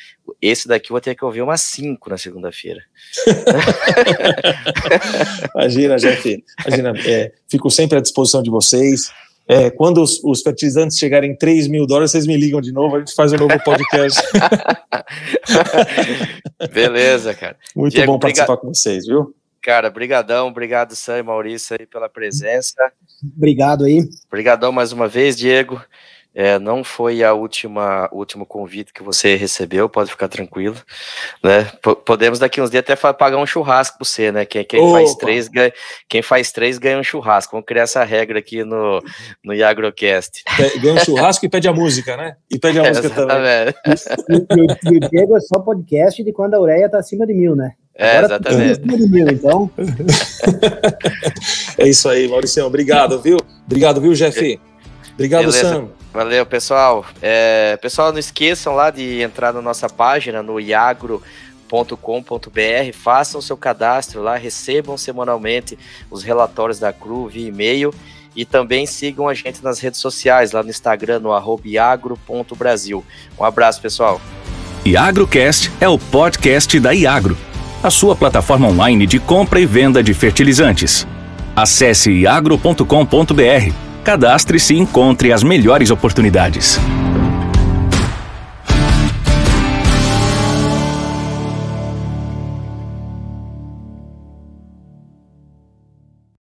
Esse 0.41 0.67
daqui 0.67 0.89
eu 0.89 0.95
vou 0.95 1.01
ter 1.01 1.13
que 1.13 1.23
ouvir 1.23 1.43
umas 1.43 1.61
cinco 1.61 2.09
na 2.09 2.17
segunda-feira. 2.17 2.81
imagina, 5.53 5.95
Jeff. 5.97 6.43
Imagina, 6.65 6.93
é, 7.05 7.33
fico 7.47 7.69
sempre 7.69 7.99
à 7.99 8.01
disposição 8.01 8.41
de 8.41 8.49
vocês. 8.49 9.11
É, 9.51 9.71
quando 9.71 10.03
os, 10.03 10.23
os, 10.23 10.43
fertilizantes 10.43 10.95
chegarem 10.95 11.31
em 11.31 11.35
3 11.35 11.67
mil 11.67 11.87
dólares, 11.87 12.11
vocês 12.11 12.27
me 12.27 12.37
ligam 12.37 12.61
de 12.61 12.71
novo, 12.71 12.95
a 12.95 12.99
gente 12.99 13.15
faz 13.15 13.33
um 13.33 13.37
novo 13.37 13.59
podcast. 13.63 14.21
Beleza, 16.71 17.33
cara. 17.33 17.57
Muito 17.75 17.93
Diego, 17.93 18.11
bom 18.11 18.19
participar 18.19 18.57
com 18.57 18.67
vocês, 18.67 19.07
viu? 19.07 19.33
Cara, 19.59 19.89
brigadão, 19.89 20.49
obrigado 20.49 20.95
Sam 20.95 21.17
e 21.17 21.23
Maurício 21.23 21.75
aí 21.79 21.87
pela 21.87 22.07
presença. 22.07 22.75
Obrigado 23.35 23.85
aí. 23.85 24.07
Obrigadão 24.27 24.71
mais 24.71 24.91
uma 24.91 25.07
vez, 25.07 25.35
Diego. 25.35 25.81
É, 26.41 26.57
não 26.57 26.85
foi 26.85 27.21
a 27.21 27.33
última, 27.33 28.07
o 28.13 28.19
último 28.19 28.45
convite 28.45 28.93
que 28.93 29.03
você 29.03 29.35
recebeu, 29.35 29.89
pode 29.89 30.09
ficar 30.09 30.29
tranquilo, 30.29 30.77
né? 31.43 31.65
P 31.83 31.93
podemos 31.95 32.39
daqui 32.39 32.61
uns 32.61 32.71
dias 32.71 32.79
até 32.79 32.95
pagar 32.95 33.35
um 33.35 33.45
churrasco 33.45 33.97
para 33.97 34.05
você, 34.05 34.31
né? 34.31 34.45
Quem, 34.45 34.63
quem 34.63 34.89
faz 34.89 35.15
três 35.15 35.49
ganha, 35.49 35.73
quem 36.07 36.21
faz 36.21 36.53
três 36.53 36.77
ganha 36.77 36.97
um 36.97 37.03
churrasco. 37.03 37.51
Vamos 37.51 37.65
criar 37.65 37.83
essa 37.83 38.05
regra 38.05 38.39
aqui 38.39 38.63
no 38.63 39.03
no 39.43 39.53
Iagrocast. 39.53 40.45
Ganha 40.81 40.93
um 40.93 41.03
churrasco 41.03 41.45
e 41.45 41.49
pede 41.49 41.67
a 41.67 41.73
música, 41.73 42.15
né? 42.15 42.37
E 42.49 42.57
pede 42.57 42.79
a 42.79 42.83
música 42.87 43.07
Exatamente. 43.07 43.75
também. 43.83 44.77
E, 44.87 44.93
e, 44.93 44.97
o 44.97 45.09
Diego 45.09 45.35
é 45.35 45.41
só 45.41 45.59
podcast 45.59 46.23
de 46.23 46.31
quando 46.31 46.53
a 46.53 46.59
ureia 46.61 46.87
tá 46.87 46.99
acima 46.99 47.27
de 47.27 47.33
mil, 47.33 47.53
né? 47.53 47.73
É, 47.93 48.15
Agora 48.15 48.39
tá 48.39 48.49
exatamente. 48.49 48.79
Tá 48.79 48.95
de 48.95 49.09
mil, 49.09 49.27
então. 49.27 49.69
é 51.77 51.85
isso 51.85 52.07
aí, 52.07 52.29
Maurício. 52.29 52.65
Obrigado, 52.65 53.21
viu? 53.21 53.35
Obrigado, 53.65 53.99
viu, 53.99 54.13
Jeff? 54.13 54.57
Obrigado, 55.15 55.51
Beleza. 55.51 55.69
Sam. 55.69 55.98
Valeu, 56.13 56.45
pessoal. 56.45 57.05
É, 57.21 57.77
pessoal, 57.77 58.11
não 58.11 58.19
esqueçam 58.19 58.73
lá 58.73 58.89
de 58.89 59.21
entrar 59.21 59.53
na 59.53 59.61
nossa 59.61 59.87
página 59.87 60.41
no 60.41 60.59
iagro.com.br, 60.59 61.21
façam 62.93 63.41
seu 63.41 63.55
cadastro 63.55 64.21
lá, 64.21 64.35
recebam 64.35 64.97
semanalmente 64.97 65.77
os 66.09 66.23
relatórios 66.23 66.79
da 66.79 66.91
CRU 66.91 67.27
via 67.27 67.47
e-mail 67.47 67.93
e 68.35 68.43
também 68.43 68.85
sigam 68.85 69.27
a 69.27 69.33
gente 69.33 69.63
nas 69.63 69.79
redes 69.79 69.99
sociais, 69.99 70.51
lá 70.51 70.63
no 70.63 70.69
Instagram, 70.69 71.19
no 71.19 71.59
iagro.brasil. 71.63 73.05
Um 73.39 73.43
abraço, 73.43 73.81
pessoal. 73.81 74.19
IagroCast 74.85 75.71
é 75.79 75.87
o 75.87 75.99
podcast 75.99 76.79
da 76.79 76.91
Iagro, 76.91 77.37
a 77.83 77.91
sua 77.91 78.15
plataforma 78.15 78.67
online 78.67 79.05
de 79.05 79.19
compra 79.19 79.59
e 79.59 79.65
venda 79.65 80.01
de 80.01 80.13
fertilizantes. 80.13 81.05
Acesse 81.55 82.11
iagro.com.br 82.11 83.88
Cadastre-se 84.03 84.73
e 84.73 84.79
encontre 84.79 85.31
as 85.31 85.43
melhores 85.43 85.91
oportunidades. 85.91 86.79